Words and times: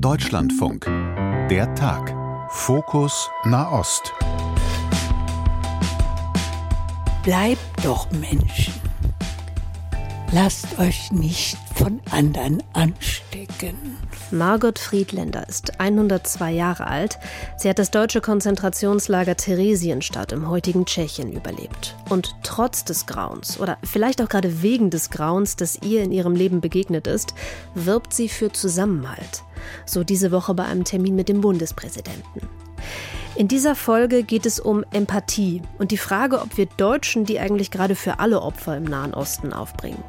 Deutschlandfunk. 0.00 0.86
Der 1.50 1.72
Tag. 1.76 2.12
Fokus 2.50 3.30
Nahost. 3.44 4.12
Bleibt 7.22 7.60
doch 7.84 8.10
Menschen. 8.10 8.74
Lasst 10.32 10.78
euch 10.80 11.12
nicht 11.12 11.56
von 11.76 12.00
anderen 12.10 12.60
anstecken. 12.72 13.96
Margot 14.32 14.80
Friedländer 14.80 15.48
ist 15.48 15.80
102 15.80 16.52
Jahre 16.52 16.86
alt. 16.88 17.18
Sie 17.56 17.68
hat 17.68 17.78
das 17.78 17.92
deutsche 17.92 18.20
Konzentrationslager 18.20 19.36
Theresienstadt 19.36 20.32
im 20.32 20.48
heutigen 20.48 20.86
Tschechien 20.86 21.32
überlebt. 21.32 21.96
Und 22.10 22.34
trotz 22.42 22.84
des 22.84 23.06
Grauens 23.06 23.60
oder 23.60 23.78
vielleicht 23.84 24.20
auch 24.20 24.28
gerade 24.28 24.60
wegen 24.60 24.90
des 24.90 25.10
Grauens, 25.10 25.54
das 25.54 25.78
ihr 25.82 26.02
in 26.02 26.12
ihrem 26.12 26.34
Leben 26.34 26.60
begegnet 26.60 27.06
ist, 27.06 27.32
wirbt 27.74 28.12
sie 28.12 28.28
für 28.28 28.52
Zusammenhalt. 28.52 29.44
So 29.86 30.04
diese 30.04 30.32
Woche 30.32 30.54
bei 30.54 30.64
einem 30.64 30.84
Termin 30.84 31.14
mit 31.16 31.28
dem 31.28 31.40
Bundespräsidenten. 31.40 32.40
In 33.38 33.46
dieser 33.46 33.76
Folge 33.76 34.24
geht 34.24 34.46
es 34.46 34.58
um 34.58 34.84
Empathie 34.90 35.62
und 35.78 35.92
die 35.92 35.96
Frage, 35.96 36.40
ob 36.40 36.56
wir 36.56 36.66
Deutschen 36.76 37.24
die 37.24 37.38
eigentlich 37.38 37.70
gerade 37.70 37.94
für 37.94 38.18
alle 38.18 38.42
Opfer 38.42 38.76
im 38.76 38.82
Nahen 38.82 39.14
Osten 39.14 39.52
aufbringen. 39.52 40.02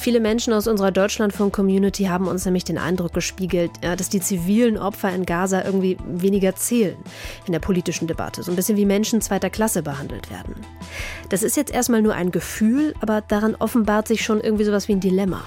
Viele 0.00 0.18
Menschen 0.18 0.52
aus 0.52 0.66
unserer 0.66 0.90
Deutschlandfunk-Community 0.90 2.06
haben 2.06 2.26
uns 2.26 2.44
nämlich 2.44 2.64
den 2.64 2.78
Eindruck 2.78 3.12
gespiegelt, 3.12 3.70
dass 3.82 4.08
die 4.08 4.18
zivilen 4.20 4.78
Opfer 4.78 5.14
in 5.14 5.26
Gaza 5.26 5.62
irgendwie 5.64 5.96
weniger 6.04 6.56
zählen 6.56 6.96
in 7.46 7.52
der 7.52 7.60
politischen 7.60 8.08
Debatte. 8.08 8.42
So 8.42 8.50
ein 8.50 8.56
bisschen 8.56 8.76
wie 8.76 8.84
Menschen 8.84 9.20
zweiter 9.20 9.48
Klasse 9.48 9.84
behandelt 9.84 10.28
werden. 10.28 10.56
Das 11.28 11.44
ist 11.44 11.56
jetzt 11.56 11.72
erstmal 11.72 12.02
nur 12.02 12.14
ein 12.14 12.32
Gefühl, 12.32 12.94
aber 13.00 13.20
daran 13.20 13.54
offenbart 13.54 14.08
sich 14.08 14.24
schon 14.24 14.40
irgendwie 14.40 14.64
sowas 14.64 14.88
wie 14.88 14.94
ein 14.94 15.00
Dilemma. 15.00 15.42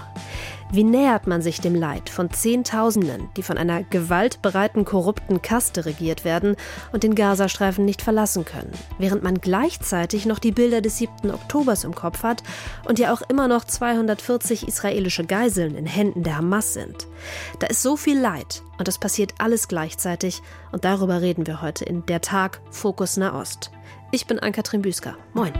Wie 0.72 0.84
nähert 0.84 1.26
man 1.26 1.41
sich 1.41 1.62
dem 1.62 1.73
Leid 1.73 2.12
von 2.12 2.30
Zehntausenden, 2.30 3.30
die 3.36 3.41
von 3.41 3.58
einer 3.58 3.82
gewaltbereiten, 3.82 4.86
korrupten 4.86 5.42
Kaste 5.42 5.86
regiert 5.86 6.23
werden 6.23 6.55
und 6.92 7.02
den 7.02 7.16
Gazastreifen 7.16 7.86
nicht 7.86 8.03
verlassen 8.03 8.45
können, 8.45 8.72
während 9.00 9.23
man 9.23 9.42
gleichzeitig 9.42 10.28
noch 10.28 10.38
die 10.38 10.52
Bilder 10.52 10.81
des 10.81 11.00
7. 11.00 11.31
Oktobers 11.31 11.86
im 11.86 11.95
Kopf 11.95 12.22
hat 12.22 12.44
und 12.88 13.00
ja 13.00 13.12
auch 13.12 13.23
immer 13.30 13.47
noch 13.47 13.66
240 13.66 14.67
israelische 14.67 15.25
Geiseln 15.25 15.75
in 15.75 15.88
Händen 15.88 16.22
der 16.22 16.38
Hamas 16.38 16.75
sind? 16.75 17.08
Da 17.58 17.66
ist 17.66 17.81
so 17.81 17.97
viel 17.97 18.20
Leid 18.20 18.62
und 18.78 18.88
es 18.88 19.00
passiert 19.00 19.34
alles 19.40 19.70
gleichzeitig 19.70 20.44
und 20.72 20.86
darüber 20.86 21.22
reden 21.22 21.47
wir 21.47 21.64
heute 21.64 21.84
in 21.84 22.06
Der 22.06 22.22
Tag 22.22 22.62
Fokus 22.70 23.17
Nahost. 23.17 23.72
Ich 24.12 24.28
bin 24.28 24.38
Ann-Kathrin 24.38 24.84
Büsker. 24.84 25.17
Moin. 25.34 25.53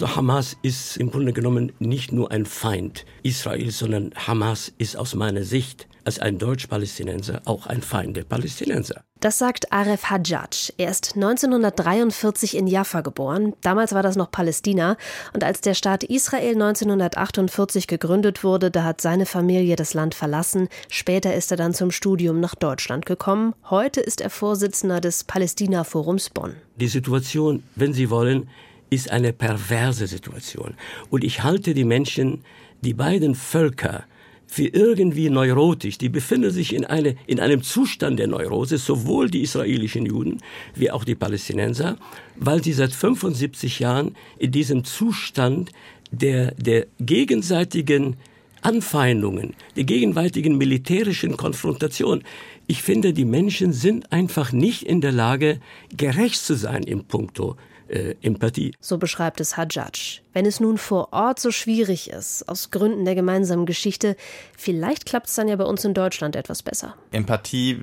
Also 0.00 0.14
Hamas 0.14 0.56
ist 0.62 0.96
im 0.98 1.10
Grunde 1.10 1.32
genommen 1.32 1.72
nicht 1.80 2.12
nur 2.12 2.30
ein 2.30 2.46
Feind 2.46 3.04
Israels, 3.24 3.78
sondern 3.80 4.12
Hamas 4.14 4.72
ist 4.78 4.96
aus 4.96 5.16
meiner 5.16 5.42
Sicht 5.42 5.88
als 6.04 6.20
ein 6.20 6.38
Deutsch-Palästinenser 6.38 7.42
auch 7.46 7.66
ein 7.66 7.82
Feind 7.82 8.16
der 8.16 8.22
Palästinenser. 8.22 9.02
Das 9.18 9.38
sagt 9.38 9.72
Aref 9.72 10.04
Hajjaj. 10.04 10.72
Er 10.76 10.92
ist 10.92 11.16
1943 11.16 12.56
in 12.56 12.68
Jaffa 12.68 13.00
geboren. 13.00 13.54
Damals 13.62 13.92
war 13.92 14.04
das 14.04 14.14
noch 14.14 14.30
Palästina. 14.30 14.96
Und 15.34 15.42
als 15.42 15.62
der 15.62 15.74
Staat 15.74 16.04
Israel 16.04 16.52
1948 16.52 17.88
gegründet 17.88 18.44
wurde, 18.44 18.70
da 18.70 18.84
hat 18.84 19.00
seine 19.00 19.26
Familie 19.26 19.74
das 19.74 19.94
Land 19.94 20.14
verlassen. 20.14 20.68
Später 20.88 21.34
ist 21.34 21.50
er 21.50 21.56
dann 21.56 21.74
zum 21.74 21.90
Studium 21.90 22.38
nach 22.38 22.54
Deutschland 22.54 23.04
gekommen. 23.04 23.52
Heute 23.68 24.00
ist 24.00 24.20
er 24.20 24.30
Vorsitzender 24.30 25.00
des 25.00 25.24
Palästina-Forums 25.24 26.30
Bonn. 26.30 26.54
Die 26.76 26.86
Situation, 26.86 27.64
wenn 27.74 27.92
Sie 27.92 28.08
wollen, 28.08 28.48
ist 28.90 29.10
eine 29.10 29.32
perverse 29.32 30.06
Situation. 30.06 30.74
Und 31.10 31.24
ich 31.24 31.42
halte 31.42 31.74
die 31.74 31.84
Menschen, 31.84 32.42
die 32.82 32.94
beiden 32.94 33.34
Völker, 33.34 34.04
für 34.48 34.66
irgendwie 34.66 35.28
neurotisch. 35.28 35.98
Die 35.98 36.08
befinden 36.08 36.50
sich 36.50 36.74
in, 36.74 36.84
eine, 36.84 37.16
in 37.26 37.38
einem 37.38 37.62
Zustand 37.62 38.18
der 38.18 38.26
Neurose, 38.26 38.78
sowohl 38.78 39.30
die 39.30 39.42
israelischen 39.42 40.06
Juden 40.06 40.38
wie 40.74 40.90
auch 40.90 41.04
die 41.04 41.14
Palästinenser, 41.14 41.98
weil 42.36 42.64
sie 42.64 42.72
seit 42.72 42.92
75 42.92 43.78
Jahren 43.78 44.16
in 44.38 44.50
diesem 44.50 44.84
Zustand 44.84 45.70
der, 46.10 46.54
der 46.54 46.86
gegenseitigen 46.98 48.16
Anfeindungen, 48.62 49.54
der 49.76 49.84
gegenwärtigen 49.84 50.56
militärischen 50.56 51.36
Konfrontation. 51.36 52.24
Ich 52.66 52.82
finde, 52.82 53.12
die 53.12 53.26
Menschen 53.26 53.72
sind 53.72 54.10
einfach 54.12 54.52
nicht 54.52 54.82
in 54.82 55.00
der 55.00 55.12
Lage, 55.12 55.60
gerecht 55.96 56.40
zu 56.40 56.54
sein 56.54 56.82
im 56.82 57.04
Punkto 57.04 57.56
äh, 57.88 58.14
Empathie. 58.22 58.74
So 58.80 58.98
beschreibt 58.98 59.40
es 59.40 59.56
Hajjaj. 59.56 60.22
Wenn 60.32 60.46
es 60.46 60.60
nun 60.60 60.78
vor 60.78 61.12
Ort 61.12 61.40
so 61.40 61.50
schwierig 61.50 62.10
ist, 62.10 62.48
aus 62.48 62.70
Gründen 62.70 63.04
der 63.04 63.14
gemeinsamen 63.14 63.66
Geschichte, 63.66 64.16
vielleicht 64.56 65.06
klappt 65.06 65.28
es 65.28 65.34
dann 65.34 65.48
ja 65.48 65.56
bei 65.56 65.64
uns 65.64 65.84
in 65.84 65.94
Deutschland 65.94 66.36
etwas 66.36 66.62
besser. 66.62 66.94
Empathie 67.10 67.82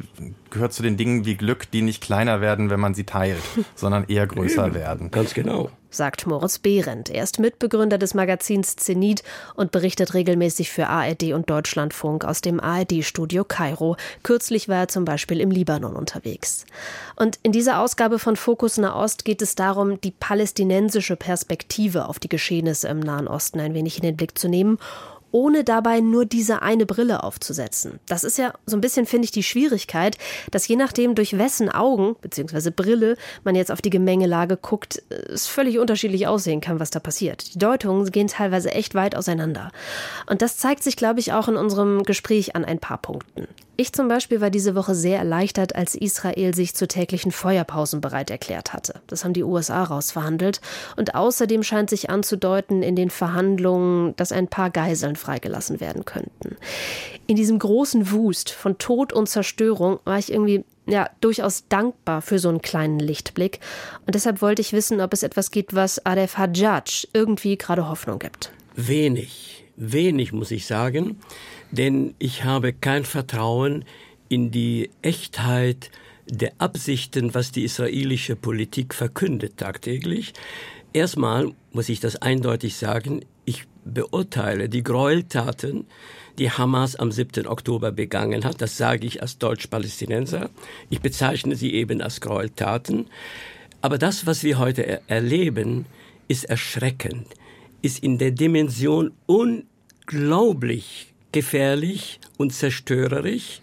gehört 0.51 0.73
zu 0.73 0.83
den 0.83 0.97
Dingen 0.97 1.25
wie 1.25 1.35
Glück, 1.35 1.69
die 1.71 1.81
nicht 1.81 2.01
kleiner 2.01 2.41
werden, 2.41 2.69
wenn 2.69 2.79
man 2.79 2.93
sie 2.93 3.03
teilt, 3.05 3.41
sondern 3.75 4.05
eher 4.05 4.27
größer 4.27 4.73
werden. 4.73 5.11
Ganz 5.11 5.33
genau 5.33 5.69
sagt 5.95 6.27
Moritz 6.27 6.59
Behrendt. 6.59 7.09
Er 7.09 7.23
ist 7.23 7.39
Mitbegründer 7.39 7.97
des 7.97 8.13
Magazins 8.13 8.75
Zenit 8.75 9.23
und 9.55 9.71
berichtet 9.71 10.13
regelmäßig 10.13 10.69
für 10.69 10.87
ARD 10.87 11.33
und 11.33 11.49
Deutschlandfunk 11.49 12.25
aus 12.25 12.41
dem 12.41 12.59
ARD-Studio 12.59 13.43
Kairo. 13.43 13.95
Kürzlich 14.23 14.67
war 14.67 14.77
er 14.77 14.87
zum 14.87 15.05
Beispiel 15.05 15.39
im 15.39 15.51
Libanon 15.51 15.95
unterwegs. 15.95 16.65
Und 17.15 17.39
in 17.43 17.51
dieser 17.51 17.79
Ausgabe 17.79 18.19
von 18.19 18.35
Fokus 18.35 18.77
Nahost 18.77 19.25
geht 19.25 19.41
es 19.41 19.55
darum, 19.55 19.99
die 20.01 20.11
palästinensische 20.11 21.15
Perspektive 21.15 22.07
auf 22.07 22.19
die 22.19 22.29
Geschehnisse 22.35 22.89
im 22.89 22.99
Nahen 22.99 23.27
Osten 23.27 23.59
ein 23.59 23.73
wenig 23.73 23.95
in 23.97 24.03
den 24.03 24.17
Blick 24.17 24.37
zu 24.37 24.49
nehmen 24.49 24.77
ohne 25.35 25.65
dabei 25.65 25.99
nur 25.99 26.25
diese 26.25 26.61
eine 26.61 26.85
Brille 26.85 27.21
aufzusetzen. 27.21 27.99
Das 28.07 28.23
ist 28.23 28.37
ja 28.37 28.53
so 28.65 28.77
ein 28.77 28.81
bisschen, 28.81 29.05
finde 29.05 29.25
ich, 29.25 29.31
die 29.31 29.43
Schwierigkeit, 29.43 30.17
dass 30.49 30.65
je 30.65 30.77
nachdem, 30.77 31.13
durch 31.13 31.37
wessen 31.37 31.69
Augen 31.69 32.15
bzw. 32.21 32.69
Brille 32.69 33.17
man 33.43 33.53
jetzt 33.53 33.69
auf 33.69 33.81
die 33.81 33.89
Gemengelage 33.89 34.55
guckt, 34.55 35.03
es 35.09 35.45
völlig 35.45 35.77
unterschiedlich 35.77 36.25
aussehen 36.25 36.61
kann, 36.61 36.79
was 36.79 36.89
da 36.89 37.01
passiert. 37.01 37.53
Die 37.53 37.59
Deutungen 37.59 38.09
gehen 38.11 38.27
teilweise 38.27 38.71
echt 38.71 38.95
weit 38.95 39.13
auseinander. 39.17 39.73
Und 40.25 40.41
das 40.41 40.55
zeigt 40.55 40.83
sich, 40.83 40.95
glaube 40.95 41.19
ich, 41.19 41.33
auch 41.33 41.49
in 41.49 41.57
unserem 41.57 42.03
Gespräch 42.03 42.55
an 42.55 42.63
ein 42.63 42.79
paar 42.79 42.99
Punkten. 42.99 43.49
Ich 43.77 43.91
zum 43.91 44.07
Beispiel 44.07 44.39
war 44.39 44.49
diese 44.49 44.73
Woche 44.73 44.95
sehr 44.95 45.19
erleichtert, 45.19 45.75
als 45.75 45.95
Israel 45.95 46.55
sich 46.55 46.75
zu 46.75 46.87
täglichen 46.87 47.31
Feuerpausen 47.31 47.99
bereit 47.99 48.29
erklärt 48.29 48.71
hatte. 48.71 49.01
Das 49.07 49.25
haben 49.25 49.33
die 49.33 49.43
USA 49.43 49.83
rausverhandelt. 49.83 50.61
Und 50.95 51.13
außerdem 51.13 51.61
scheint 51.61 51.89
sich 51.89 52.09
anzudeuten 52.09 52.83
in 52.83 52.95
den 52.95 53.09
Verhandlungen, 53.09 54.15
dass 54.15 54.31
ein 54.31 54.47
paar 54.47 54.69
Geiseln 54.69 55.17
freigelassen 55.17 55.81
werden 55.81 56.05
könnten. 56.05 56.55
In 57.27 57.35
diesem 57.35 57.59
großen 57.59 58.11
Wust 58.11 58.49
von 58.49 58.77
Tod 58.77 59.11
und 59.11 59.27
Zerstörung 59.27 59.99
war 60.05 60.19
ich 60.19 60.31
irgendwie 60.31 60.63
ja, 60.85 61.09
durchaus 61.19 61.67
dankbar 61.67 62.21
für 62.21 62.39
so 62.39 62.47
einen 62.47 62.61
kleinen 62.61 62.99
Lichtblick. 62.99 63.59
Und 64.05 64.15
deshalb 64.15 64.41
wollte 64.41 64.61
ich 64.61 64.71
wissen, 64.71 65.01
ob 65.01 65.11
es 65.11 65.23
etwas 65.23 65.51
gibt, 65.51 65.75
was 65.75 66.05
Aref 66.05 66.37
Hajjaj 66.37 67.07
irgendwie 67.11 67.57
gerade 67.57 67.89
Hoffnung 67.89 68.19
gibt. 68.19 68.53
Wenig, 68.75 69.65
wenig 69.75 70.31
muss 70.31 70.51
ich 70.51 70.65
sagen 70.65 71.19
denn 71.71 72.15
ich 72.19 72.43
habe 72.43 72.73
kein 72.73 73.05
Vertrauen 73.05 73.85
in 74.29 74.51
die 74.51 74.89
Echtheit 75.01 75.91
der 76.27 76.53
Absichten, 76.57 77.33
was 77.33 77.51
die 77.51 77.63
israelische 77.63 78.35
Politik 78.35 78.93
verkündet 78.93 79.57
tagtäglich. 79.57 80.33
Erstmal 80.93 81.53
muss 81.71 81.89
ich 81.89 81.99
das 81.99 82.15
eindeutig 82.15 82.75
sagen, 82.75 83.25
ich 83.45 83.65
beurteile 83.83 84.69
die 84.69 84.83
Gräueltaten, 84.83 85.85
die 86.39 86.49
Hamas 86.49 86.95
am 86.95 87.11
7. 87.11 87.47
Oktober 87.47 87.91
begangen 87.91 88.43
hat. 88.43 88.61
Das 88.61 88.77
sage 88.77 89.05
ich 89.05 89.21
als 89.21 89.37
Deutsch-Palästinenser. 89.37 90.49
Ich 90.89 91.01
bezeichne 91.01 91.55
sie 91.55 91.73
eben 91.73 92.01
als 92.01 92.21
Gräueltaten. 92.21 93.07
Aber 93.81 93.97
das, 93.97 94.25
was 94.25 94.43
wir 94.43 94.57
heute 94.57 94.85
er 94.85 95.01
erleben, 95.07 95.85
ist 96.27 96.45
erschreckend, 96.45 97.27
ist 97.81 98.03
in 98.03 98.17
der 98.17 98.31
Dimension 98.31 99.11
unglaublich 99.27 101.13
gefährlich 101.35 102.21
und 102.37 102.53
zerstörerisch. 102.53 103.59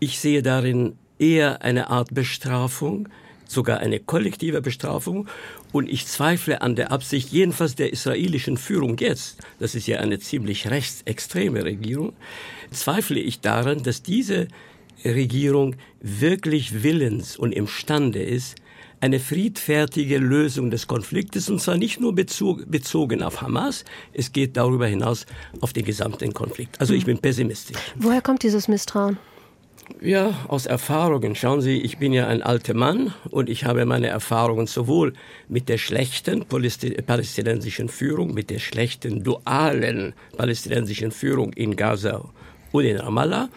Ich 0.00 0.18
sehe 0.18 0.42
darin 0.42 0.98
eher 1.20 1.62
eine 1.62 1.88
Art 1.88 2.12
Bestrafung, 2.12 3.08
sogar 3.46 3.78
eine 3.78 4.00
kollektive 4.00 4.60
Bestrafung. 4.60 5.28
Und 5.70 5.88
ich 5.88 6.06
zweifle 6.06 6.60
an 6.60 6.74
der 6.74 6.90
Absicht, 6.90 7.30
jedenfalls 7.30 7.76
der 7.76 7.92
israelischen 7.92 8.56
Führung 8.56 8.96
jetzt, 8.98 9.38
das 9.60 9.76
ist 9.76 9.86
ja 9.86 10.00
eine 10.00 10.18
ziemlich 10.18 10.68
rechtsextreme 10.68 11.64
Regierung, 11.64 12.14
zweifle 12.72 13.20
ich 13.20 13.38
daran, 13.38 13.84
dass 13.84 14.02
diese 14.02 14.48
Regierung 15.04 15.76
wirklich 16.00 16.82
willens 16.82 17.36
und 17.36 17.52
imstande 17.52 18.24
ist, 18.24 18.56
eine 19.04 19.20
friedfertige 19.20 20.16
Lösung 20.16 20.70
des 20.70 20.86
Konfliktes 20.86 21.50
und 21.50 21.60
zwar 21.60 21.76
nicht 21.76 22.00
nur 22.00 22.14
bezog, 22.14 22.64
bezogen 22.70 23.22
auf 23.22 23.42
Hamas, 23.42 23.84
es 24.14 24.32
geht 24.32 24.56
darüber 24.56 24.86
hinaus 24.86 25.26
auf 25.60 25.74
den 25.74 25.84
gesamten 25.84 26.32
Konflikt. 26.32 26.80
Also 26.80 26.94
ich 26.94 27.04
bin 27.04 27.18
pessimistisch. 27.18 27.76
Woher 27.96 28.22
kommt 28.22 28.42
dieses 28.42 28.66
Misstrauen? 28.66 29.18
Ja, 30.00 30.32
aus 30.48 30.64
Erfahrungen. 30.64 31.34
Schauen 31.34 31.60
Sie, 31.60 31.82
ich 31.82 31.98
bin 31.98 32.14
ja 32.14 32.26
ein 32.28 32.42
alter 32.42 32.72
Mann 32.72 33.12
und 33.30 33.50
ich 33.50 33.66
habe 33.66 33.84
meine 33.84 34.06
Erfahrungen 34.06 34.66
sowohl 34.66 35.12
mit 35.48 35.68
der 35.68 35.76
schlechten 35.76 36.46
palästinensischen 36.46 37.90
Führung, 37.90 38.32
mit 38.32 38.48
der 38.48 38.58
schlechten 38.58 39.22
dualen 39.22 40.14
palästinensischen 40.38 41.10
Führung 41.10 41.52
in 41.52 41.76
Gaza 41.76 42.24
und 42.72 42.84
in 42.86 42.96
Ramallah, 42.96 43.50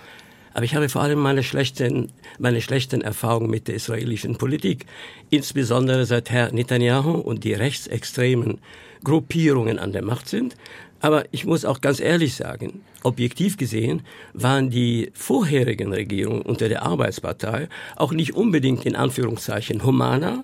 aber 0.57 0.65
ich 0.65 0.73
habe 0.73 0.89
vor 0.89 1.03
allem 1.03 1.19
meine 1.19 1.43
schlechten, 1.43 2.11
meine 2.39 2.61
schlechten 2.61 3.01
Erfahrungen 3.01 3.47
mit 3.47 3.67
der 3.67 3.75
israelischen 3.75 4.39
Politik, 4.39 4.87
insbesondere 5.29 6.07
seit 6.07 6.31
Herr 6.31 6.51
Netanyahu 6.51 7.11
und 7.11 7.43
die 7.43 7.53
rechtsextremen 7.53 8.57
Gruppierungen 9.03 9.77
an 9.77 9.91
der 9.91 10.01
Macht 10.01 10.27
sind. 10.27 10.55
Aber 10.99 11.25
ich 11.29 11.45
muss 11.45 11.63
auch 11.63 11.79
ganz 11.79 11.99
ehrlich 11.99 12.33
sagen, 12.33 12.81
objektiv 13.03 13.57
gesehen 13.57 14.01
waren 14.33 14.71
die 14.71 15.11
vorherigen 15.13 15.93
Regierungen 15.93 16.41
unter 16.41 16.69
der 16.69 16.81
Arbeitspartei 16.81 17.69
auch 17.95 18.11
nicht 18.11 18.33
unbedingt 18.33 18.83
in 18.83 18.95
Anführungszeichen 18.95 19.83
humaner, 19.83 20.43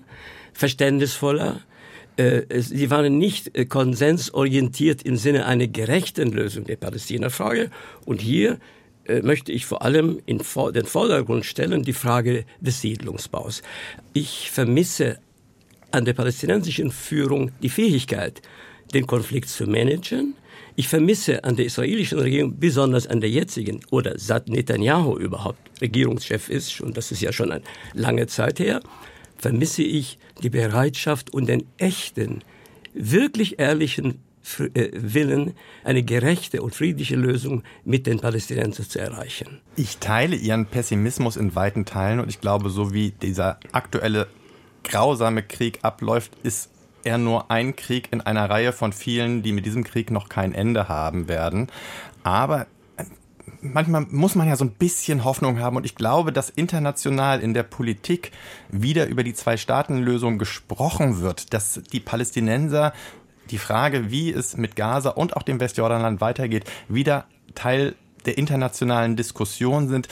verständnisvoller, 0.52 1.60
äh, 2.16 2.42
sie 2.60 2.88
waren 2.88 3.18
nicht 3.18 3.58
äh, 3.58 3.64
konsensorientiert 3.64 5.02
im 5.02 5.16
Sinne 5.16 5.46
einer 5.46 5.66
gerechten 5.66 6.30
Lösung 6.30 6.66
der 6.66 6.76
Palästina-Frage. 6.76 7.72
Und 8.04 8.20
hier 8.20 8.60
möchte 9.22 9.52
ich 9.52 9.66
vor 9.66 9.82
allem 9.82 10.20
in 10.26 10.38
den 10.38 10.86
Vordergrund 10.86 11.44
stellen 11.44 11.82
die 11.82 11.92
Frage 11.92 12.44
des 12.60 12.80
Siedlungsbaus. 12.80 13.62
Ich 14.12 14.50
vermisse 14.50 15.18
an 15.90 16.04
der 16.04 16.14
palästinensischen 16.14 16.90
Führung 16.90 17.52
die 17.62 17.68
Fähigkeit, 17.68 18.42
den 18.92 19.06
Konflikt 19.06 19.48
zu 19.48 19.66
managen, 19.66 20.34
ich 20.76 20.88
vermisse 20.88 21.44
an 21.44 21.54
der 21.54 21.66
israelischen 21.66 22.18
Regierung, 22.18 22.58
besonders 22.58 23.06
an 23.06 23.20
der 23.20 23.30
jetzigen, 23.30 23.80
oder 23.90 24.18
seit 24.18 24.48
Netanyahu 24.48 25.16
überhaupt 25.18 25.58
Regierungschef 25.80 26.48
ist, 26.48 26.80
und 26.80 26.96
das 26.96 27.12
ist 27.12 27.20
ja 27.20 27.32
schon 27.32 27.52
eine 27.52 27.62
lange 27.92 28.26
Zeit 28.26 28.58
her, 28.58 28.80
vermisse 29.38 29.82
ich 29.82 30.18
die 30.42 30.50
Bereitschaft 30.50 31.32
und 31.32 31.46
den 31.46 31.64
echten, 31.78 32.42
wirklich 32.92 33.60
ehrlichen 33.60 34.10
äh, 34.10 34.14
Willen, 34.44 35.54
eine 35.84 36.02
gerechte 36.02 36.62
und 36.62 36.74
friedliche 36.74 37.16
Lösung 37.16 37.62
mit 37.84 38.06
den 38.06 38.20
Palästinensern 38.20 38.88
zu 38.88 38.98
erreichen. 38.98 39.60
Ich 39.76 39.98
teile 39.98 40.36
Ihren 40.36 40.66
Pessimismus 40.66 41.36
in 41.36 41.54
weiten 41.54 41.86
Teilen 41.86 42.20
und 42.20 42.28
ich 42.28 42.40
glaube, 42.40 42.68
so 42.68 42.92
wie 42.92 43.10
dieser 43.10 43.58
aktuelle 43.72 44.26
grausame 44.82 45.42
Krieg 45.42 45.78
abläuft, 45.82 46.32
ist 46.42 46.70
er 47.04 47.18
nur 47.18 47.50
ein 47.50 47.76
Krieg 47.76 48.08
in 48.12 48.20
einer 48.20 48.48
Reihe 48.48 48.72
von 48.72 48.92
vielen, 48.92 49.42
die 49.42 49.52
mit 49.52 49.66
diesem 49.66 49.84
Krieg 49.84 50.10
noch 50.10 50.28
kein 50.28 50.54
Ende 50.54 50.88
haben 50.88 51.28
werden. 51.28 51.68
Aber 52.22 52.66
äh, 52.96 53.04
manchmal 53.60 54.06
muss 54.10 54.34
man 54.34 54.48
ja 54.48 54.56
so 54.56 54.64
ein 54.64 54.72
bisschen 54.72 55.24
Hoffnung 55.24 55.58
haben 55.58 55.76
und 55.76 55.84
ich 55.84 55.94
glaube, 55.94 56.32
dass 56.32 56.50
international 56.50 57.40
in 57.40 57.54
der 57.54 57.62
Politik 57.62 58.30
wieder 58.70 59.06
über 59.06 59.22
die 59.22 59.34
Zwei-Staaten-Lösung 59.34 60.38
gesprochen 60.38 61.20
wird, 61.20 61.52
dass 61.52 61.80
die 61.92 62.00
Palästinenser 62.00 62.92
die 63.50 63.58
Frage, 63.58 64.10
wie 64.10 64.30
es 64.30 64.56
mit 64.56 64.76
Gaza 64.76 65.10
und 65.10 65.36
auch 65.36 65.42
dem 65.42 65.60
Westjordanland 65.60 66.20
weitergeht, 66.20 66.64
wieder 66.88 67.26
Teil 67.54 67.94
der 68.26 68.38
internationalen 68.38 69.16
Diskussion 69.16 69.88
sind 69.88 70.08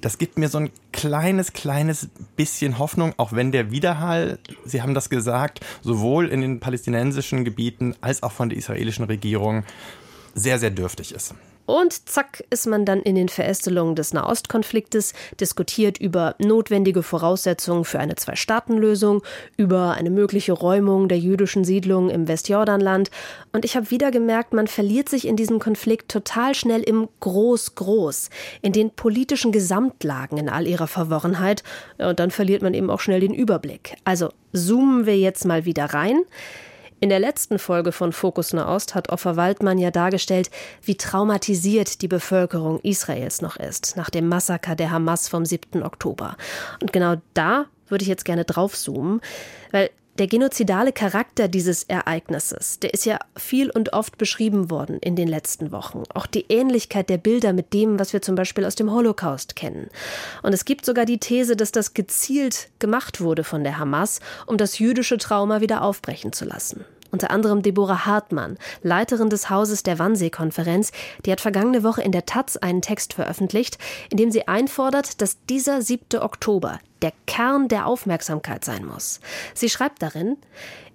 das 0.00 0.18
gibt 0.18 0.38
mir 0.38 0.48
so 0.48 0.58
ein 0.58 0.70
kleines, 0.92 1.52
kleines 1.52 2.08
bisschen 2.36 2.78
Hoffnung, 2.78 3.14
auch 3.16 3.32
wenn 3.32 3.50
der 3.50 3.70
Widerhall, 3.70 4.38
Sie 4.64 4.82
haben 4.82 4.94
das 4.94 5.10
gesagt, 5.10 5.60
sowohl 5.82 6.28
in 6.28 6.40
den 6.42 6.60
palästinensischen 6.60 7.44
Gebieten 7.44 7.94
als 8.00 8.22
auch 8.22 8.32
von 8.32 8.48
der 8.48 8.58
israelischen 8.58 9.04
Regierung 9.06 9.64
sehr, 10.34 10.58
sehr 10.58 10.70
dürftig 10.70 11.12
ist. 11.12 11.34
Und 11.66 12.08
zack 12.08 12.44
ist 12.50 12.66
man 12.66 12.84
dann 12.84 13.02
in 13.02 13.16
den 13.16 13.28
Verästelungen 13.28 13.96
des 13.96 14.14
Nahostkonfliktes, 14.14 15.12
diskutiert 15.40 15.98
über 15.98 16.36
notwendige 16.38 17.02
Voraussetzungen 17.02 17.84
für 17.84 17.98
eine 17.98 18.14
Zwei-Staaten-Lösung, 18.14 19.22
über 19.56 19.92
eine 19.92 20.10
mögliche 20.10 20.52
Räumung 20.52 21.08
der 21.08 21.18
jüdischen 21.18 21.64
Siedlungen 21.64 22.10
im 22.10 22.28
Westjordanland. 22.28 23.10
Und 23.52 23.64
ich 23.64 23.76
habe 23.76 23.90
wieder 23.90 24.10
gemerkt, 24.10 24.52
man 24.52 24.68
verliert 24.68 25.08
sich 25.08 25.26
in 25.26 25.36
diesem 25.36 25.58
Konflikt 25.58 26.10
total 26.10 26.54
schnell 26.54 26.82
im 26.82 27.08
Groß-Groß, 27.20 28.30
in 28.62 28.72
den 28.72 28.90
politischen 28.90 29.52
Gesamtlagen 29.52 30.38
in 30.38 30.48
all 30.48 30.66
ihrer 30.66 30.86
Verworrenheit. 30.86 31.62
Und 31.98 32.20
dann 32.20 32.30
verliert 32.30 32.62
man 32.62 32.74
eben 32.74 32.90
auch 32.90 33.00
schnell 33.00 33.20
den 33.20 33.34
Überblick. 33.34 33.96
Also 34.04 34.30
zoomen 34.52 35.06
wir 35.06 35.18
jetzt 35.18 35.44
mal 35.44 35.64
wieder 35.64 35.86
rein. 35.86 36.22
In 36.98 37.10
der 37.10 37.20
letzten 37.20 37.58
Folge 37.58 37.92
von 37.92 38.12
Fokus 38.12 38.54
Nahost 38.54 38.94
hat 38.94 39.10
Offer 39.10 39.36
Waldmann 39.36 39.76
ja 39.76 39.90
dargestellt, 39.90 40.50
wie 40.82 40.96
traumatisiert 40.96 42.00
die 42.00 42.08
Bevölkerung 42.08 42.80
Israels 42.80 43.42
noch 43.42 43.56
ist 43.56 43.98
nach 43.98 44.08
dem 44.08 44.28
Massaker 44.28 44.74
der 44.74 44.90
Hamas 44.90 45.28
vom 45.28 45.44
7. 45.44 45.82
Oktober. 45.82 46.36
Und 46.80 46.94
genau 46.94 47.16
da 47.34 47.66
würde 47.88 48.02
ich 48.02 48.08
jetzt 48.08 48.24
gerne 48.24 48.46
draufzoomen, 48.46 49.20
weil 49.72 49.90
der 50.18 50.26
genozidale 50.26 50.92
Charakter 50.92 51.48
dieses 51.48 51.84
Ereignisses, 51.84 52.78
der 52.80 52.94
ist 52.94 53.04
ja 53.04 53.18
viel 53.36 53.70
und 53.70 53.92
oft 53.92 54.18
beschrieben 54.18 54.70
worden 54.70 54.98
in 55.00 55.16
den 55.16 55.28
letzten 55.28 55.72
Wochen. 55.72 56.02
Auch 56.14 56.26
die 56.26 56.46
Ähnlichkeit 56.48 57.08
der 57.10 57.18
Bilder 57.18 57.52
mit 57.52 57.72
dem, 57.72 57.98
was 57.98 58.12
wir 58.12 58.22
zum 58.22 58.34
Beispiel 58.34 58.64
aus 58.64 58.74
dem 58.74 58.90
Holocaust 58.90 59.56
kennen. 59.56 59.88
Und 60.42 60.52
es 60.52 60.64
gibt 60.64 60.86
sogar 60.86 61.04
die 61.04 61.18
These, 61.18 61.56
dass 61.56 61.72
das 61.72 61.94
gezielt 61.94 62.68
gemacht 62.78 63.20
wurde 63.20 63.44
von 63.44 63.64
der 63.64 63.78
Hamas, 63.78 64.20
um 64.46 64.56
das 64.56 64.78
jüdische 64.78 65.18
Trauma 65.18 65.60
wieder 65.60 65.82
aufbrechen 65.82 66.32
zu 66.32 66.44
lassen 66.44 66.84
unter 67.12 67.30
anderem 67.30 67.62
Deborah 67.62 68.06
Hartmann, 68.06 68.58
Leiterin 68.82 69.30
des 69.30 69.50
Hauses 69.50 69.82
der 69.82 69.98
Wannsee-Konferenz, 69.98 70.92
die 71.24 71.32
hat 71.32 71.40
vergangene 71.40 71.82
Woche 71.82 72.02
in 72.02 72.12
der 72.12 72.26
Taz 72.26 72.56
einen 72.56 72.82
Text 72.82 73.14
veröffentlicht, 73.14 73.78
in 74.10 74.16
dem 74.16 74.30
sie 74.30 74.48
einfordert, 74.48 75.20
dass 75.20 75.44
dieser 75.46 75.82
7. 75.82 76.20
Oktober 76.20 76.78
der 77.02 77.12
Kern 77.26 77.68
der 77.68 77.86
Aufmerksamkeit 77.86 78.64
sein 78.64 78.84
muss. 78.84 79.20
Sie 79.54 79.68
schreibt 79.68 80.02
darin, 80.02 80.36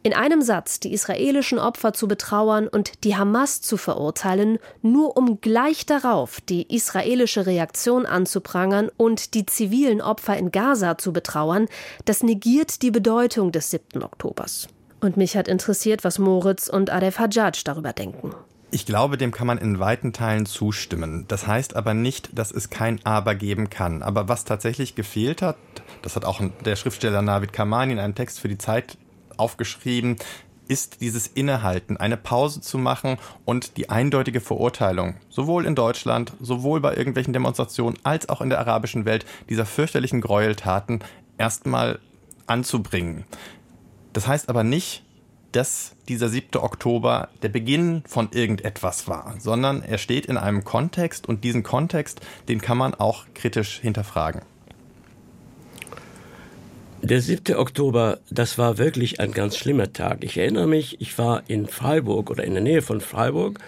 in 0.03 0.13
einem 0.13 0.41
Satz 0.41 0.79
die 0.79 0.93
israelischen 0.93 1.59
Opfer 1.59 1.93
zu 1.93 2.07
betrauern 2.07 2.67
und 2.67 3.03
die 3.03 3.15
Hamas 3.15 3.61
zu 3.61 3.77
verurteilen, 3.77 4.57
nur 4.81 5.15
um 5.15 5.41
gleich 5.41 5.85
darauf 5.85 6.41
die 6.41 6.73
israelische 6.75 7.45
Reaktion 7.45 8.05
anzuprangern 8.05 8.89
und 8.97 9.35
die 9.35 9.45
zivilen 9.45 10.01
Opfer 10.01 10.37
in 10.37 10.51
Gaza 10.51 10.97
zu 10.97 11.13
betrauern, 11.13 11.67
das 12.05 12.23
negiert 12.23 12.81
die 12.81 12.91
Bedeutung 12.91 13.51
des 13.51 13.69
7. 13.69 14.01
Oktobers. 14.01 14.67
Und 15.01 15.17
mich 15.17 15.35
hat 15.35 15.47
interessiert, 15.47 16.03
was 16.03 16.19
Moritz 16.19 16.67
und 16.67 16.91
Aref 16.91 17.17
Hajjaj 17.17 17.63
darüber 17.65 17.91
denken. 17.91 18.33
Ich 18.69 18.85
glaube, 18.85 19.17
dem 19.17 19.31
kann 19.31 19.47
man 19.47 19.57
in 19.57 19.79
weiten 19.79 20.13
Teilen 20.13 20.45
zustimmen. 20.45 21.25
Das 21.27 21.45
heißt 21.45 21.75
aber 21.75 21.93
nicht, 21.93 22.29
dass 22.37 22.51
es 22.51 22.69
kein 22.69 23.03
Aber 23.03 23.35
geben 23.35 23.69
kann. 23.69 24.01
Aber 24.03 24.29
was 24.29 24.45
tatsächlich 24.45 24.95
gefehlt 24.95 25.41
hat, 25.41 25.57
das 26.03 26.15
hat 26.15 26.23
auch 26.23 26.39
der 26.63 26.75
Schriftsteller 26.77 27.21
Navid 27.21 27.51
Kamani 27.51 27.93
in 27.93 27.99
einem 27.99 28.15
Text 28.15 28.39
für 28.39 28.47
die 28.47 28.57
Zeit 28.57 28.97
aufgeschrieben, 29.35 30.15
ist 30.67 31.01
dieses 31.01 31.27
Innehalten, 31.27 31.97
eine 31.97 32.15
Pause 32.15 32.61
zu 32.61 32.77
machen 32.77 33.17
und 33.43 33.75
die 33.75 33.89
eindeutige 33.89 34.39
Verurteilung, 34.39 35.15
sowohl 35.29 35.65
in 35.65 35.75
Deutschland, 35.75 36.31
sowohl 36.39 36.79
bei 36.79 36.95
irgendwelchen 36.95 37.33
Demonstrationen 37.33 37.99
als 38.03 38.29
auch 38.29 38.39
in 38.39 38.49
der 38.49 38.59
arabischen 38.59 39.03
Welt, 39.03 39.25
dieser 39.49 39.65
fürchterlichen 39.65 40.21
Gräueltaten 40.21 41.03
erstmal 41.37 41.99
anzubringen. 42.47 43.25
Das 44.13 44.27
heißt 44.27 44.49
aber 44.49 44.63
nicht, 44.63 45.03
dass 45.51 45.95
dieser 46.07 46.29
7. 46.29 46.59
Oktober 46.61 47.29
der 47.41 47.49
Beginn 47.49 48.03
von 48.07 48.29
irgendetwas 48.31 49.07
war, 49.07 49.35
sondern 49.39 49.83
er 49.83 49.97
steht 49.97 50.25
in 50.25 50.37
einem 50.37 50.63
Kontext 50.63 51.27
und 51.27 51.43
diesen 51.43 51.63
Kontext, 51.63 52.21
den 52.47 52.61
kann 52.61 52.77
man 52.77 52.93
auch 52.93 53.25
kritisch 53.33 53.79
hinterfragen. 53.79 54.41
Der 57.01 57.21
7. 57.21 57.55
Oktober, 57.55 58.19
das 58.29 58.57
war 58.57 58.77
wirklich 58.77 59.19
ein 59.19 59.31
ganz 59.31 59.57
schlimmer 59.57 59.91
Tag. 59.91 60.23
Ich 60.23 60.37
erinnere 60.37 60.67
mich, 60.67 61.01
ich 61.01 61.17
war 61.17 61.43
in 61.47 61.67
Freiburg 61.67 62.29
oder 62.29 62.43
in 62.43 62.53
der 62.53 62.61
Nähe 62.61 62.83
von 62.83 63.01
Freiburg 63.01 63.59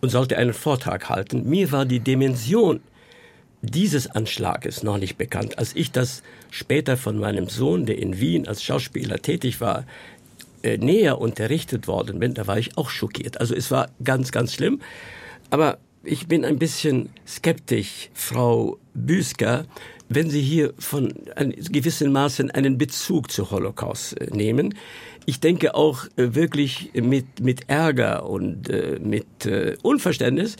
und 0.00 0.10
sollte 0.10 0.36
einen 0.36 0.52
Vortrag 0.52 1.08
halten. 1.08 1.48
Mir 1.48 1.70
war 1.70 1.86
die 1.86 2.00
Dimension 2.00 2.80
dieses 3.62 4.10
Anschlages 4.10 4.82
noch 4.82 4.98
nicht 4.98 5.16
bekannt. 5.16 5.58
Als 5.58 5.76
ich 5.76 5.92
das 5.92 6.24
später 6.52 6.98
von 6.98 7.18
meinem 7.18 7.48
Sohn, 7.48 7.86
der 7.86 7.98
in 7.98 8.20
Wien 8.20 8.46
als 8.46 8.62
Schauspieler 8.62 9.18
tätig 9.18 9.60
war, 9.62 9.86
äh, 10.62 10.76
näher 10.76 11.18
unterrichtet 11.18 11.88
worden 11.88 12.20
bin, 12.20 12.34
da 12.34 12.46
war 12.46 12.58
ich 12.58 12.76
auch 12.76 12.90
schockiert. 12.90 13.40
Also 13.40 13.54
es 13.54 13.70
war 13.70 13.88
ganz, 14.04 14.32
ganz 14.32 14.52
schlimm. 14.52 14.80
Aber 15.48 15.78
ich 16.04 16.28
bin 16.28 16.44
ein 16.44 16.58
bisschen 16.58 17.08
skeptisch, 17.26 18.10
Frau 18.12 18.78
Büsker, 18.92 19.64
wenn 20.10 20.28
Sie 20.28 20.42
hier 20.42 20.74
von 20.78 21.14
gewissen 21.48 22.12
Maßen 22.12 22.50
einen 22.50 22.76
Bezug 22.76 23.30
zu 23.30 23.50
Holocaust 23.50 24.20
äh, 24.20 24.26
nehmen. 24.30 24.74
Ich 25.24 25.40
denke 25.40 25.74
auch 25.74 26.04
äh, 26.16 26.34
wirklich 26.34 26.90
mit, 26.92 27.40
mit 27.40 27.70
Ärger 27.70 28.28
und 28.28 28.68
mit 29.00 29.24
Unverständnis, 29.82 30.56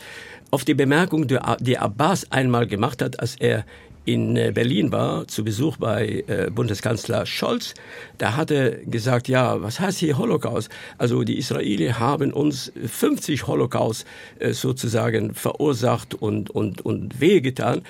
auf 0.49 0.65
die 0.65 0.73
Bemerkung, 0.73 1.27
die 1.27 1.77
Abbas 1.77 2.31
einmal 2.31 2.67
gemacht 2.67 3.01
hat, 3.01 3.19
als 3.19 3.35
er 3.35 3.65
in 4.05 4.35
äh, 4.35 4.51
Berlin 4.53 4.91
war, 4.91 5.27
zu 5.27 5.43
Besuch 5.43 5.77
bei 5.77 6.23
äh, 6.27 6.49
Bundeskanzler 6.51 7.25
Scholz, 7.25 7.73
da 8.17 8.35
hat 8.35 8.51
er 8.51 8.71
gesagt, 8.85 9.27
ja, 9.27 9.61
was 9.61 9.79
heißt 9.79 9.99
hier 9.99 10.17
Holocaust? 10.17 10.69
Also 10.97 11.23
die 11.23 11.37
Israelis 11.37 11.99
haben 11.99 12.33
uns 12.33 12.71
50 12.85 13.47
Holocaust 13.47 14.05
äh, 14.39 14.53
sozusagen 14.53 15.33
verursacht 15.33 16.15
und, 16.15 16.49
und, 16.49 16.81
und 16.81 17.21
wehgetan. 17.21 17.83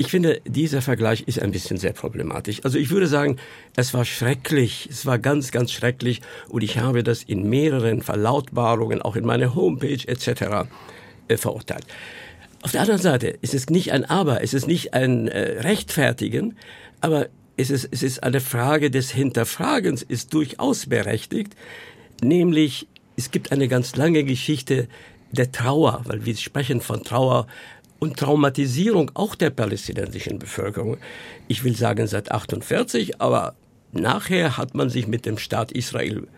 Ich 0.00 0.06
finde, 0.06 0.40
dieser 0.46 0.80
Vergleich 0.80 1.24
ist 1.26 1.42
ein 1.42 1.50
bisschen 1.50 1.76
sehr 1.76 1.92
problematisch. 1.92 2.60
Also 2.64 2.78
ich 2.78 2.90
würde 2.90 3.08
sagen, 3.08 3.36
es 3.74 3.92
war 3.94 4.04
schrecklich, 4.04 4.88
es 4.90 5.06
war 5.06 5.18
ganz, 5.18 5.50
ganz 5.50 5.72
schrecklich 5.72 6.22
und 6.48 6.62
ich 6.62 6.78
habe 6.78 7.02
das 7.02 7.24
in 7.24 7.50
mehreren 7.50 8.02
Verlautbarungen, 8.02 9.02
auch 9.02 9.16
in 9.16 9.26
meiner 9.26 9.54
Homepage 9.54 10.06
etc. 10.06 10.68
Äh, 11.26 11.36
verurteilt. 11.36 11.84
Auf 12.62 12.72
der 12.72 12.80
anderen 12.80 13.00
Seite 13.00 13.28
ist 13.28 13.54
es 13.54 13.70
nicht 13.70 13.92
ein 13.92 14.04
Aber, 14.04 14.42
es 14.42 14.52
ist 14.52 14.66
nicht 14.66 14.94
ein 14.94 15.28
äh, 15.28 15.60
Rechtfertigen, 15.60 16.56
aber 17.00 17.28
es 17.56 17.70
ist, 17.70 17.88
es 17.90 18.02
ist 18.02 18.22
eine 18.22 18.40
Frage 18.40 18.90
des 18.90 19.10
Hinterfragens, 19.10 20.02
ist 20.02 20.34
durchaus 20.34 20.86
berechtigt, 20.86 21.54
nämlich 22.22 22.86
es 23.16 23.30
gibt 23.30 23.52
eine 23.52 23.68
ganz 23.68 23.96
lange 23.96 24.24
Geschichte 24.24 24.88
der 25.32 25.52
Trauer, 25.52 26.02
weil 26.04 26.24
wir 26.24 26.36
sprechen 26.36 26.80
von 26.80 27.02
Trauer 27.02 27.46
und 27.98 28.16
Traumatisierung 28.16 29.10
auch 29.14 29.34
der 29.34 29.50
palästinensischen 29.50 30.38
Bevölkerung. 30.38 30.98
Ich 31.48 31.64
will 31.64 31.76
sagen 31.76 32.06
seit 32.06 32.30
48, 32.30 33.20
aber 33.20 33.54
nachher 33.92 34.56
hat 34.56 34.74
man 34.74 34.88
sich 34.88 35.08
mit 35.08 35.26
dem 35.26 35.38
Staat 35.38 35.72
Israel 35.72 36.28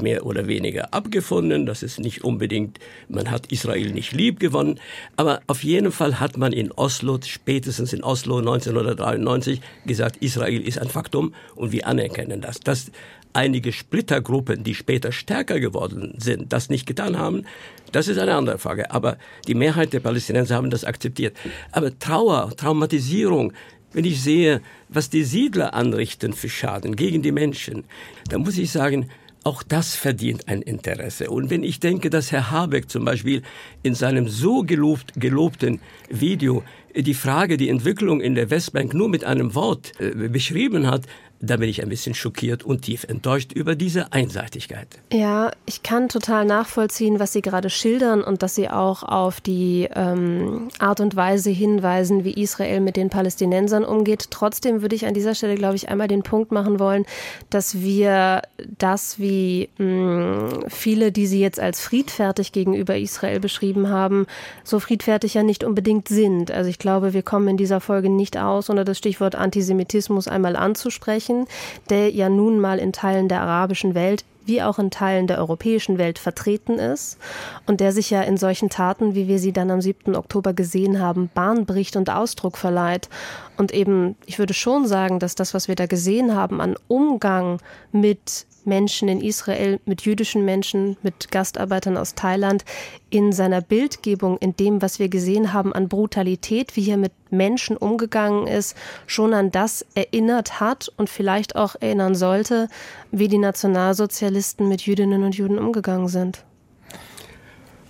mehr 0.00 0.26
oder 0.26 0.46
weniger 0.46 0.92
abgefunden. 0.92 1.66
Das 1.66 1.82
ist 1.82 1.98
nicht 1.98 2.24
unbedingt, 2.24 2.78
man 3.08 3.30
hat 3.30 3.52
Israel 3.52 3.90
nicht 3.92 4.12
lieb 4.12 4.40
gewonnen. 4.40 4.80
Aber 5.16 5.40
auf 5.46 5.62
jeden 5.62 5.92
Fall 5.92 6.20
hat 6.20 6.36
man 6.36 6.52
in 6.52 6.72
Oslo, 6.72 7.18
spätestens 7.24 7.92
in 7.92 8.02
Oslo 8.02 8.38
1993, 8.38 9.60
gesagt, 9.86 10.16
Israel 10.18 10.60
ist 10.60 10.78
ein 10.78 10.88
Faktum 10.88 11.34
und 11.54 11.72
wir 11.72 11.86
anerkennen 11.86 12.40
das. 12.40 12.60
Dass 12.60 12.90
einige 13.32 13.72
Splittergruppen, 13.72 14.64
die 14.64 14.74
später 14.74 15.12
stärker 15.12 15.60
geworden 15.60 16.14
sind, 16.18 16.52
das 16.52 16.70
nicht 16.70 16.86
getan 16.86 17.18
haben, 17.18 17.44
das 17.92 18.08
ist 18.08 18.18
eine 18.18 18.34
andere 18.34 18.58
Frage. 18.58 18.90
Aber 18.90 19.18
die 19.46 19.54
Mehrheit 19.54 19.92
der 19.92 20.00
Palästinenser 20.00 20.56
haben 20.56 20.70
das 20.70 20.84
akzeptiert. 20.84 21.36
Aber 21.70 21.96
Trauer, 21.98 22.52
Traumatisierung, 22.56 23.52
wenn 23.92 24.04
ich 24.04 24.22
sehe, 24.22 24.60
was 24.88 25.10
die 25.10 25.24
Siedler 25.24 25.74
anrichten 25.74 26.32
für 26.32 26.48
Schaden 26.48 26.96
gegen 26.96 27.22
die 27.22 27.32
Menschen, 27.32 27.84
dann 28.28 28.42
muss 28.42 28.58
ich 28.58 28.70
sagen, 28.70 29.08
auch 29.46 29.62
das 29.62 29.94
verdient 29.94 30.48
ein 30.48 30.60
Interesse. 30.60 31.30
Und 31.30 31.50
wenn 31.50 31.62
ich 31.62 31.78
denke, 31.78 32.10
dass 32.10 32.32
Herr 32.32 32.50
Habeck 32.50 32.90
zum 32.90 33.04
Beispiel 33.04 33.42
in 33.84 33.94
seinem 33.94 34.28
so 34.28 34.62
gelobt, 34.62 35.12
gelobten 35.14 35.80
Video 36.10 36.64
die 36.96 37.14
Frage, 37.14 37.56
die 37.56 37.68
Entwicklung 37.68 38.20
in 38.20 38.34
der 38.34 38.50
Westbank 38.50 38.92
nur 38.92 39.08
mit 39.08 39.22
einem 39.22 39.54
Wort 39.54 39.92
äh, 40.00 40.28
beschrieben 40.28 40.88
hat, 40.88 41.02
da 41.40 41.56
bin 41.56 41.68
ich 41.68 41.82
ein 41.82 41.88
bisschen 41.88 42.14
schockiert 42.14 42.64
und 42.64 42.82
tief 42.82 43.04
enttäuscht 43.04 43.52
über 43.52 43.74
diese 43.74 44.12
Einseitigkeit. 44.12 44.88
Ja, 45.12 45.50
ich 45.66 45.82
kann 45.82 46.08
total 46.08 46.44
nachvollziehen, 46.44 47.20
was 47.20 47.32
Sie 47.32 47.42
gerade 47.42 47.68
schildern 47.68 48.22
und 48.22 48.42
dass 48.42 48.54
Sie 48.54 48.68
auch 48.68 49.02
auf 49.02 49.40
die 49.40 49.88
ähm, 49.94 50.68
Art 50.78 51.00
und 51.00 51.14
Weise 51.14 51.50
hinweisen, 51.50 52.24
wie 52.24 52.32
Israel 52.32 52.80
mit 52.80 52.96
den 52.96 53.10
Palästinensern 53.10 53.84
umgeht. 53.84 54.28
Trotzdem 54.30 54.82
würde 54.82 54.96
ich 54.96 55.06
an 55.06 55.14
dieser 55.14 55.34
Stelle, 55.34 55.56
glaube 55.56 55.76
ich, 55.76 55.88
einmal 55.88 56.08
den 56.08 56.22
Punkt 56.22 56.52
machen 56.52 56.80
wollen, 56.80 57.04
dass 57.50 57.80
wir 57.80 58.42
das, 58.78 59.18
wie 59.18 59.68
mh, 59.78 59.86
hm, 59.86 60.64
viele, 60.68 61.12
die 61.12 61.26
Sie 61.26 61.40
jetzt 61.40 61.60
als 61.60 61.80
friedfertig 61.80 62.52
gegenüber 62.52 62.96
Israel 62.96 63.40
beschrieben 63.40 63.88
haben, 63.90 64.26
so 64.64 64.80
friedfertig 64.80 65.34
ja 65.34 65.42
nicht 65.42 65.64
unbedingt 65.64 66.08
sind. 66.08 66.50
Also 66.50 66.70
ich 66.70 66.78
glaube, 66.78 67.12
wir 67.12 67.22
kommen 67.22 67.48
in 67.48 67.56
dieser 67.56 67.80
Folge 67.80 68.08
nicht 68.08 68.38
aus, 68.38 68.70
unter 68.70 68.84
das 68.84 68.98
Stichwort 68.98 69.34
Antisemitismus 69.34 70.28
einmal 70.28 70.56
anzusprechen 70.56 71.25
sprechen, 71.26 71.46
der 71.90 72.10
ja 72.10 72.28
nun 72.28 72.60
mal 72.60 72.78
in 72.78 72.92
Teilen 72.92 73.28
der 73.28 73.42
arabischen 73.42 73.94
Welt 73.94 74.24
wie 74.44 74.62
auch 74.62 74.78
in 74.78 74.92
Teilen 74.92 75.26
der 75.26 75.38
europäischen 75.38 75.98
Welt 75.98 76.20
vertreten 76.20 76.78
ist 76.78 77.18
und 77.66 77.80
der 77.80 77.90
sich 77.90 78.10
ja 78.10 78.22
in 78.22 78.36
solchen 78.36 78.70
Taten, 78.70 79.16
wie 79.16 79.26
wir 79.26 79.40
sie 79.40 79.52
dann 79.52 79.72
am 79.72 79.80
7. 79.80 80.14
Oktober 80.14 80.52
gesehen 80.52 81.00
haben, 81.00 81.28
Bahn 81.34 81.66
bricht 81.66 81.96
und 81.96 82.10
Ausdruck 82.10 82.56
verleiht. 82.56 83.08
Und 83.56 83.74
eben, 83.74 84.14
ich 84.24 84.38
würde 84.38 84.54
schon 84.54 84.86
sagen, 84.86 85.18
dass 85.18 85.34
das, 85.34 85.52
was 85.52 85.66
wir 85.66 85.74
da 85.74 85.86
gesehen 85.86 86.36
haben 86.36 86.60
an 86.60 86.76
Umgang 86.86 87.58
mit 87.90 88.46
Menschen 88.66 89.08
in 89.08 89.20
Israel, 89.20 89.80
mit 89.86 90.02
jüdischen 90.02 90.44
Menschen, 90.44 90.96
mit 91.02 91.30
Gastarbeitern 91.30 91.96
aus 91.96 92.14
Thailand, 92.14 92.64
in 93.10 93.32
seiner 93.32 93.60
Bildgebung, 93.60 94.38
in 94.38 94.56
dem, 94.56 94.82
was 94.82 94.98
wir 94.98 95.08
gesehen 95.08 95.52
haben 95.52 95.72
an 95.72 95.88
Brutalität, 95.88 96.76
wie 96.76 96.82
hier 96.82 96.96
mit 96.96 97.12
Menschen 97.30 97.76
umgegangen 97.76 98.46
ist, 98.46 98.76
schon 99.06 99.32
an 99.34 99.50
das 99.50 99.86
erinnert 99.94 100.60
hat 100.60 100.92
und 100.96 101.08
vielleicht 101.08 101.56
auch 101.56 101.76
erinnern 101.80 102.14
sollte, 102.14 102.68
wie 103.12 103.28
die 103.28 103.38
Nationalsozialisten 103.38 104.68
mit 104.68 104.82
Jüdinnen 104.82 105.22
und 105.22 105.36
Juden 105.36 105.58
umgegangen 105.58 106.08
sind. 106.08 106.44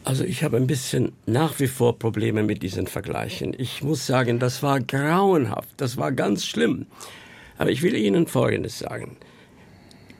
Also 0.06 0.22
ich 0.22 0.44
habe 0.44 0.56
ein 0.56 0.68
bisschen 0.68 1.12
nach 1.26 1.58
wie 1.58 1.66
vor 1.66 1.98
Probleme 1.98 2.44
mit 2.44 2.62
diesen 2.62 2.86
Vergleichen. 2.86 3.56
Ich 3.58 3.82
muss 3.82 4.06
sagen, 4.06 4.38
das 4.38 4.62
war 4.62 4.78
grauenhaft, 4.78 5.70
das 5.78 5.96
war 5.96 6.12
ganz 6.12 6.46
schlimm. 6.46 6.86
Aber 7.58 7.70
ich 7.70 7.82
will 7.82 7.96
Ihnen 7.96 8.28
Folgendes 8.28 8.78
sagen. 8.78 9.16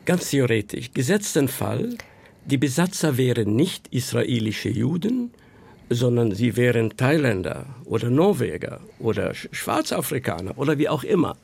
Ganz 0.07 0.31
theoretisch, 0.31 0.93
gesetzten 0.95 1.49
Fall, 1.49 1.97
die 2.45 2.59
Besatzer 2.59 3.17
wären 3.17 3.57
nicht 3.57 3.89
israelische 3.89 4.69
Juden, 4.69 5.33
sondern 5.91 6.33
sie 6.33 6.57
wären 6.57 6.97
Thailänder 6.97 7.67
oder 7.85 8.09
Norweger 8.09 8.79
oder 9.01 9.35
Schwarzafrikaner 9.35 10.57
oder 10.59 10.79
wie 10.79 10.89
auch 10.89 11.03
immer. 11.03 11.37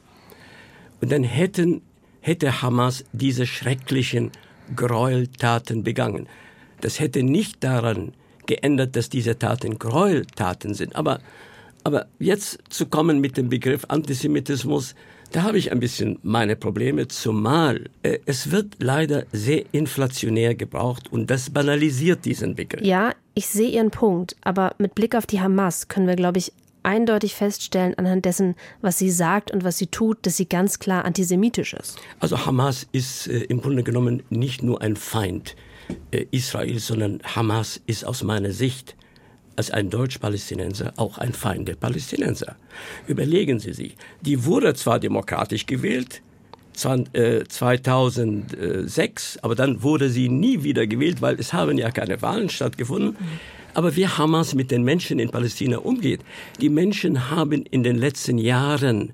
Und 1.00 1.10
dann 1.10 1.24
hätten, 1.24 1.82
hätte 2.20 2.62
Hamas 2.62 3.04
diese 3.12 3.46
schrecklichen 3.46 4.30
Gräueltaten 4.76 5.82
begangen. 5.82 6.28
Das 6.80 7.00
hätte 7.00 7.24
nicht 7.24 7.64
daran 7.64 8.12
geändert, 8.46 8.94
dass 8.94 9.08
diese 9.08 9.40
Taten 9.40 9.80
Gräueltaten 9.80 10.74
sind. 10.74 10.94
Aber, 10.94 11.18
aber 11.82 12.06
jetzt 12.20 12.60
zu 12.68 12.86
kommen 12.86 13.20
mit 13.20 13.36
dem 13.36 13.48
Begriff 13.48 13.86
Antisemitismus, 13.88 14.94
da 15.32 15.42
habe 15.42 15.58
ich 15.58 15.72
ein 15.72 15.80
bisschen 15.80 16.18
meine 16.22 16.56
Probleme, 16.56 17.08
zumal 17.08 17.90
äh, 18.02 18.18
es 18.26 18.50
wird 18.50 18.76
leider 18.78 19.24
sehr 19.32 19.64
inflationär 19.72 20.54
gebraucht 20.54 21.10
und 21.10 21.30
das 21.30 21.50
banalisiert 21.50 22.24
diesen 22.24 22.54
Begriff. 22.54 22.84
Ja, 22.84 23.12
ich 23.34 23.46
sehe 23.46 23.70
Ihren 23.70 23.90
Punkt, 23.90 24.36
aber 24.42 24.74
mit 24.78 24.94
Blick 24.94 25.14
auf 25.14 25.26
die 25.26 25.40
Hamas 25.40 25.88
können 25.88 26.06
wir, 26.06 26.16
glaube 26.16 26.38
ich, 26.38 26.52
eindeutig 26.82 27.34
feststellen 27.34 27.96
anhand 27.96 28.24
dessen, 28.24 28.56
was 28.80 28.98
sie 28.98 29.10
sagt 29.10 29.50
und 29.50 29.64
was 29.64 29.78
sie 29.78 29.86
tut, 29.86 30.26
dass 30.26 30.36
sie 30.36 30.48
ganz 30.48 30.78
klar 30.78 31.04
antisemitisch 31.04 31.74
ist. 31.74 31.98
Also 32.20 32.44
Hamas 32.44 32.86
ist 32.92 33.28
äh, 33.28 33.38
im 33.44 33.60
Grunde 33.60 33.82
genommen 33.82 34.22
nicht 34.30 34.62
nur 34.62 34.82
ein 34.82 34.96
Feind 34.96 35.56
äh, 36.10 36.26
Israels, 36.30 36.86
sondern 36.86 37.20
Hamas 37.22 37.80
ist 37.86 38.04
aus 38.04 38.22
meiner 38.22 38.52
Sicht 38.52 38.96
als 39.56 39.70
ein 39.70 39.90
Deutsch-Palästinenser 39.90 40.94
auch 40.96 41.18
ein 41.18 41.32
Feind 41.32 41.68
der 41.68 41.76
Palästinenser. 41.76 42.56
Überlegen 43.06 43.60
Sie 43.60 43.72
sich, 43.72 43.96
die 44.20 44.44
wurde 44.44 44.74
zwar 44.74 44.98
demokratisch 44.98 45.66
gewählt, 45.66 46.20
2006, 46.74 49.36
äh, 49.36 49.38
aber 49.42 49.54
dann 49.54 49.82
wurde 49.82 50.08
sie 50.08 50.30
nie 50.30 50.64
wieder 50.64 50.86
gewählt, 50.86 51.20
weil 51.20 51.38
es 51.38 51.52
haben 51.52 51.76
ja 51.76 51.90
keine 51.90 52.22
Wahlen 52.22 52.48
stattgefunden. 52.48 53.18
Aber 53.74 53.96
wie 53.96 54.06
Hamas 54.06 54.54
mit 54.54 54.70
den 54.70 54.82
Menschen 54.82 55.18
in 55.18 55.30
Palästina 55.30 55.78
umgeht, 55.78 56.20
die 56.60 56.68
Menschen 56.68 57.30
haben 57.30 57.64
in 57.64 57.82
den 57.82 57.96
letzten 57.96 58.38
Jahren 58.38 59.12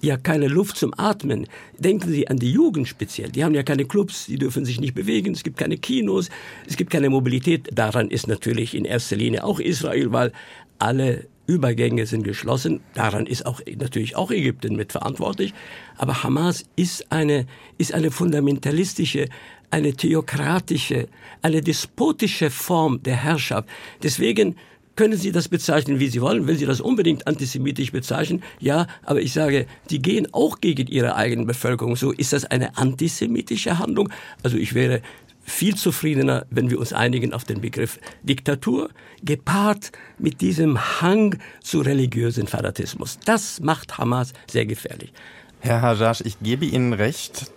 ja 0.00 0.16
keine 0.16 0.48
Luft 0.48 0.76
zum 0.76 0.92
Atmen. 0.96 1.46
Denken 1.78 2.10
Sie 2.10 2.28
an 2.28 2.38
die 2.38 2.52
Jugend 2.52 2.88
speziell. 2.88 3.30
Die 3.30 3.44
haben 3.44 3.54
ja 3.54 3.62
keine 3.62 3.84
Clubs, 3.84 4.26
die 4.26 4.38
dürfen 4.38 4.64
sich 4.64 4.80
nicht 4.80 4.94
bewegen, 4.94 5.32
es 5.32 5.42
gibt 5.42 5.58
keine 5.58 5.76
Kinos, 5.76 6.28
es 6.66 6.76
gibt 6.76 6.90
keine 6.90 7.10
Mobilität. 7.10 7.68
Daran 7.72 8.10
ist 8.10 8.28
natürlich 8.28 8.74
in 8.74 8.84
erster 8.84 9.16
Linie 9.16 9.44
auch 9.44 9.60
Israel, 9.60 10.12
weil 10.12 10.32
alle 10.78 11.26
Übergänge 11.46 12.06
sind 12.06 12.24
geschlossen. 12.24 12.80
Daran 12.94 13.26
ist 13.26 13.46
auch 13.46 13.60
natürlich 13.78 14.16
auch 14.16 14.30
Ägypten 14.30 14.76
mit 14.76 14.92
verantwortlich. 14.92 15.54
Aber 15.96 16.22
Hamas 16.22 16.64
ist 16.76 17.10
eine, 17.10 17.46
ist 17.78 17.94
eine 17.94 18.10
fundamentalistische, 18.10 19.28
eine 19.70 19.94
theokratische, 19.94 21.08
eine 21.42 21.62
despotische 21.62 22.50
Form 22.50 23.02
der 23.02 23.16
Herrschaft. 23.16 23.68
Deswegen 24.02 24.56
können 24.98 25.16
Sie 25.16 25.30
das 25.30 25.48
bezeichnen, 25.48 26.00
wie 26.00 26.08
Sie 26.08 26.20
wollen. 26.20 26.48
Wenn 26.48 26.56
Sie 26.56 26.66
das 26.66 26.80
unbedingt 26.80 27.28
antisemitisch 27.28 27.92
bezeichnen, 27.92 28.42
ja, 28.58 28.88
aber 29.04 29.20
ich 29.20 29.32
sage, 29.32 29.66
die 29.90 30.02
gehen 30.02 30.26
auch 30.34 30.60
gegen 30.60 30.88
ihre 30.88 31.14
eigene 31.14 31.44
Bevölkerung. 31.44 31.94
So 31.94 32.10
ist 32.10 32.32
das 32.32 32.44
eine 32.44 32.76
antisemitische 32.76 33.78
Handlung. 33.78 34.08
Also 34.42 34.56
ich 34.56 34.74
wäre 34.74 35.00
viel 35.44 35.76
zufriedener, 35.76 36.46
wenn 36.50 36.68
wir 36.68 36.80
uns 36.80 36.92
einigen 36.92 37.32
auf 37.32 37.44
den 37.44 37.60
Begriff 37.60 38.00
Diktatur, 38.24 38.90
gepaart 39.22 39.92
mit 40.18 40.40
diesem 40.40 41.00
Hang 41.00 41.38
zu 41.62 41.80
religiösen 41.80 42.48
Fanatismus. 42.48 43.20
Das 43.24 43.60
macht 43.60 43.98
Hamas 43.98 44.32
sehr 44.50 44.66
gefährlich. 44.66 45.12
Herr 45.60 45.80
Hajjaj, 45.80 46.22
ich 46.24 46.40
gebe 46.40 46.64
Ihnen 46.64 46.92
recht, 46.92 47.52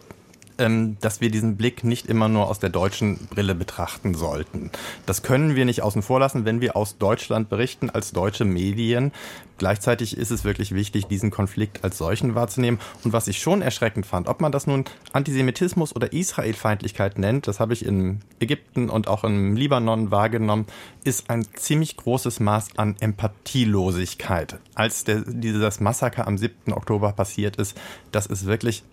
dass 0.58 1.22
wir 1.22 1.32
diesen 1.32 1.58
Blick 1.58 1.84
nicht 1.84 2.08
immer 2.08 2.28
nur 2.28 2.48
aus 2.48 2.60
der 2.60 2.70
deutschen 2.70 3.18
Brille 3.28 3.56
betrachten 3.56 4.14
sollten. 4.14 4.70
Das 5.06 5.24
können 5.24 5.56
wir 5.56 5.66
nicht 5.66 5.82
außen 5.82 6.02
vor 6.02 6.20
lassen, 6.20 6.46
wenn 6.46 6.62
wir 6.62 6.76
aus 6.76 6.98
Deutschland 6.98 7.50
berichten, 7.50 7.90
als 7.90 8.12
deutsche 8.12 8.46
Medien. 8.46 9.12
Gleichzeitig 9.58 10.18
ist 10.18 10.32
es 10.32 10.44
wirklich 10.44 10.74
wichtig, 10.74 11.06
diesen 11.06 11.30
Konflikt 11.30 11.84
als 11.84 11.98
solchen 11.98 12.34
wahrzunehmen. 12.34 12.80
Und 13.04 13.14
was 13.14 13.28
ich 13.28 13.40
schon 13.40 13.62
erschreckend 13.62 14.06
fand, 14.06 14.28
ob 14.28 14.42
man 14.42 14.52
das 14.52 14.66
nun 14.66 14.86
Antisemitismus 15.14 15.96
oder 15.96 16.14
Israelfeindlichkeit 16.14 17.20
nennt, 17.20 17.48
das 17.48 17.60
habe 17.60 17.74
ich 17.74 17.86
in 17.86 18.22
Ägypten 18.40 18.90
und 18.90 19.08
auch 19.08 19.24
im 19.24 19.56
Libanon 19.56 20.10
wahrgenommen, 20.10 20.66
ist 21.04 21.30
ein 21.30 21.46
ziemlich 21.54 21.98
großes 21.98 22.40
Maß 22.40 22.78
an 22.78 22.96
Empathielosigkeit. 23.00 24.58
Als 24.74 25.04
der, 25.04 25.22
dieses 25.28 25.80
Massaker 25.80 26.28
am 26.28 26.38
7. 26.38 26.74
Oktober 26.74 27.12
passiert 27.12 27.58
ist, 27.58 27.78
das 28.12 28.26
ist 28.26 28.46
wirklich 28.48 28.84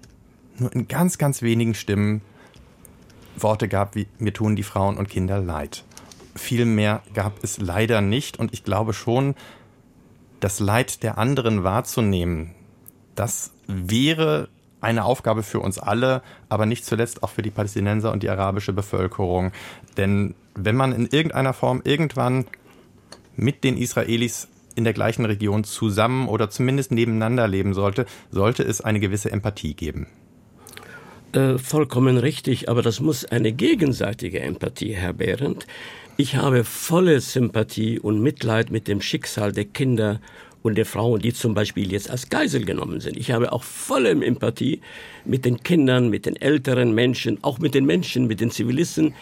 nur 0.60 0.72
in 0.72 0.88
ganz, 0.88 1.18
ganz 1.18 1.42
wenigen 1.42 1.74
Stimmen 1.74 2.22
Worte 3.36 3.68
gab 3.68 3.94
wie 3.94 4.06
mir 4.18 4.32
tun 4.32 4.56
die 4.56 4.62
Frauen 4.62 4.96
und 4.96 5.08
Kinder 5.08 5.40
leid. 5.40 5.84
Viel 6.34 6.64
mehr 6.64 7.02
gab 7.14 7.42
es 7.42 7.58
leider 7.58 8.00
nicht 8.00 8.38
und 8.38 8.52
ich 8.52 8.64
glaube 8.64 8.92
schon, 8.92 9.34
das 10.40 10.60
Leid 10.60 11.02
der 11.02 11.18
anderen 11.18 11.64
wahrzunehmen, 11.64 12.54
das 13.14 13.52
wäre 13.66 14.48
eine 14.80 15.04
Aufgabe 15.04 15.42
für 15.42 15.58
uns 15.60 15.78
alle, 15.78 16.22
aber 16.48 16.66
nicht 16.66 16.84
zuletzt 16.84 17.24
auch 17.24 17.30
für 17.30 17.42
die 17.42 17.50
Palästinenser 17.50 18.12
und 18.12 18.22
die 18.22 18.30
arabische 18.30 18.72
Bevölkerung. 18.72 19.50
Denn 19.96 20.36
wenn 20.54 20.76
man 20.76 20.92
in 20.92 21.06
irgendeiner 21.06 21.52
Form 21.52 21.80
irgendwann 21.84 22.46
mit 23.34 23.64
den 23.64 23.76
Israelis 23.76 24.46
in 24.76 24.84
der 24.84 24.92
gleichen 24.92 25.24
Region 25.24 25.64
zusammen 25.64 26.28
oder 26.28 26.50
zumindest 26.50 26.92
nebeneinander 26.92 27.48
leben 27.48 27.74
sollte, 27.74 28.06
sollte 28.30 28.62
es 28.62 28.80
eine 28.80 29.00
gewisse 29.00 29.32
Empathie 29.32 29.74
geben. 29.74 30.06
Äh, 31.32 31.58
vollkommen 31.58 32.16
richtig, 32.16 32.70
aber 32.70 32.80
das 32.80 33.00
muss 33.00 33.26
eine 33.26 33.52
gegenseitige 33.52 34.40
Empathie, 34.40 34.94
Herr 34.94 35.12
Behrendt. 35.12 35.66
Ich 36.16 36.36
habe 36.36 36.64
volle 36.64 37.20
Sympathie 37.20 37.98
und 37.98 38.20
Mitleid 38.22 38.70
mit 38.70 38.88
dem 38.88 39.02
Schicksal 39.02 39.52
der 39.52 39.66
Kinder 39.66 40.20
und 40.62 40.76
der 40.76 40.86
Frauen, 40.86 41.20
die 41.20 41.34
zum 41.34 41.52
Beispiel 41.52 41.92
jetzt 41.92 42.10
als 42.10 42.30
Geisel 42.30 42.64
genommen 42.64 43.00
sind. 43.00 43.16
Ich 43.18 43.30
habe 43.30 43.52
auch 43.52 43.62
volle 43.62 44.10
Empathie 44.10 44.80
mit 45.26 45.44
den 45.44 45.62
Kindern, 45.62 46.08
mit 46.08 46.24
den 46.24 46.36
älteren 46.36 46.94
Menschen, 46.94 47.44
auch 47.44 47.58
mit 47.58 47.74
den 47.74 47.84
Menschen, 47.84 48.26
mit 48.26 48.40
den 48.40 48.50
Zivilisten, 48.50 49.14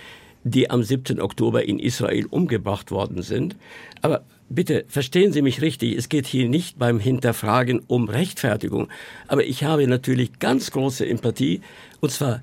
die 0.44 0.70
am 0.70 0.84
7. 0.84 1.20
Oktober 1.20 1.64
in 1.64 1.80
Israel 1.80 2.26
umgebracht 2.26 2.92
worden 2.92 3.22
sind. 3.22 3.56
Aber 4.00 4.22
Bitte 4.48 4.84
verstehen 4.88 5.32
Sie 5.32 5.42
mich 5.42 5.60
richtig, 5.60 5.96
es 5.96 6.08
geht 6.08 6.26
hier 6.26 6.48
nicht 6.48 6.78
beim 6.78 7.00
Hinterfragen 7.00 7.80
um 7.88 8.08
Rechtfertigung, 8.08 8.88
aber 9.26 9.44
ich 9.44 9.64
habe 9.64 9.86
natürlich 9.88 10.38
ganz 10.38 10.70
große 10.70 11.04
Empathie, 11.04 11.62
und 12.00 12.12
zwar 12.12 12.42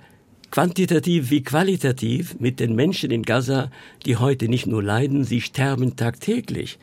quantitativ 0.51 1.31
wie 1.31 1.43
qualitativ 1.43 2.39
mit 2.39 2.60
den 2.60 2.75
Menschen 2.75 3.10
in 3.10 3.24
Gaza, 3.24 3.72
die 4.05 4.17
heute 4.17 4.50
nicht 4.50 4.67
nur 4.67 4.83
leiden, 4.83 5.24
sie 5.24 5.39
sterben 5.39 5.95
tagtäglich. 5.95 6.77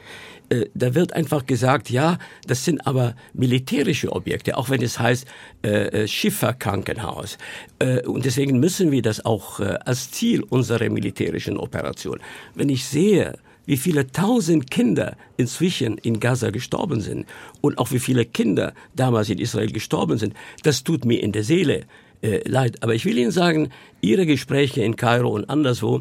Äh, 0.49 0.67
da 0.75 0.95
wird 0.95 1.13
einfach 1.13 1.47
gesagt, 1.47 1.91
ja, 1.91 2.19
das 2.47 2.65
sind 2.65 2.87
aber 2.87 3.15
militärische 3.35 4.11
Objekte, 4.13 4.57
auch 4.57 4.71
wenn 4.71 4.83
es 4.83 4.99
heißt 4.99 5.27
äh, 5.63 5.69
äh 5.69 6.09
Schifferkrankenhaus. 6.09 7.39
Äh, 7.79 8.05
und 8.07 8.25
deswegen 8.25 8.59
müssen 8.59 8.91
wir 8.91 9.03
das 9.03 9.25
auch 9.25 9.61
äh, 9.61 9.79
als 9.85 10.11
Ziel 10.11 10.43
unserer 10.43 10.89
militärischen 10.89 11.57
Operation. 11.57 12.19
Wenn 12.55 12.71
ich 12.71 12.87
sehe, 12.87 13.39
wie 13.67 13.77
viele 13.77 14.07
tausend 14.11 14.71
Kinder 14.71 15.17
inzwischen 15.37 15.99
in 15.99 16.21
Gaza 16.21 16.51
gestorben 16.51 17.01
sind 17.01 17.27
und 17.61 17.79
auch 17.79 17.93
wie 17.93 17.99
viele 17.99 18.25
Kinder 18.25 18.75
damals 18.97 19.29
in 19.31 19.39
Israel 19.39 19.71
gestorben 19.71 20.19
sind, 20.19 20.35
das 20.63 20.85
tut 20.85 21.05
mir 21.05 21.23
in 21.23 21.33
der 21.33 21.45
Seele 21.45 21.85
äh, 22.23 22.47
leid. 22.49 22.83
Aber 22.83 22.95
ich 22.95 23.05
will 23.05 23.17
Ihnen 23.19 23.31
sagen, 23.31 23.71
Ihre 24.01 24.27
Gespräche 24.27 24.83
in 24.83 24.97
Kairo 24.97 25.31
und 25.31 25.49
anderswo, 25.49 26.01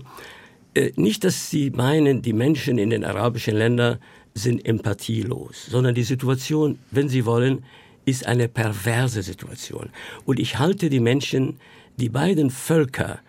äh, 0.73 0.91
nicht, 0.95 1.23
dass 1.23 1.49
Sie 1.49 1.69
meinen, 1.69 2.21
die 2.21 2.33
Menschen 2.33 2.77
in 2.77 2.89
den 2.89 3.03
arabischen 3.03 3.55
Ländern 3.55 3.99
sind 4.33 4.65
empathielos, 4.65 5.67
sondern 5.69 5.95
die 5.95 6.03
Situation, 6.03 6.79
wenn 6.91 7.09
Sie 7.09 7.25
wollen, 7.25 7.63
ist 8.05 8.25
eine 8.25 8.47
perverse 8.47 9.21
Situation. 9.21 9.89
Und 10.25 10.39
ich 10.39 10.57
halte 10.57 10.89
die 10.89 10.99
Menschen, 10.99 11.59
die 11.97 12.09
beiden 12.09 12.49
Völker, 12.49 13.19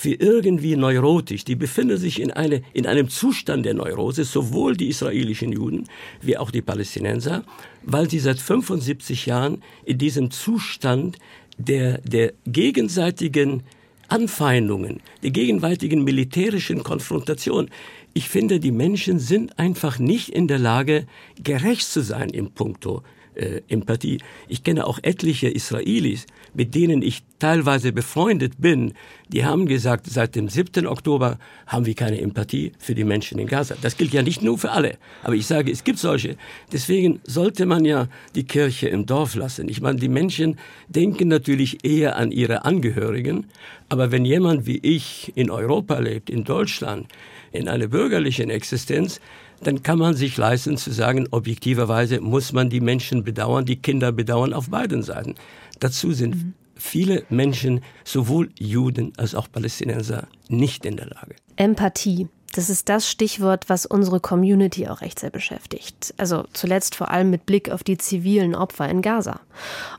für 0.00 0.14
irgendwie 0.14 0.76
neurotisch. 0.76 1.44
Die 1.44 1.56
befinden 1.56 1.98
sich 1.98 2.22
in, 2.22 2.30
eine, 2.30 2.62
in 2.72 2.86
einem 2.86 3.10
Zustand 3.10 3.66
der 3.66 3.74
Neurose, 3.74 4.24
sowohl 4.24 4.74
die 4.74 4.88
israelischen 4.88 5.52
Juden 5.52 5.84
wie 6.22 6.38
auch 6.38 6.50
die 6.50 6.62
Palästinenser, 6.62 7.44
weil 7.82 8.08
sie 8.08 8.18
seit 8.18 8.38
75 8.38 9.26
Jahren 9.26 9.62
in 9.84 9.98
diesem 9.98 10.30
Zustand 10.30 11.18
der, 11.58 11.98
der 11.98 12.32
gegenseitigen 12.46 13.62
Anfeindungen, 14.08 15.00
der 15.22 15.32
gegenwärtigen 15.32 16.02
militärischen 16.02 16.82
Konfrontation. 16.82 17.68
Ich 18.14 18.30
finde, 18.30 18.58
die 18.58 18.72
Menschen 18.72 19.18
sind 19.18 19.58
einfach 19.58 19.98
nicht 19.98 20.30
in 20.30 20.48
der 20.48 20.58
Lage, 20.58 21.06
gerecht 21.44 21.86
zu 21.86 22.00
sein 22.00 22.30
im 22.30 22.52
Punkto 22.52 23.02
äh, 23.34 23.60
Empathie. 23.68 24.18
Ich 24.48 24.62
kenne 24.62 24.86
auch 24.86 24.98
etliche 25.02 25.48
Israelis, 25.48 26.26
mit 26.54 26.74
denen 26.74 27.02
ich 27.02 27.22
teilweise 27.38 27.92
befreundet 27.92 28.60
bin, 28.60 28.92
die 29.28 29.44
haben 29.44 29.66
gesagt, 29.66 30.06
seit 30.06 30.36
dem 30.36 30.48
7. 30.48 30.86
Oktober 30.86 31.38
haben 31.66 31.86
wir 31.86 31.94
keine 31.94 32.20
Empathie 32.20 32.72
für 32.78 32.94
die 32.94 33.04
Menschen 33.04 33.38
in 33.38 33.46
Gaza. 33.46 33.76
Das 33.80 33.96
gilt 33.96 34.12
ja 34.12 34.22
nicht 34.22 34.42
nur 34.42 34.58
für 34.58 34.70
alle, 34.70 34.98
aber 35.22 35.34
ich 35.34 35.46
sage, 35.46 35.72
es 35.72 35.84
gibt 35.84 35.98
solche. 35.98 36.36
Deswegen 36.72 37.20
sollte 37.24 37.66
man 37.66 37.84
ja 37.84 38.08
die 38.34 38.44
Kirche 38.44 38.88
im 38.88 39.06
Dorf 39.06 39.34
lassen. 39.34 39.68
Ich 39.68 39.80
meine, 39.80 39.98
die 39.98 40.08
Menschen 40.08 40.58
denken 40.88 41.28
natürlich 41.28 41.84
eher 41.84 42.16
an 42.16 42.30
ihre 42.30 42.64
Angehörigen, 42.64 43.46
aber 43.88 44.12
wenn 44.12 44.24
jemand 44.24 44.66
wie 44.66 44.78
ich 44.78 45.32
in 45.34 45.50
Europa 45.50 45.98
lebt, 45.98 46.30
in 46.30 46.44
Deutschland, 46.44 47.06
in 47.52 47.68
einer 47.68 47.88
bürgerlichen 47.88 48.50
Existenz, 48.50 49.20
dann 49.62 49.82
kann 49.82 49.98
man 49.98 50.14
sich 50.14 50.36
leisten 50.36 50.76
zu 50.76 50.92
sagen, 50.92 51.28
objektiverweise 51.30 52.20
muss 52.20 52.52
man 52.52 52.70
die 52.70 52.80
Menschen 52.80 53.24
bedauern, 53.24 53.64
die 53.64 53.76
Kinder 53.76 54.12
bedauern 54.12 54.52
auf 54.52 54.70
beiden 54.70 55.02
Seiten. 55.02 55.34
Dazu 55.78 56.12
sind 56.12 56.34
mhm. 56.34 56.54
viele 56.74 57.24
Menschen, 57.28 57.80
sowohl 58.04 58.50
Juden 58.58 59.12
als 59.16 59.34
auch 59.34 59.50
Palästinenser, 59.50 60.28
nicht 60.48 60.86
in 60.86 60.96
der 60.96 61.06
Lage. 61.06 61.36
Empathie. 61.56 62.28
Das 62.52 62.68
ist 62.68 62.88
das 62.88 63.08
Stichwort, 63.08 63.68
was 63.68 63.86
unsere 63.86 64.18
Community 64.18 64.88
auch 64.88 65.02
recht 65.02 65.20
sehr 65.20 65.30
beschäftigt. 65.30 66.12
Also 66.16 66.42
zuletzt 66.52 66.96
vor 66.96 67.08
allem 67.10 67.30
mit 67.30 67.46
Blick 67.46 67.70
auf 67.70 67.84
die 67.84 67.96
zivilen 67.96 68.56
Opfer 68.56 68.88
in 68.88 69.02
Gaza. 69.02 69.38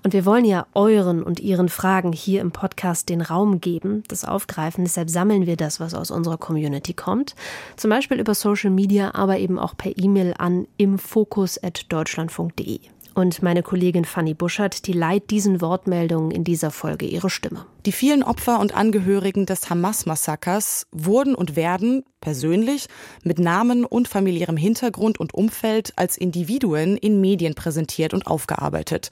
Und 0.03 0.11
wir 0.13 0.25
wollen 0.25 0.43
ja 0.43 0.67
euren 0.73 1.23
und 1.23 1.39
ihren 1.39 1.69
Fragen 1.69 2.11
hier 2.11 2.41
im 2.41 2.51
Podcast 2.51 3.07
den 3.07 3.21
Raum 3.21 3.61
geben, 3.61 4.03
das 4.09 4.25
aufgreifen. 4.25 4.83
Deshalb 4.83 5.09
sammeln 5.09 5.45
wir 5.45 5.55
das, 5.55 5.79
was 5.79 5.93
aus 5.93 6.11
unserer 6.11 6.37
Community 6.37 6.93
kommt. 6.93 7.35
Zum 7.77 7.89
Beispiel 7.89 8.19
über 8.19 8.35
Social 8.35 8.71
Media, 8.71 9.15
aber 9.15 9.37
eben 9.37 9.57
auch 9.57 9.77
per 9.77 9.97
E-Mail 9.97 10.33
an 10.37 10.67
imfokus.deutschlandfunk.de. 10.77 12.81
Und 13.13 13.43
meine 13.43 13.61
Kollegin 13.61 14.05
Fanny 14.05 14.33
Buschert, 14.33 14.87
die 14.87 14.93
leiht 14.93 15.31
diesen 15.31 15.59
Wortmeldungen 15.59 16.31
in 16.31 16.45
dieser 16.45 16.71
Folge 16.71 17.05
ihre 17.05 17.29
Stimme. 17.29 17.65
Die 17.85 17.91
vielen 17.91 18.23
Opfer 18.23 18.59
und 18.59 18.73
Angehörigen 18.73 19.45
des 19.45 19.69
Hamas-Massakers 19.69 20.87
wurden 20.91 21.35
und 21.35 21.57
werden 21.57 22.03
persönlich 22.21 22.87
mit 23.23 23.37
Namen 23.37 23.83
und 23.83 24.07
familiärem 24.07 24.55
Hintergrund 24.55 25.19
und 25.19 25.33
Umfeld 25.33 25.91
als 25.97 26.15
Individuen 26.15 26.95
in 26.95 27.19
Medien 27.19 27.53
präsentiert 27.53 28.13
und 28.13 28.27
aufgearbeitet. 28.27 29.09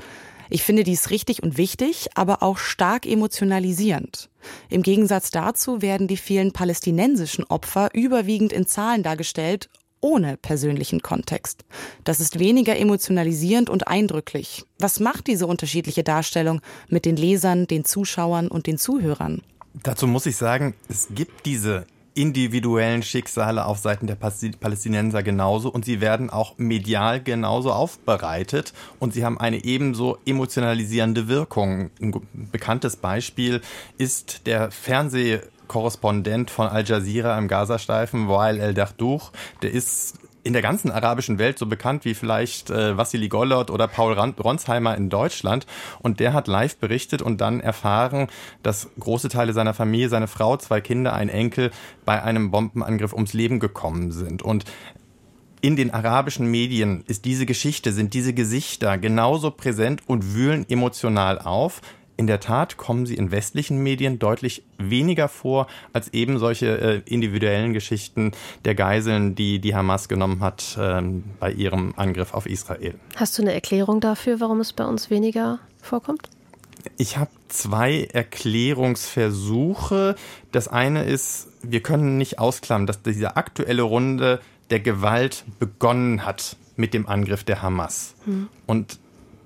Ich 0.51 0.63
finde 0.63 0.83
dies 0.83 1.11
richtig 1.11 1.43
und 1.43 1.57
wichtig, 1.57 2.07
aber 2.15 2.41
auch 2.41 2.57
stark 2.57 3.05
emotionalisierend. 3.05 4.29
Im 4.69 4.81
Gegensatz 4.81 5.29
dazu 5.29 5.81
werden 5.81 6.07
die 6.07 6.17
vielen 6.17 6.53
palästinensischen 6.53 7.43
Opfer 7.43 7.89
überwiegend 7.93 8.51
in 8.51 8.65
Zahlen 8.65 9.03
dargestellt 9.03 9.69
ohne 10.01 10.37
persönlichen 10.37 11.01
Kontext. 11.01 11.65
Das 12.03 12.19
ist 12.19 12.39
weniger 12.39 12.77
emotionalisierend 12.77 13.69
und 13.69 13.87
eindrücklich. 13.87 14.63
Was 14.79 14.99
macht 14.99 15.27
diese 15.27 15.47
unterschiedliche 15.47 16.03
Darstellung 16.03 16.61
mit 16.87 17.05
den 17.05 17.15
Lesern, 17.15 17.67
den 17.67 17.85
Zuschauern 17.85 18.47
und 18.47 18.67
den 18.67 18.77
Zuhörern? 18.77 19.41
Dazu 19.83 20.07
muss 20.07 20.25
ich 20.25 20.35
sagen, 20.35 20.73
es 20.87 21.07
gibt 21.11 21.45
diese 21.45 21.85
individuellen 22.19 23.01
Schicksale 23.01 23.65
auf 23.65 23.77
Seiten 23.77 24.07
der 24.07 24.15
Palästinenser 24.15 25.23
genauso 25.23 25.69
und 25.69 25.85
sie 25.85 26.01
werden 26.01 26.29
auch 26.29 26.57
medial 26.57 27.21
genauso 27.23 27.71
aufbereitet 27.71 28.73
und 28.99 29.13
sie 29.13 29.23
haben 29.23 29.39
eine 29.39 29.63
ebenso 29.63 30.17
emotionalisierende 30.25 31.27
Wirkung. 31.27 31.91
Ein 32.01 32.13
bekanntes 32.51 32.97
Beispiel 32.97 33.61
ist 33.97 34.47
der 34.47 34.71
Fernseh 34.71 35.39
Korrespondent 35.69 36.51
von 36.51 36.67
Al 36.67 36.83
Jazeera 36.85 37.37
im 37.37 37.47
Gazastreifen, 37.47 38.27
Wael 38.27 38.59
El 38.59 38.73
Dardouch. 38.73 39.31
Der 39.61 39.71
ist 39.71 40.19
in 40.43 40.53
der 40.53 40.61
ganzen 40.61 40.91
arabischen 40.91 41.37
Welt 41.37 41.59
so 41.59 41.65
bekannt 41.65 42.05
wie 42.05 42.13
vielleicht 42.13 42.69
äh, 42.69 42.97
Vassili 42.97 43.29
Gollert 43.29 43.69
oder 43.71 43.87
Paul 43.87 44.13
Ronsheimer 44.13 44.97
in 44.97 45.09
Deutschland. 45.09 45.65
Und 45.99 46.19
der 46.19 46.33
hat 46.33 46.47
live 46.47 46.77
berichtet 46.77 47.21
und 47.21 47.39
dann 47.39 47.59
erfahren, 47.59 48.27
dass 48.63 48.89
große 48.99 49.29
Teile 49.29 49.53
seiner 49.53 49.73
Familie, 49.73 50.09
seine 50.09 50.27
Frau, 50.27 50.57
zwei 50.57 50.81
Kinder, 50.81 51.13
ein 51.13 51.29
Enkel 51.29 51.71
bei 52.05 52.21
einem 52.21 52.51
Bombenangriff 52.51 53.13
ums 53.13 53.33
Leben 53.33 53.59
gekommen 53.59 54.11
sind. 54.11 54.41
Und 54.41 54.65
in 55.61 55.75
den 55.75 55.93
arabischen 55.93 56.49
Medien 56.49 57.03
ist 57.07 57.25
diese 57.25 57.45
Geschichte, 57.45 57.91
sind 57.91 58.13
diese 58.13 58.33
Gesichter 58.33 58.97
genauso 58.97 59.51
präsent 59.51 60.01
und 60.07 60.33
wühlen 60.33 60.65
emotional 60.69 61.39
auf 61.39 61.81
in 62.19 62.27
der 62.27 62.39
Tat 62.41 62.75
kommen 62.75 63.05
sie 63.05 63.15
in 63.15 63.31
westlichen 63.31 63.81
Medien 63.81 64.19
deutlich 64.19 64.63
weniger 64.77 65.29
vor 65.29 65.67
als 65.93 66.13
eben 66.13 66.37
solche 66.37 66.77
äh, 66.77 67.01
individuellen 67.05 67.71
Geschichten 67.71 68.33
der 68.65 68.75
Geiseln, 68.75 69.35
die 69.35 69.59
die 69.59 69.73
Hamas 69.73 70.09
genommen 70.09 70.41
hat 70.41 70.77
äh, 70.77 71.01
bei 71.39 71.53
ihrem 71.53 71.93
Angriff 71.95 72.33
auf 72.33 72.45
Israel. 72.45 72.95
Hast 73.15 73.37
du 73.37 73.41
eine 73.41 73.53
Erklärung 73.53 74.01
dafür, 74.01 74.41
warum 74.41 74.59
es 74.59 74.73
bei 74.73 74.83
uns 74.83 75.09
weniger 75.09 75.59
vorkommt? 75.81 76.27
Ich 76.97 77.15
habe 77.15 77.31
zwei 77.47 78.09
Erklärungsversuche. 78.11 80.17
Das 80.51 80.67
eine 80.67 81.05
ist, 81.05 81.47
wir 81.61 81.81
können 81.81 82.17
nicht 82.17 82.37
ausklammern, 82.37 82.85
dass 82.85 83.01
diese 83.01 83.37
aktuelle 83.37 83.83
Runde 83.83 84.41
der 84.71 84.81
Gewalt 84.81 85.45
begonnen 85.57 86.25
hat 86.25 86.57
mit 86.75 86.93
dem 86.93 87.07
Angriff 87.07 87.45
der 87.45 87.61
Hamas. 87.61 88.15
Hm. 88.25 88.49
Und 88.67 88.99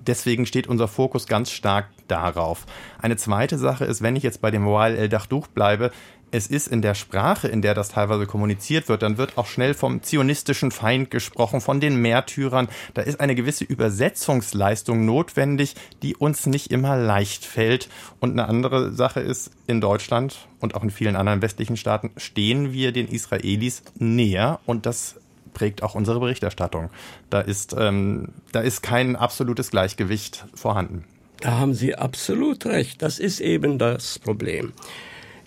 deswegen 0.06 0.46
steht 0.46 0.66
unser 0.66 0.88
Fokus 0.88 1.26
ganz 1.26 1.50
stark 1.50 1.86
darauf. 2.08 2.66
Eine 3.00 3.16
zweite 3.16 3.58
Sache 3.58 3.84
ist, 3.84 4.02
wenn 4.02 4.16
ich 4.16 4.22
jetzt 4.22 4.40
bei 4.40 4.50
dem 4.50 4.66
Wael 4.66 4.96
el 4.96 5.08
Dachduch 5.08 5.46
bleibe, 5.48 5.90
es 6.34 6.48
ist 6.48 6.66
in 6.66 6.82
der 6.82 6.94
Sprache, 6.94 7.46
in 7.46 7.62
der 7.62 7.74
das 7.74 7.90
teilweise 7.90 8.26
kommuniziert 8.26 8.88
wird, 8.88 9.02
dann 9.02 9.18
wird 9.18 9.38
auch 9.38 9.46
schnell 9.46 9.72
vom 9.72 10.02
zionistischen 10.02 10.72
Feind 10.72 11.12
gesprochen, 11.12 11.60
von 11.60 11.78
den 11.78 12.02
Märtyrern. 12.02 12.68
Da 12.92 13.02
ist 13.02 13.20
eine 13.20 13.36
gewisse 13.36 13.62
Übersetzungsleistung 13.62 15.04
notwendig, 15.04 15.76
die 16.02 16.16
uns 16.16 16.46
nicht 16.46 16.72
immer 16.72 16.96
leicht 16.96 17.44
fällt. 17.44 17.88
Und 18.18 18.32
eine 18.32 18.48
andere 18.48 18.92
Sache 18.92 19.20
ist, 19.20 19.52
in 19.68 19.80
Deutschland 19.80 20.48
und 20.58 20.74
auch 20.74 20.82
in 20.82 20.90
vielen 20.90 21.14
anderen 21.14 21.40
westlichen 21.40 21.76
Staaten 21.76 22.10
stehen 22.16 22.72
wir 22.72 22.90
den 22.90 23.06
Israelis 23.06 23.84
näher 23.94 24.58
und 24.66 24.86
das 24.86 25.14
prägt 25.54 25.82
auch 25.82 25.94
unsere 25.94 26.20
Berichterstattung. 26.20 26.90
Da 27.30 27.40
ist, 27.40 27.74
ähm, 27.78 28.28
da 28.52 28.60
ist 28.60 28.82
kein 28.82 29.16
absolutes 29.16 29.70
Gleichgewicht 29.70 30.44
vorhanden. 30.54 31.04
Da 31.40 31.58
haben 31.58 31.74
Sie 31.74 31.94
absolut 31.94 32.66
recht. 32.66 33.02
Das 33.02 33.18
ist 33.18 33.40
eben 33.40 33.78
das 33.78 34.18
Problem. 34.18 34.72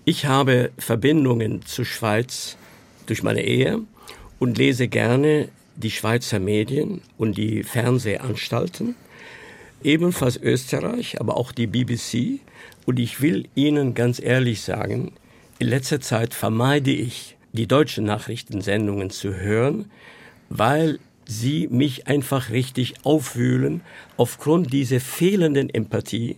Ich 0.06 0.26
habe 0.26 0.72
Verbindungen 0.78 1.66
zur 1.66 1.86
Schweiz 1.86 2.58
durch 3.06 3.24
meine 3.24 3.44
Ehe 3.44 3.82
und 4.40 4.58
lese 4.58 4.88
gerne 4.88 5.50
die 5.76 5.92
Schweizer 5.92 6.40
Medien 6.40 7.02
und 7.18 7.38
die 7.38 7.64
Fernsehanstalten, 7.64 8.96
ebenfalls 9.84 10.38
Österreich, 10.38 11.20
aber 11.20 11.38
auch 11.38 11.52
die 11.52 11.68
BBC. 11.68 12.40
Und 12.86 13.00
ich 13.00 13.22
will 13.22 13.48
Ihnen 13.56 13.94
ganz 13.94 14.20
ehrlich 14.20 14.62
sagen, 14.62 15.12
in 15.60 15.68
letzter 15.68 16.02
Zeit 16.02 16.34
vermeide 16.34 16.92
ich, 16.92 17.37
die 17.58 17.68
deutschen 17.68 18.06
Nachrichtensendungen 18.06 19.10
zu 19.10 19.36
hören, 19.36 19.92
weil 20.50 21.00
sie 21.26 21.68
mich 21.68 22.08
einfach 22.08 22.52
richtig 22.52 22.94
aufwühlen 23.04 23.82
aufgrund 24.16 24.72
dieser 24.72 25.00
fehlenden 25.00 25.70
Empathie 25.70 26.38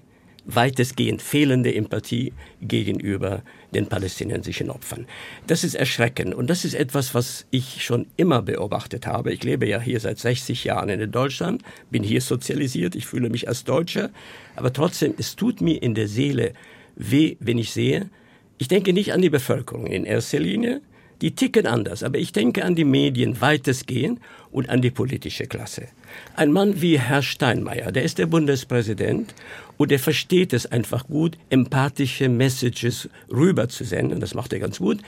weitestgehend 0.56 1.22
fehlende 1.22 1.74
Empathie 1.74 2.34
gegenüber 2.62 3.44
den 3.74 3.88
palästinensischen 3.88 4.70
Opfern. 4.70 5.06
Das 5.48 5.64
ist 5.64 5.76
erschreckend 5.76 6.34
und 6.34 6.50
das 6.50 6.66
ist 6.66 6.74
etwas, 6.74 7.14
was 7.14 7.46
ich 7.52 7.84
schon 7.84 8.08
immer 8.18 8.42
beobachtet 8.42 9.06
habe. 9.06 9.32
Ich 9.32 9.44
lebe 9.44 9.68
ja 9.68 9.80
hier 9.80 10.00
seit 10.00 10.18
60 10.18 10.64
Jahren 10.64 10.90
in 10.90 11.12
Deutschland, 11.12 11.62
bin 11.92 12.04
hier 12.04 12.22
sozialisiert, 12.22 12.96
ich 12.96 13.06
fühle 13.06 13.30
mich 13.30 13.48
als 13.48 13.64
Deutscher, 13.64 14.10
aber 14.56 14.74
trotzdem, 14.74 15.14
es 15.18 15.36
tut 15.36 15.62
mir 15.62 15.82
in 15.82 15.94
der 15.94 16.08
Seele 16.08 16.54
weh, 16.96 17.38
wenn 17.40 17.58
ich 17.58 17.72
sehe, 17.72 18.10
ich 18.58 18.68
denke 18.68 18.92
nicht 18.92 19.14
an 19.14 19.22
die 19.22 19.30
Bevölkerung 19.30 19.88
in 19.88 20.04
erster 20.04 20.40
Linie, 20.40 20.82
die 21.22 21.36
ticken 21.36 21.68
anders, 21.68 22.04
aber 22.04 22.18
ich 22.18 22.32
denke 22.32 22.64
an 22.64 22.76
die 22.76 22.86
Medien 22.86 23.42
weitestgehend 23.42 24.20
und 24.52 24.70
an 24.70 24.82
die 24.82 24.92
politische 24.92 25.46
Klasse. 25.46 25.88
Ein 26.36 26.52
Mann 26.52 26.82
wie 26.82 27.00
Herr 27.00 27.22
Steinmeier, 27.22 27.92
der 27.92 28.04
ist 28.04 28.18
der 28.18 28.26
Bundespräsident 28.26 29.34
und 29.78 29.92
er 29.92 30.00
versteht 30.00 30.54
es 30.54 30.66
einfach 30.66 31.08
gut, 31.08 31.38
empathische 31.50 32.30
Messages 32.30 33.10
rüberzusenden. 33.32 34.20
Das 34.20 34.34
macht 34.34 34.54
er 34.54 34.60
ganz 34.60 34.80
gut. 34.80 35.00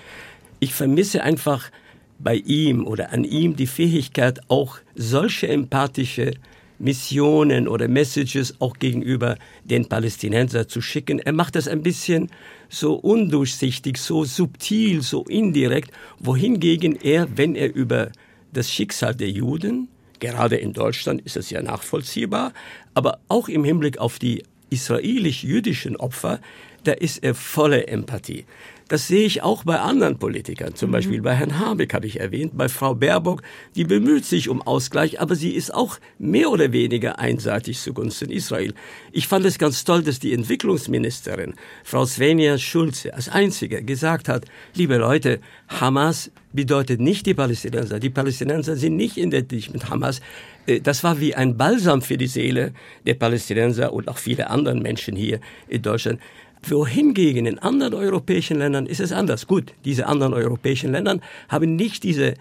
Ich 0.60 0.74
vermisse 0.74 1.24
einfach 1.24 1.72
bei 2.20 2.36
ihm 2.36 2.86
oder 2.86 3.12
an 3.12 3.24
ihm 3.24 3.56
die 3.56 3.68
Fähigkeit, 3.68 4.42
auch 4.48 4.78
solche 4.96 5.48
empathische 5.48 6.34
Missionen 6.82 7.68
oder 7.68 7.88
Messages 7.88 8.60
auch 8.60 8.78
gegenüber 8.78 9.38
den 9.64 9.88
Palästinensern 9.88 10.68
zu 10.68 10.82
schicken. 10.82 11.20
Er 11.20 11.34
macht 11.34 11.56
das 11.56 11.68
ein 11.68 11.84
bisschen 11.84 12.30
so 12.70 12.96
undurchsichtig, 12.96 13.98
so 13.98 14.24
subtil, 14.24 15.02
so 15.02 15.24
indirekt, 15.26 15.92
wohingegen 16.20 16.96
er, 17.00 17.28
wenn 17.38 17.56
er 17.56 17.74
über 17.74 18.12
das 18.52 18.72
Schicksal 18.72 19.16
der 19.16 19.30
Juden, 19.30 19.88
gerade 20.20 20.58
in 20.58 20.74
Deutschland 20.74 21.22
ist 21.22 21.38
es 21.38 21.50
ja 21.50 21.62
nachvollziehbar, 21.62 22.54
aber 22.94 23.20
auch 23.28 23.48
im 23.48 23.64
Hinblick 23.64 23.98
auf 24.00 24.20
die 24.20 24.44
israelisch-jüdischen 24.70 25.98
Opfer, 25.98 26.40
da 26.84 26.94
ist 26.94 27.24
er 27.24 27.36
voller 27.36 27.88
Empathie. 27.88 28.46
Das 28.92 29.08
sehe 29.08 29.26
ich 29.26 29.42
auch 29.42 29.64
bei 29.64 29.80
anderen 29.80 30.20
Politikern, 30.20 30.76
zum 30.76 30.90
mhm. 30.90 30.92
Beispiel 30.92 31.22
bei 31.22 31.34
Herrn 31.34 31.58
Habeck 31.58 31.94
habe 31.94 32.08
ich 32.08 32.20
erwähnt, 32.20 32.58
bei 32.58 32.68
Frau 32.68 32.94
Baerbock, 32.94 33.42
die 33.78 33.86
bemüht 33.86 34.26
sich 34.26 34.50
um 34.50 34.62
Ausgleich, 34.62 35.22
aber 35.22 35.36
sie 35.36 35.52
ist 35.52 35.74
auch 35.74 35.98
mehr 36.20 36.52
oder 36.52 36.74
weniger 36.74 37.18
einseitig 37.18 37.80
zugunsten 37.80 38.30
Israel. 38.30 38.74
Ich 39.14 39.30
fand 39.30 39.46
es 39.46 39.58
ganz 39.58 39.86
toll, 39.86 40.04
dass 40.04 40.20
die 40.20 40.34
Entwicklungsministerin, 40.34 41.54
Frau 41.86 42.04
Svenja 42.04 42.58
Schulze, 42.58 43.14
als 43.14 43.30
einzige 43.30 43.82
gesagt 43.82 44.28
hat, 44.28 44.44
liebe 44.76 44.98
Leute, 44.98 45.40
Hamas 45.70 46.30
bedeutet 46.52 47.00
nicht 47.00 47.26
die 47.28 47.34
Palästinenser. 47.34 47.98
Die 47.98 48.10
Palästinenser 48.10 48.76
sind 48.76 48.98
nicht 48.98 49.16
identisch 49.16 49.70
mit 49.72 49.90
Hamas. 49.90 50.20
Äh, 50.66 50.82
das 50.82 51.02
war 51.04 51.20
wie 51.22 51.34
ein 51.34 51.56
Balsam 51.56 52.02
für 52.02 52.18
die 52.18 52.28
Seele 52.28 52.74
der 53.06 53.14
Palästinenser 53.14 53.94
und 53.94 54.10
auch 54.10 54.18
viele 54.18 54.50
anderen 54.50 54.82
Menschen 54.82 55.16
hier 55.16 55.40
in 55.70 55.82
Deutschland. 55.82 56.20
Wohingegen 56.64 57.46
in 57.46 57.60
anderen 57.60 57.94
europäischen 57.94 58.58
Ländern 58.58 58.86
ist 58.86 59.00
es 59.00 59.12
anders. 59.12 59.48
Gut, 59.48 59.74
diese 59.84 60.06
anderen 60.08 60.34
europäischen 60.34 60.92
Länder 60.92 61.20
haben 61.50 61.76
nicht 61.76 62.04
diese 62.04 62.36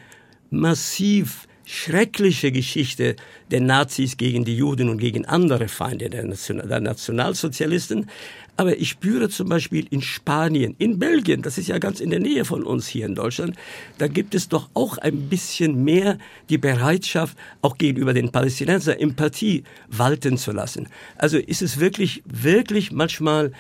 massiv 0.51 1.47
schreckliche 1.71 2.51
Geschichte 2.51 3.15
der 3.53 3.61
Nazis 3.61 4.17
gegen 4.17 4.45
die 4.45 4.57
Juden 4.57 4.89
und 4.89 4.99
gegen 4.99 5.25
andere 5.25 5.69
Feinde 5.69 6.11
der, 6.11 6.25
National 6.25 6.67
der 6.67 6.81
Nationalsozialisten. 6.81 8.11
Aber 8.57 8.77
ich 8.77 8.89
spüre 8.89 9.29
zum 9.29 9.49
Beispiel 9.49 9.87
in 9.89 10.03
Spanien, 10.03 10.75
in 10.79 10.99
Belgien, 10.99 11.43
das 11.43 11.59
ist 11.59 11.69
ja 11.69 11.79
ganz 11.79 12.01
in 12.01 12.11
der 12.11 12.19
Nähe 12.19 12.45
von 12.45 12.65
uns 12.65 12.89
hier 12.89 13.07
in 13.07 13.15
Deutschland, 13.15 13.57
da 13.99 14.09
gibt 14.09 14.35
es 14.35 14.49
doch 14.49 14.69
auch 14.75 14.99
ein 14.99 15.29
bisschen 15.29 15.85
mehr 15.85 16.19
die 16.49 16.59
Bereitschaft, 16.59 17.39
auch 17.63 17.79
gegenüber 17.79 18.15
den 18.15 18.33
Palästinensern 18.33 18.99
Empathie 18.99 19.63
walten 19.89 20.39
zu 20.39 20.51
lassen. 20.51 20.89
Also 21.17 21.39
ist 21.39 21.63
es 21.63 21.79
wirklich, 21.79 22.23
wirklich 22.27 22.91
manchmal 22.91 23.53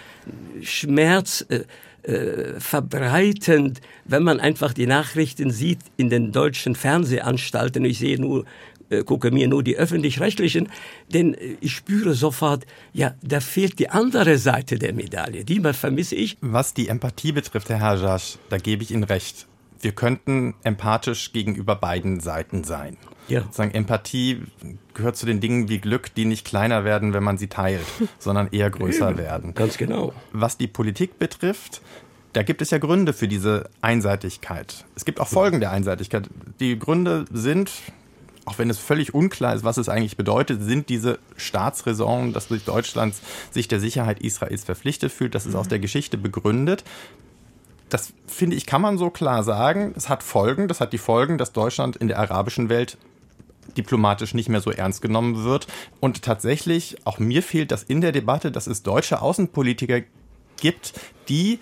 Schmerz, 0.62 1.46
äh, 2.02 2.58
verbreitend, 2.58 3.80
wenn 4.04 4.22
man 4.22 4.40
einfach 4.40 4.72
die 4.72 4.86
Nachrichten 4.86 5.50
sieht 5.50 5.80
in 5.96 6.10
den 6.10 6.32
deutschen 6.32 6.74
Fernsehanstalten. 6.74 7.84
Ich 7.84 7.98
sehe 7.98 8.20
nur 8.20 8.44
äh, 8.90 9.04
gucke 9.04 9.30
mir 9.30 9.46
nur 9.46 9.62
die 9.62 9.76
öffentlich-rechtlichen, 9.76 10.68
denn 11.12 11.34
äh, 11.34 11.56
ich 11.60 11.74
spüre 11.74 12.14
sofort, 12.14 12.66
ja, 12.92 13.14
da 13.22 13.40
fehlt 13.40 13.78
die 13.78 13.88
andere 13.88 14.36
Seite 14.36 14.78
der 14.78 14.92
Medaille. 14.92 15.44
Die 15.44 15.60
vermisse 15.60 16.16
ich. 16.16 16.36
Was 16.40 16.74
die 16.74 16.88
Empathie 16.88 17.32
betrifft, 17.32 17.68
Herr 17.68 17.80
Hajasch, 17.80 18.38
da 18.48 18.58
gebe 18.58 18.82
ich 18.82 18.90
Ihnen 18.90 19.04
recht. 19.04 19.46
Wir 19.80 19.92
könnten 19.92 20.54
empathisch 20.62 21.32
gegenüber 21.32 21.74
beiden 21.74 22.20
Seiten 22.20 22.64
sein. 22.64 22.96
Ja. 23.28 23.44
Sagen, 23.50 23.70
Empathie 23.70 24.42
gehört 24.92 25.16
zu 25.16 25.24
den 25.24 25.40
Dingen 25.40 25.68
wie 25.68 25.78
Glück, 25.78 26.14
die 26.14 26.24
nicht 26.24 26.44
kleiner 26.44 26.84
werden, 26.84 27.14
wenn 27.14 27.22
man 27.22 27.38
sie 27.38 27.46
teilt, 27.46 27.86
sondern 28.18 28.48
eher 28.50 28.70
größer 28.70 29.16
werden. 29.16 29.54
Ganz 29.54 29.78
genau. 29.78 30.12
Was 30.32 30.58
die 30.58 30.66
Politik 30.66 31.18
betrifft, 31.18 31.80
da 32.32 32.42
gibt 32.42 32.62
es 32.62 32.70
ja 32.70 32.78
Gründe 32.78 33.12
für 33.12 33.28
diese 33.28 33.70
Einseitigkeit. 33.80 34.84
Es 34.94 35.04
gibt 35.04 35.20
auch 35.20 35.28
Folgen 35.28 35.60
der 35.60 35.70
Einseitigkeit. 35.70 36.28
Die 36.60 36.78
Gründe 36.78 37.24
sind, 37.32 37.70
auch 38.44 38.58
wenn 38.58 38.70
es 38.70 38.78
völlig 38.78 39.14
unklar 39.14 39.54
ist, 39.54 39.64
was 39.64 39.78
es 39.78 39.88
eigentlich 39.88 40.16
bedeutet, 40.16 40.62
sind 40.62 40.88
diese 40.88 41.18
Staatsräson, 41.36 42.32
dass 42.32 42.48
durch 42.48 42.64
Deutschland 42.64 43.14
sich 43.50 43.68
der 43.68 43.80
Sicherheit 43.80 44.20
Israels 44.20 44.64
verpflichtet 44.64 45.10
fühlt. 45.10 45.34
Das 45.34 45.46
ist 45.46 45.54
aus 45.54 45.68
der 45.68 45.80
Geschichte 45.80 46.18
begründet. 46.18 46.84
Das 47.90 48.12
finde 48.26 48.56
ich, 48.56 48.66
kann 48.66 48.80
man 48.80 48.98
so 48.98 49.10
klar 49.10 49.42
sagen. 49.42 49.92
Es 49.96 50.08
hat 50.08 50.22
Folgen. 50.22 50.68
Das 50.68 50.80
hat 50.80 50.92
die 50.92 50.98
Folgen, 50.98 51.38
dass 51.38 51.52
Deutschland 51.52 51.96
in 51.96 52.08
der 52.08 52.18
arabischen 52.18 52.68
Welt 52.68 52.96
diplomatisch 53.76 54.34
nicht 54.34 54.48
mehr 54.48 54.60
so 54.60 54.70
ernst 54.70 55.02
genommen 55.02 55.44
wird. 55.44 55.66
Und 56.00 56.22
tatsächlich, 56.22 56.96
auch 57.04 57.18
mir 57.18 57.42
fehlt 57.42 57.70
das 57.70 57.82
in 57.82 58.00
der 58.00 58.12
Debatte, 58.12 58.50
dass 58.50 58.66
es 58.66 58.82
deutsche 58.82 59.22
Außenpolitiker 59.22 60.00
gibt, 60.56 60.92
die 61.28 61.58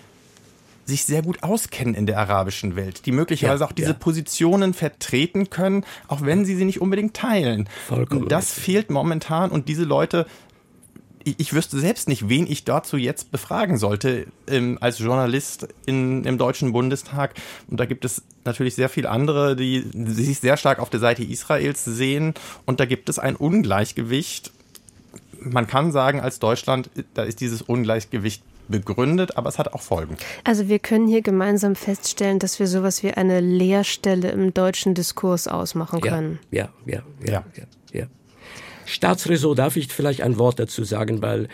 sich 0.85 1.05
sehr 1.05 1.21
gut 1.21 1.43
auskennen 1.43 1.93
in 1.93 2.07
der 2.07 2.17
arabischen 2.17 2.75
Welt, 2.75 3.05
die 3.05 3.11
möglicherweise 3.11 3.63
ja, 3.63 3.67
auch 3.67 3.71
diese 3.71 3.91
ja. 3.91 3.97
Positionen 3.97 4.73
vertreten 4.73 5.51
können, 5.51 5.85
auch 6.07 6.21
wenn 6.21 6.45
sie 6.45 6.55
sie 6.55 6.65
nicht 6.65 6.81
unbedingt 6.81 7.15
teilen. 7.15 7.69
Vollkommen 7.87 8.27
das 8.27 8.49
richtig. 8.49 8.63
fehlt 8.63 8.89
momentan 8.89 9.51
und 9.51 9.69
diese 9.69 9.83
Leute 9.83 10.25
ich, 11.23 11.53
wüsste 11.53 11.79
selbst 11.79 12.07
nicht, 12.07 12.29
wen 12.29 12.47
ich 12.47 12.63
dazu 12.63 12.97
jetzt 12.97 13.31
befragen 13.31 13.77
sollte 13.77 14.27
ähm, 14.47 14.77
als 14.81 14.99
Journalist 14.99 15.67
in, 15.85 16.23
im 16.23 16.37
Deutschen 16.37 16.71
Bundestag. 16.71 17.33
Und 17.69 17.79
da 17.79 17.85
gibt 17.85 18.05
es 18.05 18.23
natürlich 18.45 18.75
sehr 18.75 18.89
viele 18.89 19.09
andere, 19.09 19.55
die, 19.55 19.83
die 19.93 20.11
sich 20.11 20.39
sehr 20.39 20.57
stark 20.57 20.79
auf 20.79 20.89
der 20.89 20.99
Seite 20.99 21.23
Israels 21.23 21.83
sehen. 21.85 22.33
Und 22.65 22.79
da 22.79 22.85
gibt 22.85 23.09
es 23.09 23.19
ein 23.19 23.35
Ungleichgewicht 23.35 24.51
man 25.41 25.67
kann 25.67 25.91
sagen, 25.91 26.19
als 26.19 26.39
Deutschland, 26.39 26.89
da 27.13 27.23
ist 27.23 27.39
dieses 27.41 27.61
Ungleichgewicht 27.61 28.43
begründet, 28.67 29.35
aber 29.35 29.49
es 29.49 29.57
hat 29.57 29.73
auch 29.73 29.81
Folgen. 29.81 30.15
Also 30.43 30.67
wir 30.67 30.79
können 30.79 31.07
hier 31.07 31.21
gemeinsam 31.21 31.75
feststellen, 31.75 32.39
dass 32.39 32.59
wir 32.59 32.67
sowas 32.67 33.03
wie 33.03 33.11
eine 33.11 33.39
Leerstelle 33.39 34.29
im 34.29 34.53
deutschen 34.53 34.93
Diskurs 34.93 35.47
ausmachen 35.47 36.01
können. 36.01 36.39
Ja, 36.51 36.69
ja, 36.85 37.01
ja, 37.25 37.31
ja. 37.31 37.43
ja, 37.55 37.63
ja. 37.91 38.05
Staatsräson 38.89 39.55
darf 39.55 39.75
ich 39.75 39.87
vielleicht 39.87 40.21
ein 40.21 40.39
Wort 40.39 40.59
dazu 40.59 40.83
sagen, 40.83 41.21
weil, 41.21 41.47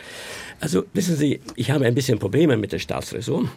also 0.62 0.86
wissen 0.94 1.18
Sie, 1.18 1.42
ich 1.56 1.70
habe 1.70 1.86
ein 1.86 1.94
bisschen 1.94 2.18
Probleme 2.18 2.56
mit 2.56 2.72
der 2.72 2.80
Staatsräson. 2.80 3.50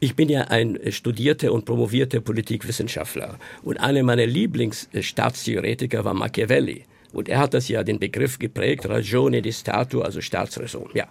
Ich 0.00 0.16
bin 0.16 0.28
ja 0.28 0.42
ein 0.44 0.78
studierter 0.90 1.52
und 1.52 1.64
promovierter 1.64 2.20
Politikwissenschaftler 2.20 3.38
und 3.62 3.78
einer 3.78 4.02
meiner 4.02 4.26
Lieblingsstaatstheoretiker 4.26 6.04
war 6.04 6.14
Machiavelli. 6.14 6.84
Und 7.12 7.28
er 7.28 7.38
hat 7.38 7.54
das 7.54 7.68
ja 7.68 7.82
den 7.82 7.98
Begriff 7.98 8.38
geprägt, 8.38 8.88
Ragione 8.88 9.42
di 9.42 9.52
Stato, 9.52 10.00
also 10.00 10.20
Staatsräson. 10.20 10.90
Ja. 10.94 11.06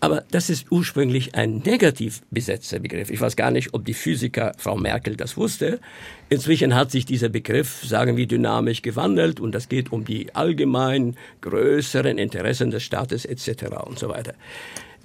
Aber 0.00 0.24
das 0.30 0.48
ist 0.48 0.72
ursprünglich 0.72 1.34
ein 1.34 1.58
negativ 1.58 2.22
besetzter 2.30 2.78
Begriff. 2.78 3.10
Ich 3.10 3.20
weiß 3.20 3.36
gar 3.36 3.50
nicht, 3.50 3.74
ob 3.74 3.84
die 3.84 3.92
Physiker 3.92 4.54
Frau 4.56 4.76
Merkel 4.76 5.14
das 5.14 5.36
wusste. 5.36 5.78
Inzwischen 6.30 6.74
hat 6.74 6.90
sich 6.90 7.04
dieser 7.04 7.28
Begriff, 7.28 7.84
sagen 7.84 8.16
wir, 8.16 8.26
dynamisch 8.26 8.80
gewandelt 8.80 9.40
und 9.40 9.52
das 9.52 9.68
geht 9.68 9.92
um 9.92 10.04
die 10.04 10.34
allgemein 10.34 11.16
größeren 11.42 12.16
Interessen 12.16 12.70
des 12.70 12.82
Staates 12.82 13.26
etc. 13.26 13.64
und 13.84 13.98
so 13.98 14.08
weiter. 14.08 14.32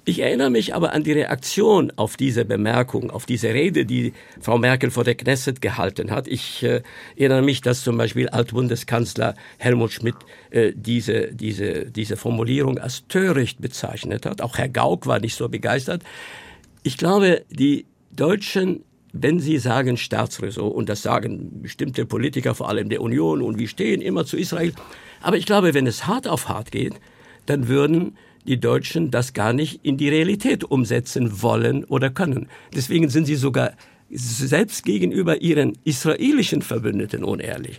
Ich 0.08 0.20
erinnere 0.20 0.50
mich 0.50 0.72
aber 0.72 0.92
an 0.92 1.02
die 1.02 1.10
Reaktion 1.10 1.92
auf 1.96 2.16
diese 2.16 2.44
Bemerkung, 2.44 3.10
auf 3.10 3.26
diese 3.26 3.48
Rede, 3.48 3.84
die 3.84 4.12
Frau 4.40 4.56
Merkel 4.56 4.92
vor 4.92 5.02
der 5.02 5.16
Knesset 5.16 5.60
gehalten 5.60 6.12
hat. 6.12 6.28
Ich 6.28 6.62
äh, 6.62 6.82
erinnere 7.16 7.42
mich, 7.42 7.60
dass 7.60 7.82
zum 7.82 7.98
Beispiel 7.98 8.28
Altbundeskanzler 8.28 9.34
Helmut 9.58 9.90
Schmidt 9.90 10.14
äh, 10.50 10.72
diese, 10.76 11.34
diese, 11.34 11.90
diese 11.90 12.16
Formulierung 12.16 12.78
als 12.78 13.08
töricht 13.08 13.60
bezeichnet 13.60 14.26
hat. 14.26 14.42
Auch 14.42 14.58
Herr 14.58 14.68
Gauck 14.68 15.08
war 15.08 15.18
nicht 15.18 15.34
so 15.34 15.48
begeistert. 15.48 16.04
Ich 16.84 16.96
glaube, 16.98 17.44
die 17.50 17.86
Deutschen 18.12 18.84
wenn 19.18 19.40
Sie 19.40 19.56
sagen 19.56 19.96
Staatsräson, 19.96 20.70
und 20.70 20.90
das 20.90 21.00
sagen 21.00 21.62
bestimmte 21.62 22.04
Politiker, 22.04 22.54
vor 22.54 22.68
allem 22.68 22.90
der 22.90 23.00
Union, 23.00 23.40
und 23.40 23.58
wir 23.58 23.66
stehen 23.66 24.02
immer 24.02 24.26
zu 24.26 24.36
Israel, 24.36 24.74
aber 25.22 25.38
ich 25.38 25.46
glaube, 25.46 25.72
wenn 25.72 25.86
es 25.86 26.06
hart 26.06 26.28
auf 26.28 26.50
hart 26.50 26.70
geht, 26.70 26.92
dann 27.46 27.66
würden 27.66 28.18
die 28.46 28.60
Deutschen 28.60 29.10
das 29.10 29.32
gar 29.32 29.52
nicht 29.52 29.80
in 29.84 29.96
die 29.96 30.08
Realität 30.08 30.64
umsetzen 30.64 31.42
wollen 31.42 31.84
oder 31.84 32.10
können. 32.10 32.48
Deswegen 32.74 33.08
sind 33.08 33.26
sie 33.26 33.36
sogar 33.36 33.72
selbst 34.10 34.84
gegenüber 34.84 35.42
ihren 35.42 35.76
israelischen 35.84 36.62
Verbündeten 36.62 37.24
unehrlich. 37.24 37.78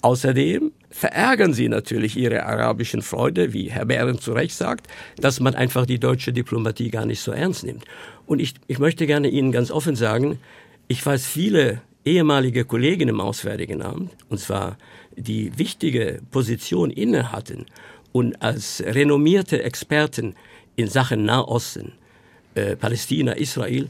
Außerdem 0.00 0.70
verärgern 0.90 1.52
sie 1.52 1.68
natürlich 1.68 2.16
ihre 2.16 2.44
arabischen 2.44 3.02
Freunde, 3.02 3.52
wie 3.52 3.70
Herr 3.70 3.86
Behren 3.86 4.18
zu 4.18 4.32
Recht 4.32 4.54
sagt, 4.54 4.86
dass 5.16 5.40
man 5.40 5.54
einfach 5.54 5.86
die 5.86 5.98
deutsche 5.98 6.32
Diplomatie 6.32 6.90
gar 6.90 7.04
nicht 7.04 7.20
so 7.20 7.32
ernst 7.32 7.64
nimmt. 7.64 7.84
Und 8.24 8.40
ich, 8.40 8.54
ich 8.68 8.78
möchte 8.78 9.06
gerne 9.06 9.28
Ihnen 9.28 9.50
ganz 9.50 9.70
offen 9.70 9.96
sagen, 9.96 10.38
ich 10.86 11.04
weiß 11.04 11.26
viele 11.26 11.82
ehemalige 12.04 12.64
Kollegen 12.64 13.08
im 13.08 13.20
Auswärtigen 13.20 13.82
Amt, 13.82 14.12
und 14.28 14.38
zwar 14.38 14.78
die 15.16 15.58
wichtige 15.58 16.20
Position 16.30 16.90
inne 16.90 17.32
hatten 17.32 17.66
und 18.12 18.42
als 18.42 18.82
renommierte 18.84 19.62
Experten 19.62 20.34
in 20.76 20.88
Sachen 20.88 21.24
Nahosten, 21.24 21.92
äh, 22.54 22.76
Palästina, 22.76 23.32
Israel, 23.32 23.88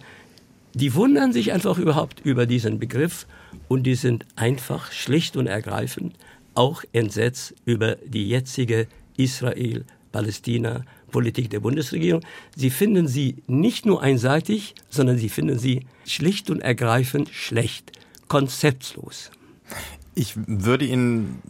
die 0.75 0.95
wundern 0.95 1.33
sich 1.33 1.53
einfach 1.53 1.79
überhaupt 1.79 2.21
über 2.25 2.47
diesen 2.47 2.79
Begriff 2.79 3.27
und 3.69 3.85
die 3.85 3.95
sind 3.95 4.27
einfach 4.37 4.93
schlicht 4.93 5.37
und 5.37 5.47
ergreifend 5.47 6.15
auch 6.55 6.85
entsetzt 6.93 7.55
über 7.65 7.97
die 7.97 8.29
jetzige 8.29 8.87
Israel-Palästina-Politik 9.17 11.49
der 11.51 11.61
Bundesregierung. 11.61 12.23
Sie 12.57 12.71
finden 12.71 13.07
sie 13.07 13.37
nicht 13.47 13.87
nur 13.87 14.03
einseitig, 14.03 14.75
sondern 14.91 15.19
sie 15.19 15.29
finden 15.29 15.57
sie 15.59 15.87
schlicht 16.07 16.51
und 16.51 16.61
ergreifend 16.61 17.29
schlecht, 17.31 17.93
konzeptlos. 18.29 19.31
Ich 20.19 20.35
würde 20.49 20.85
Ihnen 20.85 21.41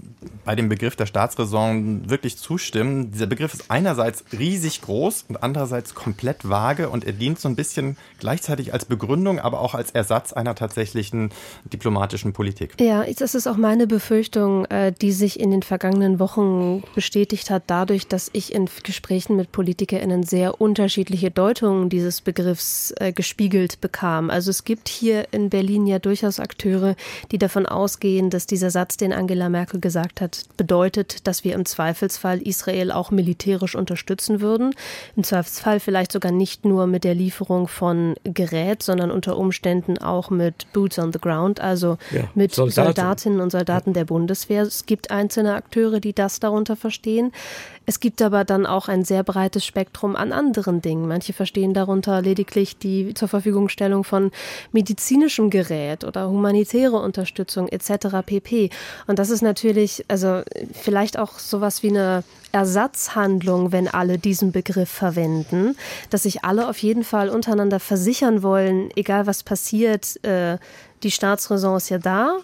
bei 0.45 0.55
dem 0.55 0.69
Begriff 0.69 0.95
der 0.95 1.07
Staatsräson 1.07 2.11
wirklich 2.11 2.37
zustimmen. 2.37 3.13
Dieser 3.13 3.27
Begriff 3.27 3.55
ist 3.55 3.71
einerseits 3.71 4.25
riesig 4.39 4.83
groß 4.83 5.25
und 5.29 5.43
andererseits 5.43 5.95
komplett 5.95 6.47
vage 6.49 6.91
und 6.91 7.05
er 7.05 7.13
dient 7.13 7.39
so 7.39 7.49
ein 7.49 7.57
bisschen 7.57 7.97
gleichzeitig 8.19 8.75
als 8.75 8.85
Begründung, 8.85 9.39
aber 9.39 9.61
auch 9.61 9.75
als 9.75 9.93
Ersatz 9.93 10.35
einer 10.35 10.55
tatsächlichen 10.55 11.31
diplomatischen 11.73 12.35
Politik. 12.35 12.75
Ja, 12.79 13.05
das 13.05 13.35
ist 13.35 13.47
auch 13.47 13.57
meine 13.57 13.87
Befürchtung, 13.87 14.67
äh, 14.67 14.93
die 14.93 15.13
sich 15.13 15.41
in 15.41 15.51
den 15.51 15.63
vergangenen 15.63 16.19
Wochen 16.19 16.83
bestätigt 16.95 17.49
hat, 17.49 17.63
dadurch, 17.69 18.07
dass 18.07 18.29
ich 18.35 18.53
in 18.53 18.69
Gesprächen 18.83 19.37
mit 19.37 19.51
PolitikerInnen 19.51 20.25
sehr 20.25 20.61
unterschiedliche 20.61 21.31
Deutungen 21.31 21.89
dieses 21.89 22.21
Begriffs 22.21 22.93
äh, 22.99 23.13
gespiegelt 23.13 23.81
bekam. 23.81 24.29
Also 24.29 24.51
es 24.51 24.65
gibt 24.65 24.89
hier 24.89 25.33
in 25.33 25.49
Berlin 25.49 25.87
ja 25.87 25.99
durchaus 25.99 26.39
Akteure, 26.39 26.97
die 27.31 27.39
davon 27.39 27.65
ausgehen, 27.65 28.29
dass 28.29 28.47
die 28.47 28.58
dieser 28.59 28.71
Satz, 28.71 28.97
den 28.97 29.12
Angela 29.12 29.49
Merkel 29.49 29.79
gesagt 29.79 30.21
hat, 30.21 30.47
bedeutet, 30.57 31.29
dass 31.29 31.44
wir 31.44 31.55
im 31.55 31.64
Zweifelsfall 31.64 32.42
Israel 32.42 32.90
auch 32.90 33.12
militärisch 33.12 33.77
unterstützen 33.77 34.40
würden. 34.40 34.75
Im 35.14 35.23
Zweifelsfall 35.23 35.79
vielleicht 35.79 36.11
sogar 36.11 36.33
nicht 36.33 36.64
nur 36.64 36.88
mit 36.88 37.05
der 37.05 37.14
Lieferung 37.14 37.68
von 37.68 38.16
Gerät, 38.25 38.83
sondern 38.83 39.12
unter 39.12 39.37
Umständen 39.37 39.99
auch 39.99 40.31
mit 40.31 40.66
Boots 40.73 40.99
on 40.99 41.12
the 41.12 41.21
Ground, 41.21 41.61
also 41.61 41.99
ja, 42.11 42.25
mit 42.35 42.53
Soldaten. 42.53 42.87
Soldatinnen 42.87 43.40
und 43.40 43.53
Soldaten 43.53 43.92
der 43.92 44.05
Bundeswehr. 44.05 44.62
Es 44.62 44.87
gibt 44.87 45.12
einzelne 45.12 45.55
Akteure, 45.55 46.01
die 46.01 46.12
das 46.12 46.40
darunter 46.40 46.75
verstehen. 46.75 47.31
Es 47.88 48.01
gibt 48.01 48.20
aber 48.20 48.44
dann 48.44 48.66
auch 48.66 48.88
ein 48.88 49.03
sehr 49.03 49.22
breites 49.22 49.64
Spektrum 49.64 50.14
an 50.14 50.31
anderen 50.31 50.83
Dingen. 50.83 51.09
Manche 51.09 51.33
verstehen 51.33 51.72
darunter 51.72 52.20
lediglich 52.20 52.77
die 52.77 53.14
zur 53.14 53.29
Verfügungstellung 53.29 54.05
von 54.05 54.31
medizinischem 54.72 55.48
Gerät 55.48 56.05
oder 56.05 56.29
humanitäre 56.29 56.96
Unterstützung 56.96 57.66
etc. 57.66 58.18
pp. 58.27 58.68
Und 59.07 59.18
das 59.18 59.31
ist 59.31 59.40
natürlich, 59.40 60.05
also 60.07 60.42
vielleicht 60.74 61.18
auch 61.18 61.38
sowas 61.38 61.83
wie 61.83 61.88
eine 61.88 62.24
Ersatzhandlung, 62.53 63.72
wenn 63.72 63.88
alle 63.88 64.18
diesen 64.18 64.53
Begriff 64.53 64.90
verwenden, 64.90 65.74
dass 66.11 66.24
sich 66.24 66.44
alle 66.44 66.68
auf 66.68 66.77
jeden 66.83 67.05
Fall 67.05 67.31
untereinander 67.31 67.81
versichern 67.81 68.42
wollen, 68.42 68.90
egal 68.96 69.27
was 69.27 69.42
passiert, 69.42 70.22
äh, 70.27 70.59
die 71.03 71.11
Staatsräson 71.11 71.79
ist 71.79 71.88
ja 71.88 71.96
da 71.96 72.37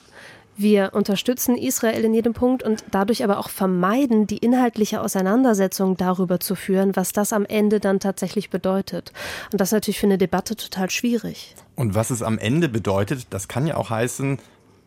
wir 0.57 0.90
unterstützen 0.95 1.57
Israel 1.57 2.05
in 2.05 2.14
jedem 2.14 2.33
Punkt 2.33 2.62
und 2.62 2.85
dadurch 2.90 3.25
aber 3.25 3.38
auch 3.38 3.49
vermeiden, 3.49 4.27
die 4.27 4.38
inhaltliche 4.38 5.01
Auseinandersetzung 5.01 5.97
darüber 5.97 6.40
zu 6.40 6.55
führen, 6.55 6.97
was 6.97 7.12
das 7.12 7.33
am 7.33 7.45
Ende 7.45 7.81
dann 7.81 8.01
tatsächlich 8.01 8.51
bedeutet. 8.51 9.12
Und 9.53 9.61
das 9.61 9.69
ist 9.69 9.73
natürlich 9.73 9.99
für 9.99 10.07
eine 10.07 10.19
Debatte 10.19 10.57
total 10.57 10.90
schwierig. 10.90 11.55
Und 11.75 11.95
was 11.95 12.11
es 12.11 12.23
am 12.23 12.38
Ende 12.38 12.69
bedeutet, 12.69 13.27
das 13.31 13.49
kann 13.49 13.67
ja 13.67 13.77
auch 13.77 13.90
heißen, 13.90 14.38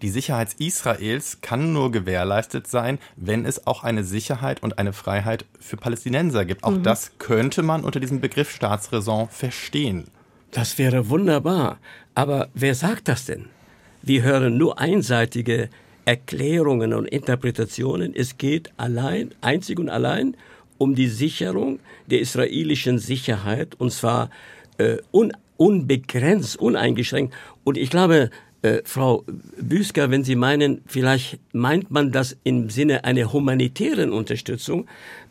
die 0.02 0.10
Sicherheit 0.10 0.54
Israels 0.60 1.40
kann 1.42 1.74
nur 1.74 1.92
gewährleistet 1.92 2.68
sein, 2.68 3.00
wenn 3.16 3.46
es 3.46 3.66
auch 3.66 3.84
eine 3.84 4.04
Sicherheit 4.04 4.62
und 4.62 4.78
eine 4.78 4.94
Freiheit 4.94 5.46
für 5.60 5.76
Palästinenser 5.76 6.46
gibt. 6.46 6.64
Auch 6.64 6.72
mhm. 6.72 6.84
das 6.84 7.14
könnte 7.18 7.64
man 7.64 7.84
unter 7.84 8.00
diesem 8.00 8.22
Begriff 8.22 8.52
Staatsräson 8.52 9.28
verstehen. 9.30 10.06
Das 10.52 10.78
wäre 10.78 11.10
wunderbar. 11.10 11.80
Aber 12.14 12.50
wer 12.54 12.76
sagt 12.76 13.08
das 13.08 13.26
denn? 13.26 13.50
Wir 14.02 14.24
hören 14.24 14.58
nur 14.58 14.80
einseitige 14.80 15.70
Erklärungen 16.06 16.94
und 16.94 17.06
Interpretationen. 17.06 18.16
Es 18.16 18.38
geht 18.38 18.72
allein, 18.78 19.32
einzig 19.42 19.80
und 19.80 19.90
allein 19.90 20.38
um 20.78 20.96
die 20.96 21.08
Sicherung 21.08 21.80
der 22.06 22.22
israelischen 22.22 23.00
Sicherheit 23.00 23.76
und 23.78 23.92
zwar 23.92 24.30
äh, 24.78 24.98
un, 25.12 25.34
unbegrenzt, 25.58 26.58
uneingeschränkt. 26.58 27.34
Und 27.64 27.78
ich 27.78 27.90
glaube, 27.90 28.30
äh, 28.62 28.82
Frau 28.86 29.24
Büsker, 29.60 30.10
wenn 30.12 30.24
Sie 30.24 30.36
meinen, 30.36 30.82
vielleicht 30.88 31.40
meint 31.52 31.92
man 31.92 32.12
das 32.12 32.38
im 32.44 32.70
Sinne 32.70 33.04
einer 33.04 33.34
humanitären 33.34 34.12
Unterstützung, 34.12 34.88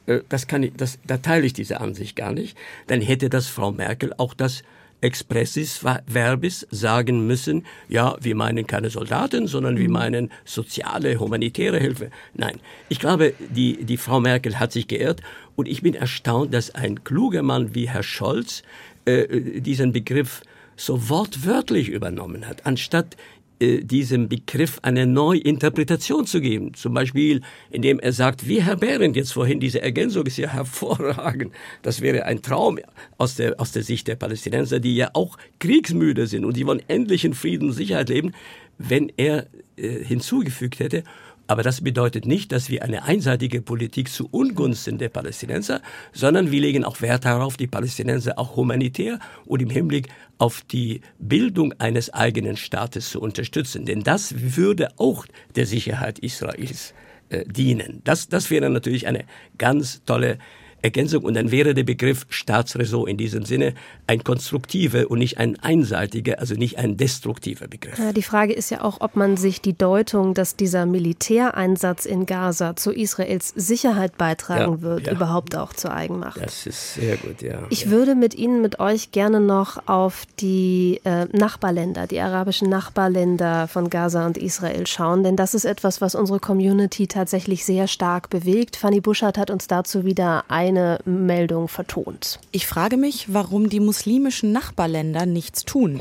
äh, 0.06 0.20
das 0.28 0.46
kann 0.46 0.62
ich, 0.62 0.72
das, 0.76 0.98
da 1.06 1.18
teile 1.18 1.46
ich 1.46 1.52
diese 1.52 1.80
Ansicht 1.80 2.16
gar 2.16 2.32
nicht, 2.32 2.56
dann 2.86 3.00
hätte 3.00 3.30
das 3.30 3.46
Frau 3.46 3.72
Merkel 3.72 4.12
auch 4.16 4.34
das 4.34 4.62
expressis 5.00 5.84
verbis 6.06 6.66
sagen 6.70 7.26
müssen, 7.26 7.64
ja, 7.88 8.16
wir 8.20 8.34
meinen 8.34 8.66
keine 8.66 8.90
Soldaten, 8.90 9.46
sondern 9.46 9.76
wir 9.76 9.88
mhm. 9.88 9.92
meinen 9.92 10.32
soziale, 10.44 11.18
humanitäre 11.20 11.78
Hilfe. 11.78 12.10
Nein, 12.34 12.58
ich 12.88 12.98
glaube, 12.98 13.34
die, 13.38 13.84
die 13.84 13.96
Frau 13.96 14.20
Merkel 14.20 14.58
hat 14.58 14.72
sich 14.72 14.88
geirrt 14.88 15.20
und 15.54 15.68
ich 15.68 15.82
bin 15.82 15.94
erstaunt, 15.94 16.52
dass 16.54 16.74
ein 16.74 17.04
kluger 17.04 17.42
Mann 17.42 17.74
wie 17.74 17.88
Herr 17.88 18.02
Scholz 18.02 18.62
äh, 19.04 19.60
diesen 19.60 19.92
Begriff 19.92 20.42
so 20.76 21.08
wortwörtlich 21.08 21.88
übernommen 21.88 22.46
hat, 22.46 22.66
anstatt 22.66 23.16
äh, 23.58 23.82
diesem 23.82 24.28
Begriff 24.28 24.78
eine 24.82 25.06
neue 25.06 25.40
Interpretation 25.40 26.26
zu 26.26 26.40
geben. 26.40 26.74
Zum 26.74 26.92
Beispiel, 26.94 27.40
indem 27.70 27.98
er 27.98 28.12
sagt, 28.12 28.46
wie 28.46 28.62
Herr 28.62 28.76
Behrendt 28.76 29.16
jetzt 29.16 29.32
vorhin, 29.32 29.60
diese 29.60 29.80
Ergänzung 29.80 30.26
ist 30.26 30.36
ja 30.36 30.48
hervorragend. 30.52 31.52
Das 31.82 32.00
wäre 32.00 32.24
ein 32.24 32.42
Traum 32.42 32.78
aus 33.18 33.36
der, 33.36 33.60
aus 33.60 33.72
der 33.72 33.82
Sicht 33.82 34.08
der 34.08 34.16
Palästinenser, 34.16 34.80
die 34.80 34.96
ja 34.96 35.10
auch 35.14 35.38
kriegsmüde 35.58 36.26
sind 36.26 36.44
und 36.44 36.56
die 36.56 36.66
wollen 36.66 36.82
endlich 36.88 37.24
in 37.24 37.34
Frieden 37.34 37.68
und 37.68 37.74
Sicherheit 37.74 38.08
leben, 38.08 38.32
wenn 38.78 39.10
er 39.16 39.46
äh, 39.76 40.04
hinzugefügt 40.04 40.80
hätte, 40.80 41.04
Aber 41.46 41.62
das 41.62 41.80
bedeutet 41.80 42.26
nicht, 42.26 42.52
dass 42.52 42.70
wir 42.70 42.82
eine 42.82 43.04
einseitige 43.04 43.62
Politik 43.62 44.08
zu 44.08 44.28
Ungunsten 44.30 44.98
der 44.98 45.08
Palästinenser, 45.08 45.80
sondern 46.12 46.50
wir 46.50 46.60
legen 46.60 46.84
auch 46.84 47.00
Wert 47.00 47.24
darauf, 47.24 47.56
die 47.56 47.66
Palästinenser 47.66 48.38
auch 48.38 48.56
humanitär 48.56 49.18
und 49.44 49.62
im 49.62 49.70
Hinblick 49.70 50.08
auf 50.38 50.62
die 50.62 51.00
Bildung 51.18 51.72
eines 51.78 52.12
eigenen 52.12 52.56
Staates 52.56 53.10
zu 53.10 53.20
unterstützen. 53.20 53.86
Denn 53.86 54.02
das 54.02 54.34
würde 54.56 54.88
auch 54.98 55.26
der 55.54 55.66
Sicherheit 55.66 56.18
Israels 56.18 56.94
äh, 57.28 57.44
dienen. 57.46 58.02
Das, 58.04 58.28
das 58.28 58.50
wäre 58.50 58.68
natürlich 58.70 59.06
eine 59.06 59.24
ganz 59.58 60.02
tolle 60.04 60.38
Ergänzung 60.86 61.24
und 61.24 61.34
dann 61.34 61.50
wäre 61.50 61.74
der 61.74 61.82
Begriff 61.82 62.26
Staatsräson 62.28 63.08
in 63.08 63.16
diesem 63.16 63.44
Sinne 63.44 63.74
ein 64.06 64.22
konstruktiver 64.22 65.10
und 65.10 65.18
nicht 65.18 65.38
ein 65.38 65.58
einseitiger, 65.58 66.38
also 66.38 66.54
nicht 66.54 66.78
ein 66.78 66.96
destruktiver 66.96 67.66
Begriff. 67.66 67.98
Ja, 67.98 68.12
die 68.12 68.22
Frage 68.22 68.52
ist 68.52 68.70
ja 68.70 68.82
auch, 68.82 69.00
ob 69.00 69.16
man 69.16 69.36
sich 69.36 69.60
die 69.60 69.76
Deutung, 69.76 70.32
dass 70.34 70.54
dieser 70.54 70.86
Militäreinsatz 70.86 72.06
in 72.06 72.24
Gaza 72.24 72.76
zu 72.76 72.92
Israels 72.92 73.52
Sicherheit 73.56 74.16
beitragen 74.16 74.74
ja, 74.74 74.82
wird, 74.82 75.06
ja. 75.08 75.12
überhaupt 75.12 75.56
auch 75.56 75.72
zu 75.72 75.92
eigen 75.92 76.20
macht. 76.20 76.40
Das 76.40 76.66
ist 76.66 76.94
sehr 76.94 77.16
gut, 77.16 77.42
ja. 77.42 77.64
Ich 77.70 77.90
würde 77.90 78.14
mit 78.14 78.36
Ihnen, 78.36 78.62
mit 78.62 78.78
euch 78.78 79.10
gerne 79.10 79.40
noch 79.40 79.88
auf 79.88 80.24
die 80.38 81.00
äh, 81.04 81.26
Nachbarländer, 81.36 82.06
die 82.06 82.20
arabischen 82.20 82.70
Nachbarländer 82.70 83.66
von 83.66 83.90
Gaza 83.90 84.24
und 84.24 84.38
Israel 84.38 84.86
schauen, 84.86 85.24
denn 85.24 85.34
das 85.34 85.52
ist 85.52 85.64
etwas, 85.64 86.00
was 86.00 86.14
unsere 86.14 86.38
Community 86.38 87.08
tatsächlich 87.08 87.64
sehr 87.64 87.88
stark 87.88 88.30
bewegt. 88.30 88.76
Fanny 88.76 89.00
Buschert 89.00 89.36
hat 89.36 89.50
uns 89.50 89.66
dazu 89.66 90.04
wieder 90.04 90.44
ein 90.46 90.75
eine 90.76 90.98
Meldung 91.04 91.68
vertont. 91.68 92.40
Ich 92.52 92.66
frage 92.66 92.96
mich, 92.96 93.32
warum 93.32 93.68
die 93.68 93.80
muslimischen 93.80 94.52
Nachbarländer 94.52 95.26
nichts 95.26 95.64
tun. 95.64 96.00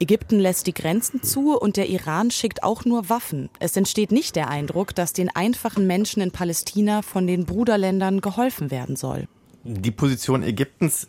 Ägypten 0.00 0.40
lässt 0.40 0.66
die 0.66 0.74
Grenzen 0.74 1.22
zu 1.22 1.56
und 1.56 1.76
der 1.76 1.88
Iran 1.88 2.30
schickt 2.30 2.62
auch 2.62 2.84
nur 2.84 3.08
Waffen. 3.08 3.48
Es 3.60 3.76
entsteht 3.76 4.10
nicht 4.10 4.34
der 4.36 4.48
Eindruck, 4.48 4.94
dass 4.94 5.12
den 5.12 5.30
einfachen 5.34 5.86
Menschen 5.86 6.20
in 6.20 6.30
Palästina 6.30 7.02
von 7.02 7.26
den 7.26 7.46
Bruderländern 7.46 8.20
geholfen 8.20 8.70
werden 8.70 8.96
soll. 8.96 9.28
Die 9.62 9.92
Position 9.92 10.42
Ägyptens, 10.42 11.08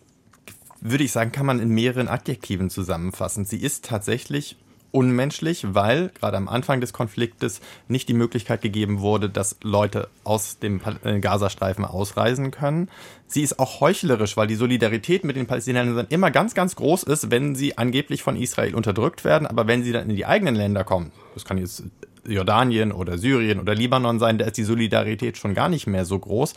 würde 0.82 1.04
ich 1.04 1.12
sagen, 1.12 1.32
kann 1.32 1.46
man 1.46 1.60
in 1.60 1.70
mehreren 1.70 2.08
Adjektiven 2.08 2.70
zusammenfassen. 2.70 3.44
Sie 3.44 3.58
ist 3.58 3.86
tatsächlich 3.86 4.56
unmenschlich, 4.96 5.66
weil 5.76 6.10
gerade 6.18 6.38
am 6.38 6.48
Anfang 6.48 6.80
des 6.80 6.94
Konfliktes 6.94 7.60
nicht 7.90 8.08
die 8.08 8.14
Möglichkeit 8.14 8.62
gegeben 8.62 9.02
wurde, 9.02 9.30
dass 9.30 9.58
Leute 9.62 10.08
aus 10.24 10.58
dem 10.60 10.80
äh, 11.04 11.20
Gazastreifen 11.20 11.84
ausreisen 11.84 12.52
können. 12.52 12.88
Sie 13.28 13.42
ist 13.42 13.60
auch 13.60 13.82
heuchlerisch, 13.82 14.38
weil 14.38 14.48
die 14.48 14.56
Solidarität 14.56 15.26
mit 15.26 15.36
den 15.36 15.48
Palästinensern 15.48 16.08
immer 16.10 16.32
ganz, 16.32 16.56
ganz 16.56 16.78
groß 16.78 17.04
ist, 17.04 17.30
wenn 17.30 17.56
sie 17.56 17.78
angeblich 17.78 18.24
von 18.24 18.38
Israel 18.38 18.74
unterdrückt 18.74 19.26
werden. 19.26 19.46
Aber 19.46 19.68
wenn 19.68 19.84
sie 19.84 19.92
dann 19.92 20.10
in 20.10 20.16
die 20.16 20.26
eigenen 20.26 20.56
Länder 20.56 20.86
kommen, 20.86 21.12
das 21.34 21.44
kann 21.44 21.58
jetzt 21.58 21.84
Jordanien 22.26 22.94
oder 22.94 23.18
Syrien 23.18 23.60
oder 23.60 23.76
Libanon 23.76 24.18
sein, 24.18 24.38
da 24.38 24.46
ist 24.46 24.58
die 24.58 24.64
Solidarität 24.64 25.38
schon 25.38 25.54
gar 25.54 25.68
nicht 25.68 25.88
mehr 25.88 26.06
so 26.06 26.18
groß. 26.18 26.54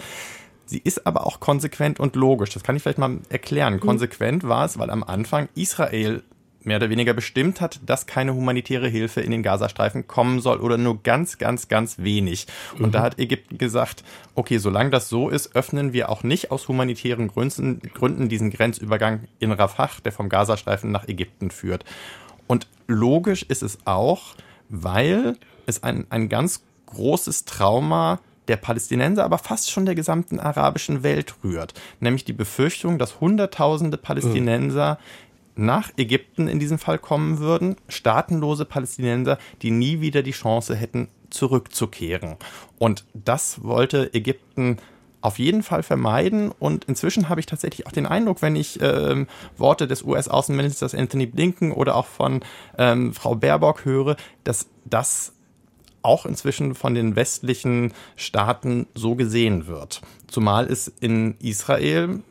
Sie 0.65 0.79
ist 0.79 1.07
aber 1.07 1.27
auch 1.27 1.41
konsequent 1.41 1.99
und 1.99 2.15
logisch. 2.15 2.51
Das 2.51 2.63
kann 2.63 2.77
ich 2.77 2.83
vielleicht 2.83 2.99
mal 2.99 3.19
erklären. 3.31 3.75
Mhm. 3.75 3.81
Konsequent 3.81 4.45
war 4.47 4.65
es, 4.65 4.79
weil 4.79 4.91
am 4.91 5.03
Anfang 5.03 5.49
Israel 5.57 6.23
mehr 6.69 6.77
oder 6.77 6.91
weniger 6.91 7.15
bestimmt 7.15 7.61
hat, 7.61 7.81
dass 7.85 8.07
keine 8.07 8.35
humanitäre 8.35 8.87
Hilfe 8.89 9.21
in 9.21 9.33
den 9.33 9.43
Gazastreifen 9.43 10.07
kommen 10.07 10.41
soll 10.41 10.59
oder 10.59 10.79
nur 10.79 11.03
ganz, 11.03 11.39
ganz, 11.39 11.67
ganz 11.67 11.99
wenig. 11.99 12.47
Und 12.75 12.87
mhm. 12.87 12.93
da 12.93 13.03
hat 13.03 13.19
Ägypten 13.19 13.59
gesagt, 13.59 14.05
okay, 14.37 14.59
solange 14.59 14.91
das 14.91 15.09
so 15.09 15.29
ist, 15.29 15.57
öffnen 15.57 15.93
wir 15.93 16.09
auch 16.11 16.23
nicht 16.23 16.53
aus 16.53 16.69
humanitären 16.69 17.27
Gründen, 17.29 17.81
Gründen 17.95 18.29
diesen 18.29 18.51
Grenzübergang 18.51 19.27
in 19.41 19.51
Rafah, 19.51 19.91
der 20.05 20.13
vom 20.13 20.29
Gazastreifen 20.29 20.93
nach 20.93 21.09
Ägypten 21.09 21.51
führt. 21.51 21.85
Und 22.47 22.69
logisch 22.87 23.43
ist 23.43 23.63
es 23.63 23.79
auch, 23.85 24.35
weil 24.69 25.37
es 25.67 25.83
ein, 25.83 26.07
ein 26.11 26.29
ganz 26.29 26.63
großes 26.87 27.45
Trauma 27.45 28.21
der 28.49 28.57
Palästinenser, 28.57 29.25
aber 29.25 29.39
fast 29.39 29.71
schon 29.71 29.87
der 29.87 29.95
gesamten 29.95 30.41
arabischen 30.41 31.03
Welt 31.03 31.35
rührt. 31.45 31.75
Nämlich 32.01 32.25
die 32.25 32.33
Befürchtung, 32.33 32.99
dass 32.99 33.21
Hunderttausende 33.21 33.99
Palästinenser 33.99 34.99
nach 35.59 35.91
Ägypten 35.97 36.49
in 36.49 36.59
diesem 36.59 36.79
Fall 36.79 36.99
kommen 36.99 37.39
würden, 37.39 37.77
staatenlose 37.89 38.65
Palästinenser, 38.65 39.39
die 39.63 39.71
nie 39.71 40.01
wieder 40.01 40.23
die 40.23 40.33
Chance 40.33 40.75
hätten, 40.75 41.09
zurückzukehren. 41.31 42.37
Und 42.79 43.05
das 43.13 43.63
wollte 43.63 44.15
Ägypten 44.15 44.79
auf 45.21 45.39
jeden 45.39 45.63
Fall 45.63 45.83
vermeiden. 45.83 46.53
Und 46.59 46.85
inzwischen 46.85 47.29
habe 47.29 47.41
ich 47.41 47.47
tatsächlich 47.47 47.87
auch 47.87 47.93
den 47.93 48.07
Eindruck, 48.07 48.41
wenn 48.41 48.57
ich 48.57 48.79
ähm, 48.81 49.27
Worte 49.57 49.89
des 49.89 50.03
US-Außenministers 50.03 50.95
Anthony 50.95 51.27
Blinken 51.27 51.73
oder 51.73 51.97
auch 51.97 52.07
von 52.07 52.41
ähm, 52.79 53.13
Frau 53.13 53.35
Baerbock 53.35 53.85
höre, 53.85 54.17
dass 54.45 54.69
das 54.85 55.33
auch 56.03 56.25
inzwischen 56.25 56.75
von 56.75 56.95
den 56.95 57.17
westlichen 57.17 57.93
Staaten 58.17 58.87
so 58.95 59.17
gesehen 59.17 59.67
wird. 59.67 60.01
Zumal 60.29 60.67
es 60.67 60.89
in 61.01 61.37
Israel 61.41 62.23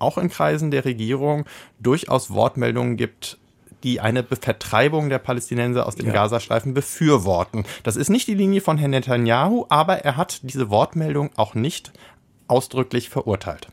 auch 0.00 0.18
in 0.18 0.28
Kreisen 0.28 0.70
der 0.70 0.84
Regierung 0.84 1.44
durchaus 1.78 2.30
Wortmeldungen 2.30 2.96
gibt, 2.96 3.38
die 3.82 4.00
eine 4.00 4.24
Vertreibung 4.24 5.08
der 5.08 5.18
Palästinenser 5.18 5.86
aus 5.86 5.96
dem 5.96 6.06
ja. 6.06 6.12
Gazastreifen 6.12 6.74
befürworten. 6.74 7.64
Das 7.82 7.96
ist 7.96 8.10
nicht 8.10 8.28
die 8.28 8.34
Linie 8.34 8.60
von 8.60 8.78
Herrn 8.78 8.90
Netanyahu, 8.90 9.66
aber 9.68 10.04
er 10.04 10.16
hat 10.16 10.40
diese 10.42 10.70
Wortmeldung 10.70 11.30
auch 11.36 11.54
nicht 11.54 11.92
ausdrücklich 12.46 13.08
verurteilt. 13.08 13.68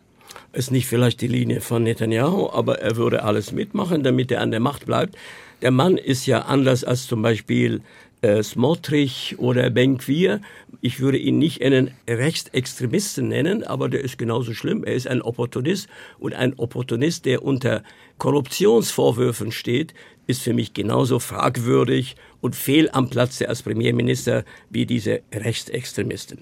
Ist 0.53 0.71
nicht 0.71 0.87
vielleicht 0.87 1.21
die 1.21 1.27
Linie 1.27 1.61
von 1.61 1.83
Netanyahu, 1.83 2.49
aber 2.51 2.79
er 2.79 2.95
würde 2.95 3.23
alles 3.23 3.51
mitmachen, 3.51 4.03
damit 4.03 4.31
er 4.31 4.41
an 4.41 4.51
der 4.51 4.59
Macht 4.59 4.85
bleibt. 4.85 5.15
Der 5.61 5.71
Mann 5.71 5.97
ist 5.97 6.25
ja 6.25 6.43
anders 6.43 6.83
als 6.83 7.07
zum 7.07 7.21
Beispiel 7.21 7.81
äh, 8.21 8.41
Smotrich 8.43 9.35
oder 9.37 9.69
Benquir. 9.69 10.41
Ich 10.81 10.99
würde 10.99 11.17
ihn 11.17 11.37
nicht 11.37 11.61
einen 11.61 11.91
Rechtsextremisten 12.09 13.27
nennen, 13.27 13.63
aber 13.63 13.89
der 13.89 14.01
ist 14.01 14.17
genauso 14.17 14.53
schlimm. 14.53 14.83
Er 14.83 14.93
ist 14.93 15.07
ein 15.07 15.21
Opportunist 15.21 15.87
und 16.19 16.33
ein 16.33 16.57
Opportunist, 16.57 17.25
der 17.25 17.43
unter 17.43 17.83
Korruptionsvorwürfen 18.17 19.51
steht, 19.51 19.93
ist 20.25 20.41
für 20.41 20.53
mich 20.53 20.73
genauso 20.73 21.19
fragwürdig 21.19 22.15
und 22.41 22.55
fehl 22.55 22.89
am 22.91 23.09
Platze 23.09 23.47
als 23.49 23.63
Premierminister 23.63 24.43
wie 24.69 24.85
diese 24.85 25.21
Rechtsextremisten. 25.33 26.39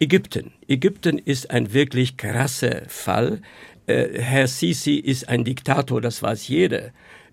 Ägypten. 0.00 0.52
Ägypten 0.68 1.18
ist 1.18 1.50
ein 1.50 1.72
wirklich 1.72 2.16
krasser 2.16 2.82
Fall. 2.88 3.40
Äh, 3.86 4.20
Herr 4.20 4.48
Sisi 4.48 4.96
ist 4.96 5.28
ein 5.28 5.44
Diktator, 5.44 6.00
das 6.00 6.22
weiß 6.22 6.48
jeder. 6.48 6.92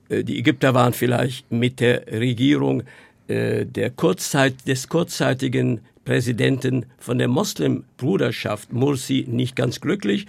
Äh, 0.09 0.23
die 0.23 0.37
Ägypter 0.39 0.73
waren 0.73 0.93
vielleicht 0.93 1.51
mit 1.51 1.79
der 1.79 2.07
Regierung 2.07 2.83
der 3.29 3.91
Kurzzeit, 3.91 4.67
des 4.67 4.89
kurzzeitigen 4.89 5.81
Präsidenten 6.03 6.87
von 6.97 7.19
der 7.19 7.27
Moslembruderschaft 7.27 8.73
Mursi 8.73 9.25
nicht 9.27 9.55
ganz 9.55 9.79
glücklich, 9.79 10.25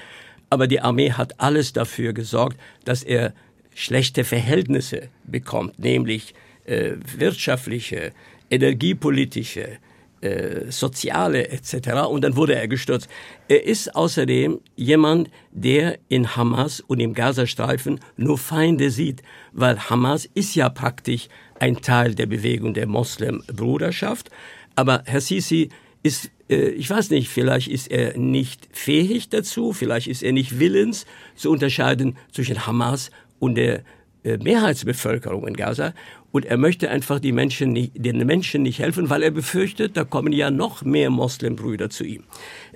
aber 0.51 0.67
die 0.67 0.81
Armee 0.81 1.13
hat 1.13 1.41
alles 1.41 1.73
dafür 1.73 2.13
gesorgt, 2.13 2.59
dass 2.85 3.03
er 3.03 3.33
schlechte 3.75 4.25
Verhältnisse 4.25 5.09
bekommt, 5.25 5.79
nämlich 5.79 6.35
äh, 6.67 6.97
wirtschaftliche, 7.17 8.13
energiepolitische, 8.51 9.79
äh, 10.21 10.71
soziale 10.71 11.49
etc. 11.49 12.07
Und 12.11 12.23
dann 12.25 12.37
wurde 12.37 12.55
er 12.57 12.69
gestürzt. 12.69 13.09
Er 13.49 13.65
ist 13.65 13.97
außerdem 13.97 14.61
jemand, 14.77 15.31
der 15.53 15.99
in 16.09 16.37
Hamas 16.37 16.81
und 16.81 17.01
im 17.01 17.15
Gazastreifen 17.15 18.01
nur 18.19 18.37
Feinde 18.37 18.91
sieht, 18.91 19.23
weil 19.53 19.79
Hamas 19.79 20.29
ist 20.35 20.55
ja 20.57 20.69
praktisch 20.69 21.29
ein 21.61 21.81
Teil 21.83 22.15
der 22.15 22.27
Bewegung 22.27 22.75
der 22.75 22.87
Moslembruderschaft. 22.87 24.31
Aber 24.75 25.03
Herr 25.07 25.21
Sisi 25.21 25.69
ist, 26.03 26.31
äh, 26.49 26.71
ich 26.71 26.89
weiß 26.91 27.11
nicht, 27.11 27.29
vielleicht 27.29 27.69
ist 27.69 27.91
er 27.91 28.17
nicht 28.19 28.69
fähig 28.73 29.29
dazu, 29.29 29.73
vielleicht 29.73 30.09
ist 30.09 30.23
er 30.23 30.33
nicht 30.33 30.59
willens 30.59 31.07
zu 31.37 31.51
unterscheiden 31.51 32.17
zwischen 32.33 32.67
Hamas 32.67 33.11
und 33.39 33.55
der 33.57 33.83
äh, 34.25 34.39
Mehrheitsbevölkerung 34.39 35.47
in 35.47 35.55
Gaza. 35.55 35.95
Und 36.33 36.45
er 36.45 36.57
möchte 36.57 36.91
einfach 36.91 37.19
die 37.19 37.33
Menschen 37.33 37.73
nicht, 37.73 37.93
den 37.95 38.19
Menschen 38.25 38.63
nicht 38.63 38.79
helfen, 38.79 39.11
weil 39.11 39.23
er 39.23 39.33
befürchtet, 39.33 39.97
da 39.97 40.05
kommen 40.05 40.33
ja 40.33 40.51
noch 40.51 40.83
mehr 40.83 41.11
Moslembrüder 41.11 41.91
zu 41.91 42.05
ihm. 42.05 42.25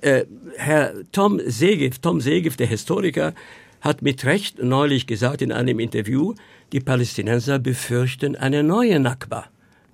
Äh, 0.00 0.24
Herr 0.56 0.94
Tom 1.12 1.40
Segift, 1.44 2.02
Tom 2.02 2.20
Segift, 2.20 2.60
der 2.60 2.66
Historiker, 2.66 3.34
hat 3.84 4.00
mit 4.00 4.24
Recht 4.24 4.62
neulich 4.62 5.06
gesagt 5.06 5.42
in 5.42 5.52
einem 5.52 5.78
Interview, 5.78 6.34
die 6.72 6.80
Palästinenser 6.80 7.58
befürchten 7.58 8.34
eine 8.34 8.62
neue 8.62 8.98
Nakba, 8.98 9.44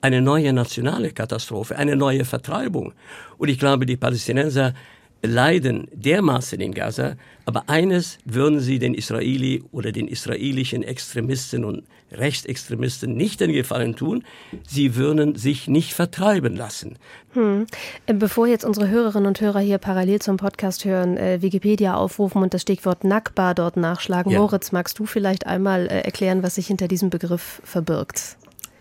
eine 0.01 0.23
neue 0.23 0.53
nationale 0.53 1.11
Katastrophe, 1.11 1.77
eine 1.77 1.97
neue 1.97 2.25
Vertreibung. 2.25 2.93
Und 3.37 3.49
ich 3.49 3.59
glaube, 3.59 3.87
die 3.87 3.97
Palästinenser 3.97 4.75
leiden 5.23 5.89
dermaßen 5.93 6.61
in 6.61 6.73
Gaza, 6.73 7.17
aber 7.45 7.69
eines 7.69 8.19
würden 8.25 8.61
sie 8.61 8.79
den 8.79 8.95
Israeli 8.95 9.63
oder 9.73 9.93
den 9.93 10.09
israelischen 10.09 10.83
Extremisten 10.83 11.65
und 11.65 11.85
Rechtsextremisten 12.13 13.15
nicht 13.15 13.41
den 13.41 13.53
Gefallen 13.53 13.95
tun, 13.95 14.25
sie 14.67 14.97
würden 14.97 15.37
sich 15.37 15.69
nicht 15.69 15.95
vertreiben 15.95 16.57
lassen. 16.57 16.97
Hm. 17.35 17.67
Äh, 18.07 18.15
bevor 18.15 18.47
jetzt 18.47 18.65
unsere 18.65 18.89
Hörerinnen 18.89 19.29
und 19.29 19.41
Hörer 19.41 19.61
hier 19.61 19.79
parallel 19.79 20.21
zum 20.21 20.37
Podcast 20.37 20.85
hören, 20.85 21.17
äh, 21.17 21.41
Wikipedia 21.41 21.95
aufrufen 21.95 22.43
und 22.43 22.53
das 22.53 22.63
Stichwort 22.63 23.05
Nakba 23.05 23.55
dort 23.55 23.77
nachschlagen, 23.77 24.33
ja. 24.33 24.41
Moritz, 24.41 24.73
magst 24.73 24.99
du 24.99 25.07
vielleicht 25.07 25.47
einmal 25.47 25.87
äh, 25.87 26.01
erklären, 26.01 26.43
was 26.43 26.57
sich 26.57 26.67
hinter 26.67 26.89
diesem 26.89 27.11
Begriff 27.11 27.61
verbirgt? 27.65 28.37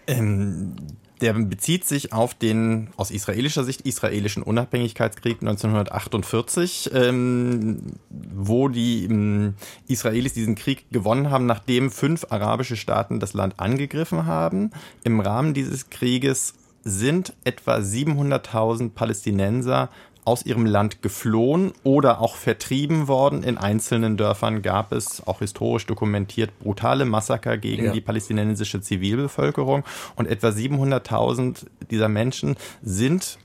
Ähm, 0.07 0.75
der 1.21 1.33
bezieht 1.33 1.85
sich 1.85 2.13
auf 2.13 2.33
den 2.33 2.89
aus 2.95 3.11
israelischer 3.11 3.63
Sicht 3.63 3.81
israelischen 3.81 4.43
Unabhängigkeitskrieg 4.43 5.41
1948, 5.41 6.91
ähm, 6.93 7.81
wo 8.09 8.69
die 8.69 9.05
ähm, 9.05 9.55
Israelis 9.87 10.33
diesen 10.33 10.55
Krieg 10.55 10.85
gewonnen 10.91 11.29
haben, 11.29 11.45
nachdem 11.45 11.91
fünf 11.91 12.27
arabische 12.29 12.77
Staaten 12.77 13.19
das 13.19 13.33
Land 13.33 13.59
angegriffen 13.59 14.25
haben. 14.25 14.71
Im 15.03 15.19
Rahmen 15.19 15.53
dieses 15.53 15.89
Krieges 15.89 16.53
sind 16.83 17.33
etwa 17.43 17.77
700.000 17.77 18.91
Palästinenser 18.91 19.89
aus 20.25 20.45
ihrem 20.45 20.65
Land 20.65 21.01
geflohen 21.01 21.71
oder 21.83 22.21
auch 22.21 22.35
vertrieben 22.35 23.07
worden. 23.07 23.43
In 23.43 23.57
einzelnen 23.57 24.17
Dörfern 24.17 24.61
gab 24.61 24.91
es, 24.91 25.25
auch 25.25 25.39
historisch 25.39 25.85
dokumentiert, 25.85 26.57
brutale 26.59 27.05
Massaker 27.05 27.57
gegen 27.57 27.85
ja. 27.85 27.91
die 27.91 28.01
palästinensische 28.01 28.81
Zivilbevölkerung. 28.81 29.83
Und 30.15 30.27
etwa 30.27 30.49
700.000 30.49 31.65
dieser 31.89 32.09
Menschen 32.09 32.55
sind 32.81 33.39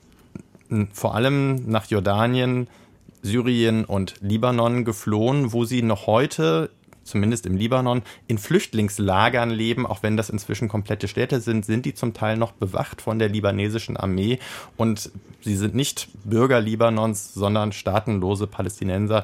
vor 0.93 1.15
allem 1.15 1.69
nach 1.69 1.85
Jordanien, 1.85 2.67
Syrien 3.21 3.85
und 3.85 4.15
Libanon 4.21 4.85
geflohen, 4.85 5.53
wo 5.53 5.65
sie 5.65 5.81
noch 5.81 6.07
heute 6.07 6.69
zumindest 7.05 7.45
im 7.45 7.55
Libanon, 7.55 8.01
in 8.27 8.37
Flüchtlingslagern 8.37 9.49
leben, 9.49 9.85
auch 9.85 10.03
wenn 10.03 10.17
das 10.17 10.29
inzwischen 10.29 10.67
komplette 10.67 11.07
Städte 11.07 11.39
sind, 11.39 11.65
sind 11.65 11.85
die 11.85 11.93
zum 11.93 12.13
Teil 12.13 12.35
noch 12.35 12.51
bewacht 12.51 13.01
von 13.01 13.19
der 13.19 13.29
libanesischen 13.29 13.95
Armee 13.95 14.39
und 14.75 15.11
sie 15.41 15.55
sind 15.55 15.75
nicht 15.75 16.09
Bürger 16.25 16.59
Libanons, 16.59 17.33
sondern 17.33 17.71
staatenlose 17.71 18.47
Palästinenser, 18.47 19.23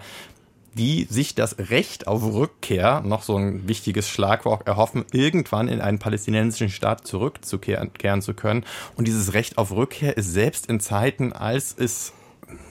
die 0.73 1.05
sich 1.09 1.35
das 1.35 1.57
Recht 1.57 2.07
auf 2.07 2.23
Rückkehr, 2.23 3.01
noch 3.01 3.23
so 3.23 3.35
ein 3.35 3.67
wichtiges 3.67 4.07
Schlagwort, 4.07 4.67
erhoffen, 4.67 5.03
irgendwann 5.11 5.67
in 5.67 5.81
einen 5.81 5.99
palästinensischen 5.99 6.69
Staat 6.69 7.05
zurückzukehren 7.05 8.21
zu 8.21 8.33
können. 8.33 8.63
Und 8.95 9.07
dieses 9.07 9.33
Recht 9.33 9.57
auf 9.57 9.71
Rückkehr 9.71 10.15
ist 10.15 10.31
selbst 10.31 10.67
in 10.67 10.79
Zeiten, 10.79 11.33
als 11.33 11.75
es 11.77 12.13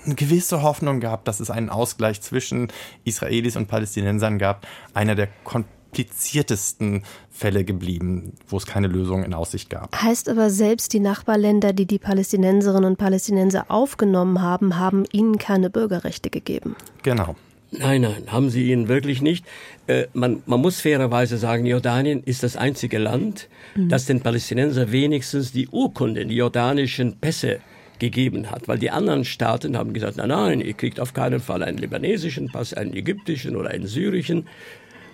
eine 0.04 0.14
gewisse 0.14 0.62
Hoffnung 0.62 1.00
gab, 1.00 1.24
dass 1.24 1.40
es 1.40 1.50
einen 1.50 1.70
Ausgleich 1.70 2.20
zwischen 2.20 2.68
Israelis 3.04 3.56
und 3.56 3.68
Palästinensern 3.68 4.38
gab, 4.38 4.66
einer 4.94 5.14
der 5.14 5.28
kompliziertesten 5.44 7.02
Fälle 7.30 7.64
geblieben, 7.64 8.34
wo 8.48 8.56
es 8.56 8.66
keine 8.66 8.86
Lösung 8.86 9.24
in 9.24 9.34
Aussicht 9.34 9.70
gab. 9.70 10.00
Heißt 10.00 10.28
aber, 10.28 10.50
selbst 10.50 10.92
die 10.92 11.00
Nachbarländer, 11.00 11.72
die 11.72 11.86
die 11.86 11.98
Palästinenserinnen 11.98 12.84
und 12.84 12.96
Palästinenser 12.96 13.66
aufgenommen 13.68 14.40
haben, 14.40 14.78
haben 14.78 15.04
ihnen 15.12 15.38
keine 15.38 15.70
Bürgerrechte 15.70 16.30
gegeben. 16.30 16.76
Genau. 17.02 17.36
Nein, 17.72 18.00
nein, 18.00 18.24
haben 18.26 18.50
sie 18.50 18.72
ihnen 18.72 18.88
wirklich 18.88 19.22
nicht. 19.22 19.44
Äh, 19.86 20.06
man, 20.12 20.42
man 20.46 20.60
muss 20.60 20.80
fairerweise 20.80 21.38
sagen, 21.38 21.66
Jordanien 21.66 22.22
ist 22.24 22.42
das 22.42 22.56
einzige 22.56 22.98
Land, 22.98 23.48
mhm. 23.76 23.88
das 23.88 24.06
den 24.06 24.20
Palästinensern 24.20 24.90
wenigstens 24.90 25.52
die 25.52 25.68
Urkunden, 25.68 26.28
die 26.28 26.34
jordanischen 26.34 27.16
Pässe 27.18 27.60
gegeben 28.00 28.50
hat. 28.50 28.66
Weil 28.66 28.78
die 28.78 28.90
anderen 28.90 29.24
Staaten 29.24 29.76
haben 29.76 29.92
gesagt, 29.92 30.16
nein, 30.16 30.28
nein, 30.28 30.60
ihr 30.60 30.72
kriegt 30.72 30.98
auf 30.98 31.14
keinen 31.14 31.40
Fall 31.40 31.62
einen 31.62 31.78
libanesischen 31.78 32.48
Pass, 32.48 32.74
einen 32.74 32.94
ägyptischen 32.94 33.54
oder 33.54 33.70
einen 33.70 33.86
syrischen, 33.86 34.48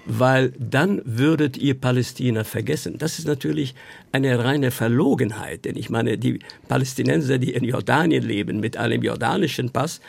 weil 0.06 0.52
dann 0.58 1.02
würdet 1.04 1.58
ihr 1.58 1.74
Palästina 1.74 2.44
vergessen. 2.44 2.96
Das 2.96 3.18
ist 3.18 3.26
natürlich 3.26 3.74
eine 4.12 4.42
reine 4.42 4.70
Verlogenheit, 4.70 5.64
denn 5.64 5.76
ich 5.76 5.90
meine, 5.90 6.16
die 6.16 6.38
Palästinenser, 6.68 7.38
die 7.38 7.52
in 7.52 7.64
Jordanien 7.64 8.22
leben 8.22 8.60
mit 8.60 8.76
einem 8.76 9.02
jordanischen 9.02 9.70
Pass, 9.70 10.00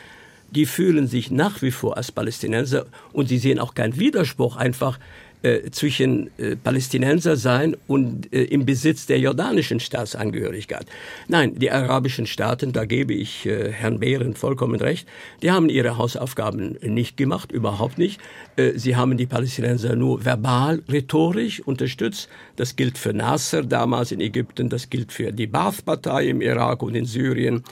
die 0.50 0.66
fühlen 0.66 1.06
sich 1.06 1.30
nach 1.30 1.60
wie 1.60 1.70
vor 1.70 1.96
als 1.96 2.12
Palästinenser 2.12 2.86
und 3.12 3.28
sie 3.28 3.38
sehen 3.38 3.58
auch 3.58 3.74
keinen 3.74 3.98
Widerspruch 3.98 4.56
einfach 4.56 4.98
äh, 5.42 5.70
zwischen 5.70 6.30
äh, 6.38 6.56
Palästinenser 6.56 7.36
sein 7.36 7.76
und 7.86 8.32
äh, 8.32 8.44
im 8.44 8.66
Besitz 8.66 9.06
der 9.06 9.18
jordanischen 9.18 9.80
Staatsangehörigkeit. 9.80 10.86
Nein, 11.28 11.54
die 11.56 11.70
arabischen 11.70 12.26
Staaten, 12.26 12.72
da 12.72 12.84
gebe 12.84 13.14
ich 13.14 13.46
äh, 13.46 13.70
Herrn 13.72 14.00
Behren 14.00 14.34
vollkommen 14.34 14.80
recht, 14.80 15.06
die 15.42 15.50
haben 15.50 15.68
ihre 15.68 15.96
Hausaufgaben 15.96 16.76
nicht 16.82 17.16
gemacht, 17.16 17.52
überhaupt 17.52 17.98
nicht. 17.98 18.20
Äh, 18.56 18.72
sie 18.76 18.96
haben 18.96 19.16
die 19.16 19.26
Palästinenser 19.26 19.96
nur 19.96 20.24
verbal, 20.24 20.82
rhetorisch 20.88 21.60
unterstützt. 21.60 22.28
Das 22.56 22.76
gilt 22.76 22.98
für 22.98 23.12
Nasser 23.12 23.62
damals 23.62 24.12
in 24.12 24.20
Ägypten, 24.20 24.68
das 24.68 24.90
gilt 24.90 25.12
für 25.12 25.32
die 25.32 25.46
Baath-Partei 25.46 26.28
im 26.28 26.40
Irak 26.40 26.82
und 26.82 26.94
in 26.94 27.04
Syrien 27.04 27.62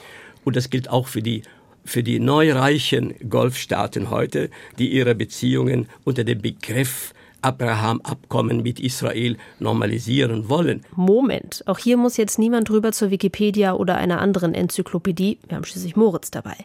und 0.43 0.55
das 0.55 0.69
gilt 0.69 0.89
auch 0.89 1.07
für 1.07 1.21
die 1.21 1.43
für 1.87 2.03
die 2.03 2.19
neureichen 2.19 3.13
Golfstaaten 3.29 4.09
heute, 4.09 4.49
die 4.77 4.89
ihre 4.89 5.15
Beziehungen 5.15 5.87
unter 6.03 6.25
dem 6.25 6.41
Begriff 6.41 7.13
Abraham-Abkommen 7.47 8.61
mit 8.61 8.81
Israel 8.81 9.37
normalisieren 9.59 10.49
wollen. 10.49 10.83
Moment, 10.95 11.63
auch 11.65 11.77
hier 11.77 11.95
muss 11.95 12.17
jetzt 12.17 12.37
niemand 12.37 12.67
drüber 12.67 12.91
zur 12.91 13.09
Wikipedia 13.09 13.73
oder 13.73 13.95
einer 13.95 14.19
anderen 14.19 14.53
Enzyklopädie. 14.53 15.39
Wir 15.47 15.55
haben 15.55 15.63
schließlich 15.63 15.95
Moritz 15.95 16.29
dabei. 16.29 16.55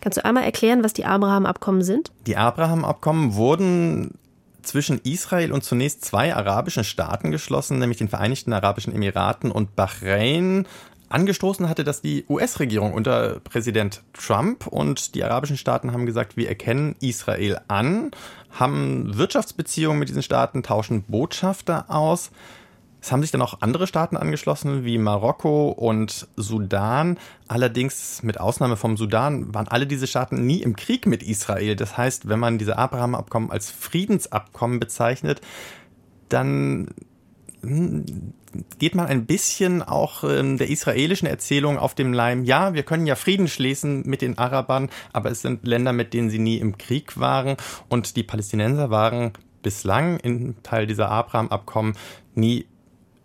Kannst 0.00 0.16
du 0.16 0.24
einmal 0.24 0.44
erklären, 0.44 0.82
was 0.82 0.94
die 0.94 1.04
Abraham-Abkommen 1.04 1.82
sind? 1.82 2.10
Die 2.26 2.36
Abraham-Abkommen 2.36 3.34
wurden 3.34 4.14
zwischen 4.62 5.00
Israel 5.04 5.52
und 5.52 5.62
zunächst 5.62 6.04
zwei 6.04 6.34
arabischen 6.34 6.84
Staaten 6.84 7.30
geschlossen, 7.30 7.78
nämlich 7.78 7.98
den 7.98 8.08
Vereinigten 8.08 8.52
Arabischen 8.52 8.94
Emiraten 8.94 9.50
und 9.50 9.76
Bahrain. 9.76 10.66
Angestoßen 11.10 11.68
hatte 11.68 11.82
das 11.82 12.00
die 12.00 12.24
US-Regierung 12.28 12.92
unter 12.92 13.40
Präsident 13.40 14.02
Trump 14.12 14.68
und 14.68 15.16
die 15.16 15.24
arabischen 15.24 15.56
Staaten 15.56 15.92
haben 15.92 16.06
gesagt, 16.06 16.36
wir 16.36 16.48
erkennen 16.48 16.94
Israel 17.00 17.60
an, 17.66 18.12
haben 18.52 19.16
Wirtschaftsbeziehungen 19.16 19.98
mit 19.98 20.08
diesen 20.08 20.22
Staaten, 20.22 20.62
tauschen 20.62 21.02
Botschafter 21.02 21.90
aus. 21.90 22.30
Es 23.02 23.10
haben 23.10 23.22
sich 23.22 23.32
dann 23.32 23.42
auch 23.42 23.60
andere 23.60 23.88
Staaten 23.88 24.16
angeschlossen, 24.16 24.84
wie 24.84 24.98
Marokko 24.98 25.70
und 25.70 26.28
Sudan. 26.36 27.18
Allerdings, 27.48 28.22
mit 28.22 28.38
Ausnahme 28.38 28.76
vom 28.76 28.96
Sudan, 28.96 29.52
waren 29.52 29.66
alle 29.66 29.88
diese 29.88 30.06
Staaten 30.06 30.46
nie 30.46 30.62
im 30.62 30.76
Krieg 30.76 31.06
mit 31.06 31.24
Israel. 31.24 31.74
Das 31.74 31.96
heißt, 31.96 32.28
wenn 32.28 32.38
man 32.38 32.58
diese 32.58 32.78
Abraham-Abkommen 32.78 33.50
als 33.50 33.68
Friedensabkommen 33.70 34.78
bezeichnet, 34.78 35.40
dann 36.28 36.88
geht 37.62 38.94
man 38.94 39.06
ein 39.06 39.26
bisschen 39.26 39.82
auch 39.82 40.24
ähm, 40.24 40.56
der 40.58 40.70
israelischen 40.70 41.28
Erzählung 41.28 41.78
auf 41.78 41.94
dem 41.94 42.12
Leim. 42.12 42.44
Ja, 42.44 42.74
wir 42.74 42.82
können 42.82 43.06
ja 43.06 43.14
Frieden 43.14 43.48
schließen 43.48 44.02
mit 44.06 44.22
den 44.22 44.38
Arabern, 44.38 44.88
aber 45.12 45.30
es 45.30 45.42
sind 45.42 45.66
Länder, 45.66 45.92
mit 45.92 46.14
denen 46.14 46.30
sie 46.30 46.38
nie 46.38 46.56
im 46.58 46.78
Krieg 46.78 47.18
waren. 47.18 47.56
Und 47.88 48.16
die 48.16 48.22
Palästinenser 48.22 48.90
waren 48.90 49.32
bislang 49.62 50.18
in 50.20 50.54
Teil 50.62 50.86
dieser 50.86 51.10
Abraham-Abkommen 51.10 51.96
nie 52.34 52.66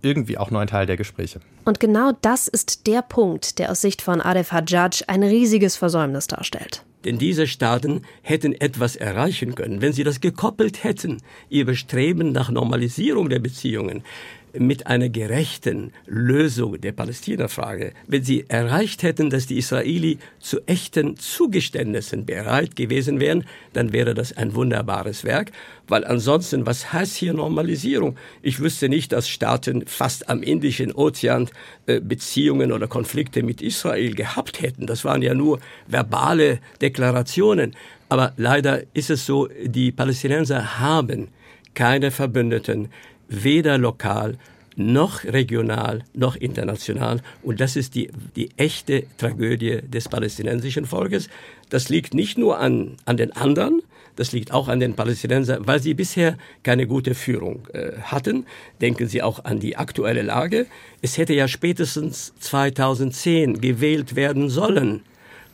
irgendwie 0.02 0.38
auch 0.38 0.52
nur 0.52 0.62
ein 0.62 0.68
Teil 0.68 0.86
der 0.86 0.98
Gespräche. 0.98 1.40
Und 1.64 1.80
genau 1.80 2.12
das 2.22 2.48
ist 2.48 2.86
der 2.86 3.02
Punkt, 3.02 3.58
der 3.58 3.72
aus 3.72 3.82
Sicht 3.82 4.02
von 4.02 4.22
Aref 4.22 4.52
Hajjaj 4.52 5.06
ein 5.08 5.24
riesiges 5.24 5.76
Versäumnis 5.76 6.28
darstellt. 6.28 6.84
Denn 7.06 7.20
diese 7.20 7.48
Staaten 7.48 8.02
hätten 8.24 8.54
etwas 8.60 8.96
erreichen 8.96 9.56
können, 9.56 9.82
wenn 9.82 9.94
sie 9.94 10.04
das 10.04 10.20
gekoppelt 10.20 10.84
hätten, 10.84 11.20
ihr 11.50 11.66
Bestreben 11.66 12.32
nach 12.32 12.50
Normalisierung 12.50 13.30
der 13.30 13.40
Beziehungen 13.40 14.04
mit 14.58 14.88
einer 14.88 15.10
gerechten 15.10 15.92
Lösung 16.06 16.80
der 16.80 16.92
Palästina-Frage, 16.92 17.94
wenn 18.08 18.24
sie 18.24 18.46
erreicht 18.48 19.04
hätten, 19.04 19.30
dass 19.30 19.48
die 19.48 19.58
Israeli 19.58 20.18
zu 20.40 20.60
echten 20.68 21.18
Zugeständnissen 21.18 22.26
bereit 22.26 22.76
gewesen 22.76 23.20
wären, 23.20 23.46
dann 23.74 23.94
wäre 23.94 24.14
das 24.14 24.36
ein 24.36 24.56
wunderbares 24.56 25.24
Werk, 25.24 25.52
weil 25.88 26.04
ansonsten, 26.06 26.66
was 26.66 26.94
heißt 26.94 27.16
hier 27.16 27.34
Normalisierung? 27.34 28.18
Ich 28.42 28.60
wüsste 28.60 28.90
nicht, 28.90 29.12
dass 29.12 29.30
Staaten 29.30 29.86
fast 29.86 30.30
am 30.30 30.42
Indischen 30.42 30.92
Ozean 30.94 31.50
äh, 31.86 32.00
Beziehungen 32.00 32.72
oder 32.72 32.88
Konflikte 32.88 33.44
mit 33.44 33.62
Israel 33.62 34.16
gehabt 34.16 34.62
hätten. 34.62 34.88
Das 34.88 35.06
waren 35.06 35.22
ja 35.22 35.34
nur 35.34 35.60
verbale 35.88 36.60
Deklarationen. 36.82 37.76
Aber 38.10 38.34
leider 38.38 38.84
ist 38.94 39.10
es 39.10 39.26
so, 39.26 39.48
die 39.64 39.92
Palästinenser 39.92 40.80
haben 40.80 41.30
keine 41.74 42.10
Verbündeten, 42.10 42.90
weder 43.28 43.78
lokal 43.78 44.38
noch 44.76 45.24
regional 45.24 46.04
noch 46.14 46.36
international. 46.36 47.22
Und 47.44 47.62
das 47.62 47.76
ist 47.76 47.96
die, 47.96 48.10
die 48.36 48.50
echte 48.58 49.06
Tragödie 49.18 49.82
des 49.82 50.10
palästinensischen 50.10 50.86
Volkes. 50.86 51.30
Das 51.70 51.90
liegt 51.90 52.14
nicht 52.14 52.38
nur 52.38 52.60
an, 52.60 52.98
an 53.06 53.18
den 53.18 53.32
anderen, 53.32 53.82
das 54.16 54.32
liegt 54.32 54.54
auch 54.54 54.68
an 54.68 54.80
den 54.80 54.96
Palästinensern, 54.96 55.68
weil 55.68 55.82
sie 55.82 55.94
bisher 55.94 56.38
keine 56.64 56.88
gute 56.88 57.16
Führung 57.16 57.68
äh, 57.74 58.00
hatten. 58.02 58.46
Denken 58.82 59.08
Sie 59.08 59.22
auch 59.22 59.44
an 59.44 59.60
die 59.60 59.76
aktuelle 59.76 60.22
Lage. 60.22 60.68
Es 61.02 61.18
hätte 61.18 61.34
ja 61.34 61.48
spätestens 61.48 62.34
2010 62.40 63.60
gewählt 63.60 64.16
werden 64.16 64.50
sollen. 64.50 65.04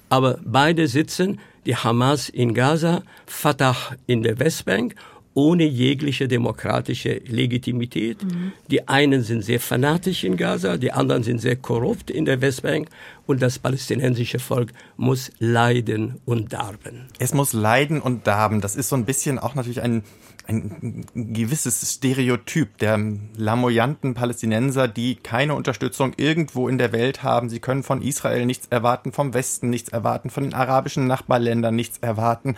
Aber 0.09 0.39
beide 0.43 0.88
sitzen, 0.88 1.39
die 1.65 1.76
Hamas 1.76 2.30
in 2.30 2.53
Gaza, 2.53 3.03
Fatah 3.26 3.95
in 4.07 4.24
der 4.24 4.39
Westbank 4.39 4.95
ohne 5.34 5.63
jegliche 5.63 6.27
demokratische 6.27 7.21
Legitimität. 7.25 8.23
Mhm. 8.23 8.51
Die 8.69 8.88
einen 8.88 9.23
sind 9.23 9.43
sehr 9.43 9.59
fanatisch 9.59 10.23
in 10.23 10.38
Gaza, 10.38 10.77
die 10.77 10.91
anderen 10.91 11.23
sind 11.23 11.39
sehr 11.39 11.55
korrupt 11.55 12.11
in 12.11 12.25
der 12.25 12.41
Westbank 12.41 12.89
und 13.25 13.41
das 13.41 13.59
palästinensische 13.59 14.39
Volk 14.39 14.73
muss 14.97 15.32
leiden 15.39 16.19
und 16.25 16.53
darben. 16.53 17.07
Es 17.19 17.34
muss 17.34 17.53
leiden 17.53 18.01
und 18.01 18.27
darben. 18.27 18.61
Das 18.61 18.75
ist 18.75 18.89
so 18.89 18.95
ein 18.95 19.05
bisschen 19.05 19.39
auch 19.39 19.55
natürlich 19.55 19.82
ein 19.82 20.03
ein 20.47 21.05
gewisses 21.15 21.93
Stereotyp 21.93 22.77
der 22.79 22.99
lamoyanten 23.36 24.13
Palästinenser, 24.13 24.88
die 24.88 25.15
keine 25.15 25.55
Unterstützung 25.55 26.13
irgendwo 26.17 26.67
in 26.67 26.77
der 26.77 26.91
Welt 26.91 27.23
haben. 27.23 27.49
Sie 27.49 27.59
können 27.59 27.84
von 27.84 28.01
Israel 28.01 28.45
nichts 28.45 28.67
erwarten, 28.67 29.11
vom 29.11 29.34
Westen 29.34 29.69
nichts 29.69 29.89
erwarten, 29.89 30.29
von 30.29 30.43
den 30.43 30.53
arabischen 30.53 31.07
Nachbarländern 31.07 31.75
nichts 31.75 31.99
erwarten. 31.99 32.55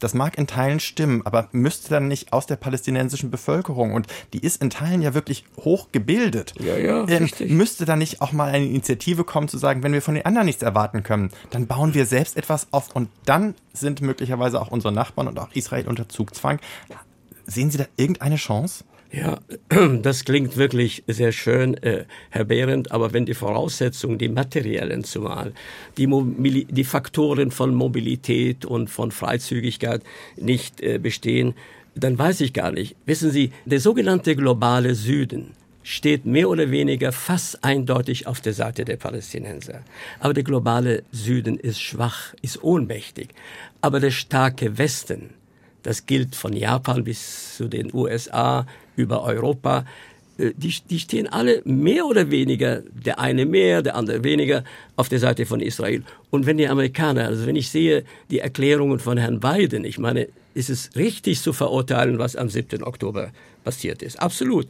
Das 0.00 0.14
mag 0.14 0.36
in 0.36 0.46
Teilen 0.46 0.80
stimmen, 0.80 1.22
aber 1.24 1.48
müsste 1.52 1.90
dann 1.90 2.08
nicht 2.08 2.32
aus 2.32 2.46
der 2.46 2.56
palästinensischen 2.56 3.30
Bevölkerung, 3.30 3.92
und 3.94 4.06
die 4.32 4.40
ist 4.40 4.60
in 4.60 4.70
Teilen 4.70 5.02
ja 5.02 5.14
wirklich 5.14 5.44
hochgebildet, 5.58 6.54
ja, 6.58 6.76
ja, 6.76 7.06
ähm, 7.08 7.28
müsste 7.48 7.84
da 7.84 7.96
nicht 7.96 8.20
auch 8.20 8.32
mal 8.32 8.48
eine 8.50 8.66
Initiative 8.66 9.24
kommen, 9.24 9.48
zu 9.48 9.58
sagen, 9.58 9.82
wenn 9.82 9.92
wir 9.92 10.02
von 10.02 10.14
den 10.14 10.26
anderen 10.26 10.46
nichts 10.46 10.62
erwarten 10.62 11.02
können, 11.02 11.30
dann 11.50 11.66
bauen 11.66 11.94
wir 11.94 12.06
selbst 12.06 12.36
etwas 12.36 12.68
auf 12.72 12.94
und 12.94 13.08
dann 13.26 13.54
sind 13.72 14.00
möglicherweise 14.00 14.60
auch 14.60 14.68
unsere 14.68 14.92
Nachbarn 14.92 15.28
und 15.28 15.38
auch 15.38 15.52
Israel 15.52 15.86
unter 15.86 16.08
Zugzwang. 16.08 16.58
Sehen 17.46 17.70
Sie 17.70 17.78
da 17.78 17.86
irgendeine 17.96 18.36
Chance? 18.36 18.84
Ja, 19.12 19.40
das 20.02 20.24
klingt 20.24 20.56
wirklich 20.56 21.02
sehr 21.08 21.32
schön, 21.32 21.74
äh, 21.82 22.04
Herr 22.30 22.44
Behrendt, 22.44 22.92
aber 22.92 23.12
wenn 23.12 23.26
die 23.26 23.34
Voraussetzungen, 23.34 24.18
die 24.18 24.28
materiellen 24.28 25.02
zumal, 25.02 25.52
die, 25.98 26.06
die 26.70 26.84
Faktoren 26.84 27.50
von 27.50 27.74
Mobilität 27.74 28.64
und 28.64 28.88
von 28.88 29.10
Freizügigkeit 29.10 30.02
nicht 30.36 30.80
äh, 30.80 30.98
bestehen, 30.98 31.54
dann 31.96 32.18
weiß 32.18 32.40
ich 32.42 32.52
gar 32.52 32.70
nicht. 32.70 32.94
Wissen 33.04 33.32
Sie, 33.32 33.50
der 33.64 33.80
sogenannte 33.80 34.36
globale 34.36 34.94
Süden 34.94 35.54
steht 35.82 36.24
mehr 36.24 36.48
oder 36.48 36.70
weniger 36.70 37.10
fast 37.10 37.64
eindeutig 37.64 38.28
auf 38.28 38.40
der 38.40 38.52
Seite 38.52 38.84
der 38.84 38.96
Palästinenser. 38.96 39.80
Aber 40.20 40.34
der 40.34 40.44
globale 40.44 41.02
Süden 41.10 41.58
ist 41.58 41.80
schwach, 41.80 42.34
ist 42.42 42.62
ohnmächtig. 42.62 43.30
Aber 43.80 43.98
der 43.98 44.12
starke 44.12 44.78
Westen, 44.78 45.30
das 45.82 46.06
gilt 46.06 46.34
von 46.34 46.52
Japan 46.52 47.04
bis 47.04 47.56
zu 47.56 47.68
den 47.68 47.92
USA, 47.94 48.66
über 48.96 49.22
Europa. 49.22 49.84
Äh, 50.38 50.52
die, 50.56 50.74
die 50.88 50.98
stehen 50.98 51.26
alle 51.28 51.62
mehr 51.64 52.06
oder 52.06 52.30
weniger, 52.30 52.82
der 52.90 53.18
eine 53.18 53.46
mehr, 53.46 53.82
der 53.82 53.96
andere 53.96 54.24
weniger, 54.24 54.64
auf 54.96 55.08
der 55.08 55.18
Seite 55.18 55.46
von 55.46 55.60
Israel. 55.60 56.02
Und 56.30 56.46
wenn 56.46 56.56
die 56.56 56.68
Amerikaner, 56.68 57.26
also 57.26 57.46
wenn 57.46 57.56
ich 57.56 57.70
sehe 57.70 58.04
die 58.30 58.40
Erklärungen 58.40 58.98
von 58.98 59.18
Herrn 59.18 59.40
Biden, 59.40 59.84
ich 59.84 59.98
meine, 59.98 60.28
ist 60.54 60.70
es 60.70 60.90
richtig 60.96 61.40
zu 61.40 61.52
verurteilen, 61.52 62.18
was 62.18 62.36
am 62.36 62.48
7. 62.48 62.82
Oktober 62.82 63.30
passiert 63.64 64.02
ist. 64.02 64.20
Absolut. 64.20 64.66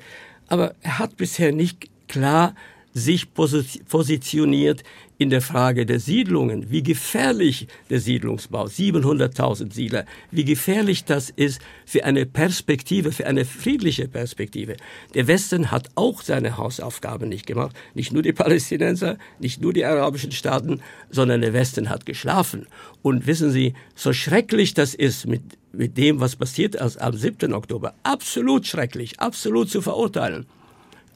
Aber 0.49 0.75
er 0.83 0.99
hat 0.99 1.17
bisher 1.17 1.53
nicht 1.53 1.89
klar 2.09 2.55
sich 2.93 3.29
positioniert 3.35 4.83
in 5.21 5.29
der 5.29 5.43
Frage 5.43 5.85
der 5.85 6.01
Siedlungen, 6.01 6.71
wie 6.71 6.83
gefährlich 6.83 7.69
der 7.91 8.01
Siedlungsbau, 8.01 8.65
700.000 8.65 9.71
Siedler, 9.71 10.07
wie 10.31 10.47
gefährlich 10.47 11.05
das 11.05 11.29
ist 11.29 11.61
für 11.85 12.05
eine 12.07 12.25
Perspektive, 12.25 13.13
für 13.13 13.27
eine 13.27 13.45
friedliche 13.45 14.09
Perspektive. 14.09 14.77
Der 15.13 15.27
Westen 15.27 15.71
hat 15.71 15.91
auch 15.95 16.23
seine 16.23 16.57
Hausaufgaben 16.57 17.29
nicht 17.29 17.45
gemacht, 17.45 17.77
nicht 17.93 18.15
nur 18.15 18.23
die 18.23 18.33
Palästinenser, 18.33 19.19
nicht 19.39 19.61
nur 19.61 19.75
die 19.75 19.85
arabischen 19.85 20.33
Staaten, 20.33 20.81
sondern 21.11 21.43
der 21.43 21.53
Westen 21.53 21.91
hat 21.91 22.07
geschlafen. 22.07 22.67
Und 23.03 23.27
wissen 23.27 23.51
Sie, 23.51 23.75
so 23.95 24.15
schrecklich 24.15 24.73
das 24.73 24.95
ist 24.95 25.27
mit, 25.27 25.43
mit 25.75 25.99
dem, 25.99 26.21
was 26.21 26.37
passiert 26.37 26.77
ist 26.77 26.97
am 26.97 27.15
7. 27.15 27.53
Oktober, 27.53 27.93
absolut 28.05 28.67
schrecklich, 28.67 29.21
absolut 29.21 29.69
zu 29.69 29.83
verurteilen. 29.83 30.47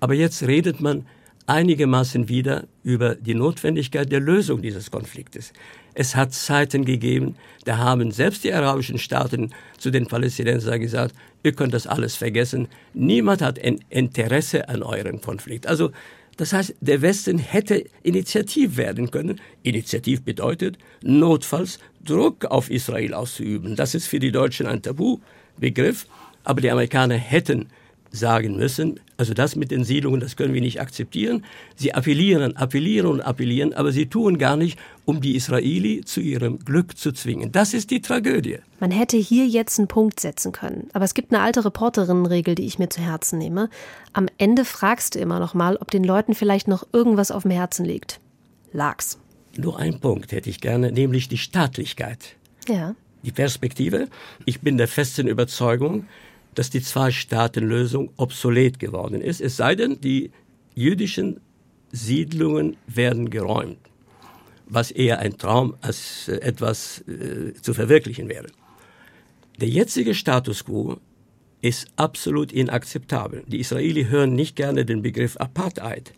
Aber 0.01 0.13
jetzt 0.13 0.43
redet 0.43 0.83
man 0.83 1.07
einigermaßen 1.47 2.29
wieder 2.29 2.65
über 2.83 3.15
die 3.15 3.35
Notwendigkeit 3.35 4.11
der 4.11 4.21
Lösung 4.21 4.63
dieses 4.63 4.91
Konfliktes. 4.91 5.53
Es 5.95 6.17
hat 6.17 6.33
Zeiten 6.33 6.85
gegeben, 6.85 7.37
da 7.65 7.79
haben 7.79 8.11
selbst 8.11 8.45
die 8.45 8.53
arabischen 8.53 8.99
Staaten 8.99 9.51
zu 9.79 9.91
den 9.91 10.07
Palästinensern 10.07 10.81
gesagt, 10.81 11.15
ihr 11.43 11.53
könnt 11.53 11.75
das 11.75 11.87
alles 11.87 12.17
vergessen, 12.17 12.69
niemand 12.95 13.43
hat 13.43 13.63
ein 13.63 13.81
Interesse 13.91 14.69
an 14.69 14.83
eurem 14.83 15.21
Konflikt. 15.21 15.67
Also 15.67 15.93
das 16.37 16.53
heißt, 16.53 16.75
der 16.81 17.01
Westen 17.01 17.39
hätte 17.39 17.85
initiativ 18.03 18.77
werden 18.77 19.11
können. 19.11 19.41
Initiativ 19.63 20.23
bedeutet, 20.23 20.79
notfalls 21.03 21.79
Druck 22.05 22.47
auf 22.47 22.71
Israel 22.71 23.15
auszuüben. 23.15 23.77
Das 23.77 23.95
ist 23.95 24.09
für 24.09 24.19
die 24.19 24.33
Deutschen 24.33 24.67
ein 24.67 24.83
Tabubegriff, 24.83 26.07
aber 26.43 26.61
die 26.61 26.71
Amerikaner 26.71 27.15
hätten 27.15 27.69
sagen 28.11 28.57
müssen, 28.57 29.01
also 29.17 29.35
das 29.35 29.55
mit 29.57 29.71
den 29.71 29.85
Siedlungen, 29.85 30.21
das 30.21 30.37
können 30.37 30.55
wir 30.55 30.61
nicht 30.61 30.81
akzeptieren. 30.81 31.45
Sie 31.77 31.95
appellieren, 31.95 32.57
appellieren 32.57 33.11
und 33.11 33.21
appellieren, 33.21 33.73
aber 33.73 33.93
sie 33.93 34.07
tun 34.07 34.39
gar 34.39 34.57
nicht, 34.57 34.79
um 35.05 35.21
die 35.21 35.37
Israeli 35.37 36.03
zu 36.05 36.21
ihrem 36.21 36.59
Glück 36.59 36.97
zu 36.99 37.13
zwingen. 37.13 37.53
Das 37.53 37.75
ist 37.75 37.91
die 37.91 38.01
Tragödie. 38.01 38.59
Man 38.81 38.91
hätte 38.91 39.17
hier 39.17 39.47
jetzt 39.47 39.79
einen 39.79 39.89
Punkt 39.89 40.21
setzen 40.21 40.53
können. 40.53 40.89
Aber 40.93 41.05
es 41.05 41.15
gibt 41.15 41.33
eine 41.33 41.43
alte 41.43 41.65
Reporterinnenregel, 41.65 42.55
die 42.55 42.65
ich 42.67 42.79
mir 42.79 42.89
zu 42.89 43.01
Herzen 43.01 43.39
nehme. 43.39 43.71
Am 44.13 44.29
Ende 44.39 44.65
fragst 44.65 45.15
du 45.15 45.21
immer 45.21 45.39
noch 45.39 45.55
mal, 45.55 45.77
ob 45.77 45.91
den 45.91 46.05
Leuten 46.05 46.35
vielleicht 46.35 46.67
noch 46.67 46.87
irgendwas 46.93 47.31
auf 47.31 47.43
dem 47.43 47.53
Herzen 47.53 47.85
liegt. 47.85 48.21
Lag's. 48.73 49.19
Nur 49.57 49.79
ein 49.79 50.01
Punkt 50.01 50.33
hätte 50.33 50.51
ich 50.51 50.61
gerne, 50.61 50.91
nämlich 50.91 51.29
die 51.29 51.39
Staatlichkeit. 51.39 52.35
Ja. 52.69 52.95
Die 53.23 53.33
Perspektive. 53.33 54.09
Ich 54.45 54.61
bin 54.61 54.77
der 54.77 54.89
festen 54.89 55.29
Überzeugung, 55.29 56.07
dass 56.55 56.71
die 56.71 56.83
Zwei-Staaten-Lösung 56.83 58.11
obsolet 58.17 58.79
geworden 58.79 59.21
ist, 59.21 59.41
es 59.41 59.57
sei 59.57 59.75
denn, 59.75 60.01
die 60.01 60.31
jüdischen 60.75 61.41
Siedlungen 61.93 62.77
werden 62.87 63.31
geräumt, 63.31 63.79
was 64.67 64.91
eher 64.91 65.21
ein 65.21 65.39
Traum 65.39 65.77
als 65.81 66.29
äh, 66.29 66.37
etwas 66.37 67.05
äh, 67.07 67.55
zu 67.55 67.75
verwirklichen 67.75 68.29
wäre. 68.29 68.47
Der 69.61 69.69
jetzige 69.69 70.15
Status 70.15 70.65
quo 70.65 70.99
ist 71.61 71.87
absolut 71.97 72.53
inakzeptabel. 72.53 73.45
Die 73.47 73.61
Israelis 73.61 74.09
hören 74.09 74.35
nicht 74.35 74.57
gerne 74.57 74.85
den 74.85 75.03
Begriff 75.03 75.37
Apartheid, 75.37 76.13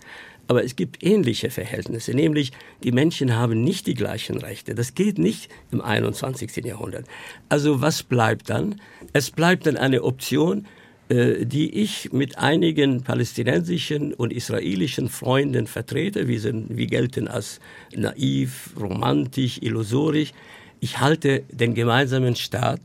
aber 0.49 0.65
es 0.65 0.77
gibt 0.77 1.03
ähnliche 1.03 1.51
Verhältnisse, 1.51 2.13
nämlich 2.13 2.53
die 2.83 2.93
Menschen 2.93 3.35
haben 3.35 3.63
nicht 3.63 3.87
die 3.87 3.95
gleichen 3.95 4.39
Rechte. 4.39 4.75
Das 4.75 4.95
geht 4.95 5.19
nicht 5.19 5.51
im 5.73 5.81
21. 5.81 6.65
Jahrhundert. 6.65 7.07
Also 7.49 7.81
was 7.81 8.03
bleibt 8.03 8.51
dann? 8.51 8.81
Es 9.13 9.31
bleibt 9.31 9.67
dann 9.67 9.77
eine 9.77 10.03
Option, 10.03 10.67
äh, 11.09 11.47
die 11.47 11.71
ich 11.83 12.13
mit 12.13 12.39
einigen 12.39 13.03
palästinensischen 13.03 14.13
und 14.13 14.33
israelischen 14.33 15.09
Freunden 15.09 15.67
vertrete. 15.67 16.27
Wir, 16.27 16.41
sind, 16.41 16.77
wir 16.77 16.87
gelten 16.87 17.29
als 17.29 17.61
naiv, 17.95 18.71
romantisch, 18.79 19.59
illusorisch. 19.63 20.33
Ich 20.81 21.01
halte 21.01 21.45
den 21.51 21.75
gemeinsamen 21.75 22.37
Staat 22.37 22.81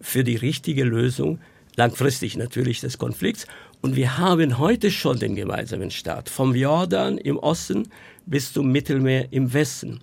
für 0.00 0.24
die 0.24 0.36
richtige 0.36 0.84
Lösung, 0.84 1.38
langfristig 1.76 2.36
natürlich 2.36 2.80
des 2.80 2.98
Konflikts 2.98 3.46
und 3.82 3.96
wir 3.96 4.18
haben 4.18 4.58
heute 4.58 4.90
schon 4.90 5.18
den 5.18 5.34
gemeinsamen 5.34 5.90
Staat, 5.90 6.28
vom 6.28 6.54
Jordan 6.54 7.18
im 7.18 7.38
Osten 7.38 7.88
bis 8.26 8.52
zum 8.52 8.70
Mittelmeer 8.70 9.32
im 9.32 9.52
Westen. 9.52 10.00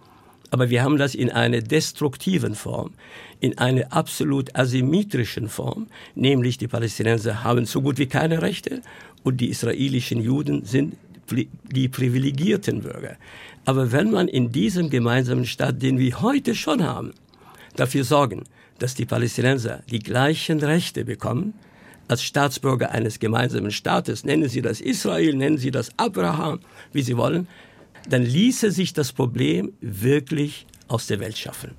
Aber 0.49 0.69
wir 0.69 0.83
haben 0.83 0.97
das 0.97 1.13
in 1.13 1.29
einer 1.29 1.61
destruktiven 1.61 2.55
Form, 2.55 2.93
in 3.39 3.57
einer 3.57 3.91
absolut 3.91 4.55
asymmetrischen 4.55 5.49
Form, 5.49 5.87
nämlich 6.15 6.57
die 6.57 6.67
Palästinenser 6.67 7.43
haben 7.43 7.65
so 7.65 7.81
gut 7.81 7.97
wie 7.97 8.07
keine 8.07 8.41
Rechte 8.41 8.81
und 9.23 9.41
die 9.41 9.49
israelischen 9.49 10.21
Juden 10.21 10.63
sind 10.65 10.95
die 11.29 11.89
privilegierten 11.89 12.81
Bürger. 12.81 13.17
Aber 13.65 13.91
wenn 13.91 14.09
man 14.11 14.29
in 14.29 14.51
diesem 14.51 14.89
gemeinsamen 14.89 15.45
Staat, 15.45 15.81
den 15.81 15.99
wir 15.99 16.21
heute 16.21 16.55
schon 16.55 16.83
haben, 16.83 17.13
dafür 17.75 18.05
sorgen, 18.05 18.45
dass 18.79 18.95
die 18.95 19.05
Palästinenser 19.05 19.83
die 19.91 19.99
gleichen 19.99 20.59
Rechte 20.59 21.03
bekommen, 21.03 21.53
als 22.07 22.23
Staatsbürger 22.23 22.91
eines 22.91 23.19
gemeinsamen 23.19 23.71
Staates, 23.71 24.23
nennen 24.23 24.49
Sie 24.49 24.61
das 24.61 24.81
Israel, 24.81 25.35
nennen 25.35 25.57
Sie 25.57 25.71
das 25.71 25.91
Abraham, 25.97 26.59
wie 26.93 27.01
Sie 27.01 27.17
wollen, 27.17 27.47
dann 28.09 28.23
ließe 28.23 28.71
sich 28.71 28.93
das 28.93 29.11
Problem 29.11 29.73
wirklich 29.81 30.65
aus 30.87 31.07
der 31.07 31.19
Welt 31.19 31.37
schaffen. 31.37 31.75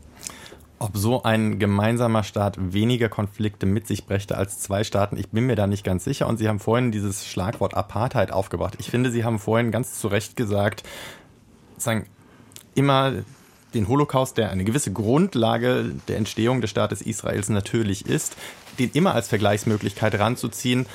Ob 0.80 0.96
so 0.96 1.24
ein 1.24 1.58
gemeinsamer 1.58 2.22
Staat 2.22 2.56
weniger 2.72 3.08
Konflikte 3.08 3.66
mit 3.66 3.88
sich 3.88 4.06
brächte 4.06 4.36
als 4.36 4.60
zwei 4.60 4.84
Staaten, 4.84 5.16
ich 5.16 5.28
bin 5.30 5.46
mir 5.46 5.56
da 5.56 5.66
nicht 5.66 5.82
ganz 5.82 6.04
sicher. 6.04 6.28
Und 6.28 6.36
Sie 6.36 6.46
haben 6.46 6.60
vorhin 6.60 6.92
dieses 6.92 7.26
Schlagwort 7.26 7.74
Apartheid 7.74 8.30
aufgebracht. 8.30 8.76
Ich 8.78 8.88
finde, 8.88 9.10
Sie 9.10 9.24
haben 9.24 9.40
vorhin 9.40 9.72
ganz 9.72 9.98
zu 9.98 10.06
Recht 10.06 10.36
gesagt, 10.36 10.84
sagen, 11.78 12.06
immer 12.76 13.12
den 13.74 13.88
Holocaust, 13.88 14.38
der 14.38 14.50
eine 14.50 14.64
gewisse 14.64 14.92
Grundlage 14.92 15.92
der 16.06 16.16
Entstehung 16.16 16.60
des 16.60 16.70
Staates 16.70 17.02
Israels 17.02 17.48
natürlich 17.48 18.06
ist, 18.06 18.36
den 18.78 18.90
immer 18.92 19.14
als 19.14 19.28
Vergleichsmöglichkeit 19.28 20.18
ranzuziehen, 20.18 20.86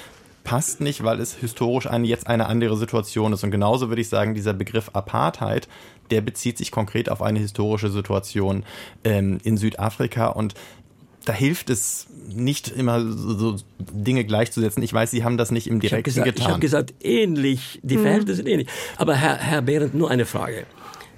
passt 0.43 0.81
nicht, 0.81 1.03
weil 1.03 1.19
es 1.19 1.35
historisch 1.35 1.87
eine, 1.87 2.07
jetzt 2.07 2.27
eine 2.27 2.47
andere 2.47 2.77
Situation 2.77 3.33
ist. 3.33 3.43
Und 3.43 3.51
genauso 3.51 3.89
würde 3.89 4.01
ich 4.01 4.09
sagen, 4.09 4.33
dieser 4.33 4.53
Begriff 4.53 4.89
Apartheid, 4.93 5.67
der 6.11 6.21
bezieht 6.21 6.57
sich 6.57 6.71
konkret 6.71 7.09
auf 7.09 7.21
eine 7.21 7.39
historische 7.39 7.89
Situation 7.89 8.63
ähm, 9.03 9.39
in 9.43 9.57
Südafrika 9.57 10.27
und 10.27 10.53
da 11.25 11.31
hilft 11.31 11.69
es 11.69 12.07
nicht 12.27 12.67
immer 12.67 12.99
so, 13.09 13.55
Dinge 13.79 14.25
gleichzusetzen. 14.25 14.83
Ich 14.83 14.93
weiß, 14.93 15.11
Sie 15.11 15.23
haben 15.23 15.37
das 15.37 15.51
nicht 15.51 15.67
im 15.67 15.79
Direkten 15.79 15.99
ich 16.09 16.15
gesagt, 16.15 16.25
getan. 16.25 16.41
Ich 16.41 16.49
habe 16.49 16.59
gesagt, 16.59 16.93
ähnlich, 17.01 17.79
die 17.81 17.97
Verhältnisse 17.97 18.37
sind 18.37 18.47
ähnlich. 18.47 18.67
Aber 18.97 19.15
Herr, 19.15 19.37
Herr 19.37 19.61
Behrendt, 19.61 19.93
nur 19.93 20.11
eine 20.11 20.25
Frage. 20.25 20.65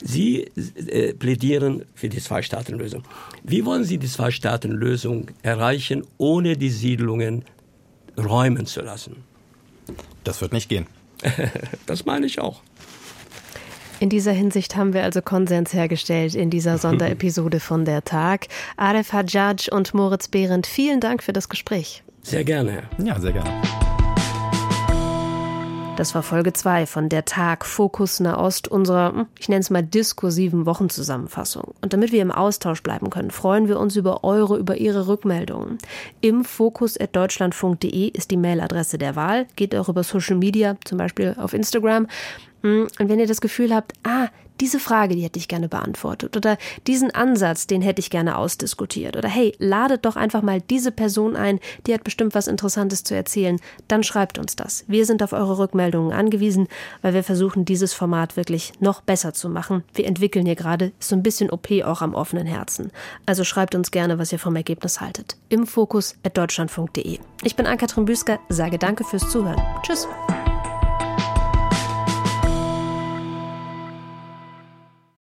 Sie 0.04 0.52
äh, 0.88 1.14
plädieren 1.14 1.86
für 1.94 2.10
die 2.10 2.20
Zwei-Staaten-Lösung. 2.20 3.04
Wie 3.44 3.66
wollen 3.66 3.84
Sie 3.84 3.98
die 3.98 4.08
Zwei-Staaten-Lösung 4.08 5.32
erreichen, 5.42 6.06
ohne 6.18 6.58
die 6.58 6.70
Siedlungen 6.70 7.46
räumen 8.18 8.66
zu 8.66 8.82
lassen? 8.82 9.24
Das 10.24 10.42
wird 10.42 10.54
nicht 10.54 10.70
gehen. 10.70 10.88
das 11.86 12.06
meine 12.06 12.26
ich 12.26 12.40
auch. 12.40 12.62
In 14.00 14.10
dieser 14.10 14.34
Hinsicht 14.34 14.76
haben 14.76 14.94
wir 14.94 15.04
also 15.04 15.22
Konsens 15.22 15.74
hergestellt 15.74 16.36
in 16.36 16.50
dieser 16.50 16.78
Sonderepisode 16.78 17.62
von 17.62 17.86
Der 17.86 18.04
Tag. 18.04 18.48
Aref 18.76 19.14
Hajjaj 19.14 19.70
und 19.72 19.94
Moritz 19.94 20.28
Behrendt, 20.28 20.68
vielen 20.68 21.00
Dank 21.00 21.24
für 21.24 21.34
das 21.34 21.48
Gespräch. 21.48 22.04
Sehr 22.22 22.44
gerne. 22.44 22.84
Ja, 22.98 23.20
sehr 23.20 23.32
gerne. 23.32 23.50
Das 25.98 26.14
war 26.14 26.24
Folge 26.24 26.52
2 26.52 26.88
von 26.88 27.08
Der 27.08 27.24
Tag 27.24 27.66
Fokus 27.66 28.20
Nahost 28.20 28.68
unserer, 28.68 29.14
hm, 29.14 29.28
ich 29.40 29.48
nenne 29.48 29.62
es 29.62 29.70
mal 29.70 29.82
diskursiven 29.82 30.66
Wochenzusammenfassung. 30.66 31.74
Und 31.82 31.94
damit 31.94 32.12
wir 32.12 32.22
im 32.22 32.34
Austausch 32.34 32.84
bleiben 32.84 33.10
können, 33.10 33.32
freuen 33.32 33.70
wir 33.70 33.80
uns 33.80 33.96
über 33.96 34.26
eure, 34.26 34.58
über 34.58 34.76
ihre 34.76 35.08
Rückmeldungen. 35.08 35.78
Im 36.20 36.44
fokus.deutschlandfunk.de 36.44 38.10
ist 38.10 38.32
die 38.32 38.38
Mailadresse 38.38 38.98
der 38.98 39.16
Wahl. 39.16 39.48
Geht 39.56 39.74
auch 39.74 39.88
über 39.88 40.04
Social 40.04 40.36
Media, 40.36 40.76
zum 40.84 40.98
Beispiel 40.98 41.34
auf 41.40 41.54
Instagram. 41.54 42.08
Hm, 42.62 42.88
und 43.00 43.10
wenn 43.10 43.20
ihr 43.20 43.28
das 43.28 43.40
Gefühl 43.40 43.74
habt, 43.74 43.94
ah, 44.04 44.28
diese 44.60 44.80
Frage, 44.80 45.16
die 45.16 45.22
hätte 45.22 45.40
ich 45.40 45.48
gerne 45.48 45.68
beantwortet 45.68 46.38
oder 46.38 46.58
diesen 46.88 47.12
Ansatz, 47.12 47.68
den 47.68 47.82
hätte 47.82 48.00
ich 48.00 48.10
gerne 48.10 48.38
ausdiskutiert 48.38 49.18
oder 49.18 49.30
hey, 49.30 49.56
ladet 49.60 50.06
doch 50.06 50.16
einfach 50.16 50.42
mal 50.42 50.62
diese 50.62 50.92
Person 50.92 51.36
ein, 51.36 51.60
die 51.88 51.94
hat 51.94 52.04
bestimmt 52.04 52.36
was 52.36 52.48
Interessantes 52.48 53.04
zu 53.04 53.16
erzählen, 53.16 53.60
dann 53.88 54.04
schreibt 54.04 54.38
uns 54.38 54.56
das. 54.56 54.86
Wir 54.88 55.06
sind 55.06 55.24
auf 55.24 55.34
eure 55.34 55.58
Rückmeldungen 55.58 56.14
angewiesen, 56.14 56.68
weil 57.02 57.14
wir 57.14 57.24
versuchen, 57.24 57.66
dieses 57.66 57.94
Format 57.94 58.38
wirklich 58.38 58.74
noch 58.80 59.02
besser 59.02 59.34
zu 59.34 59.50
machen. 59.50 59.84
Wir 59.94 60.06
entwickeln 60.06 60.46
hier 60.46 60.56
gerade 60.56 60.92
so 61.00 61.16
ein 61.16 61.24
bisschen 61.24 61.50
OP 61.50 61.72
auch 61.84 62.02
am 62.02 62.14
offenen 62.14 62.48
Herzen. 62.48 62.92
Also 63.26 63.44
schreibt 63.44 63.76
uns 63.76 63.92
gerne, 63.92 64.18
was 64.20 64.32
ihr 64.32 64.40
vom 64.40 64.56
Ergebnis 64.56 65.02
haltet. 65.02 65.38
Im 65.50 65.68
Fokus 65.68 66.16
at 66.24 66.38
deutschlandfunk.de. 66.38 67.20
Ich 67.44 67.56
bin 67.56 67.66
Ann-Kathrin 67.66 68.06
Büsker, 68.06 68.40
sage 68.50 68.78
danke 68.78 69.04
fürs 69.04 69.30
Zuhören. 69.30 69.62
Tschüss. 69.84 70.08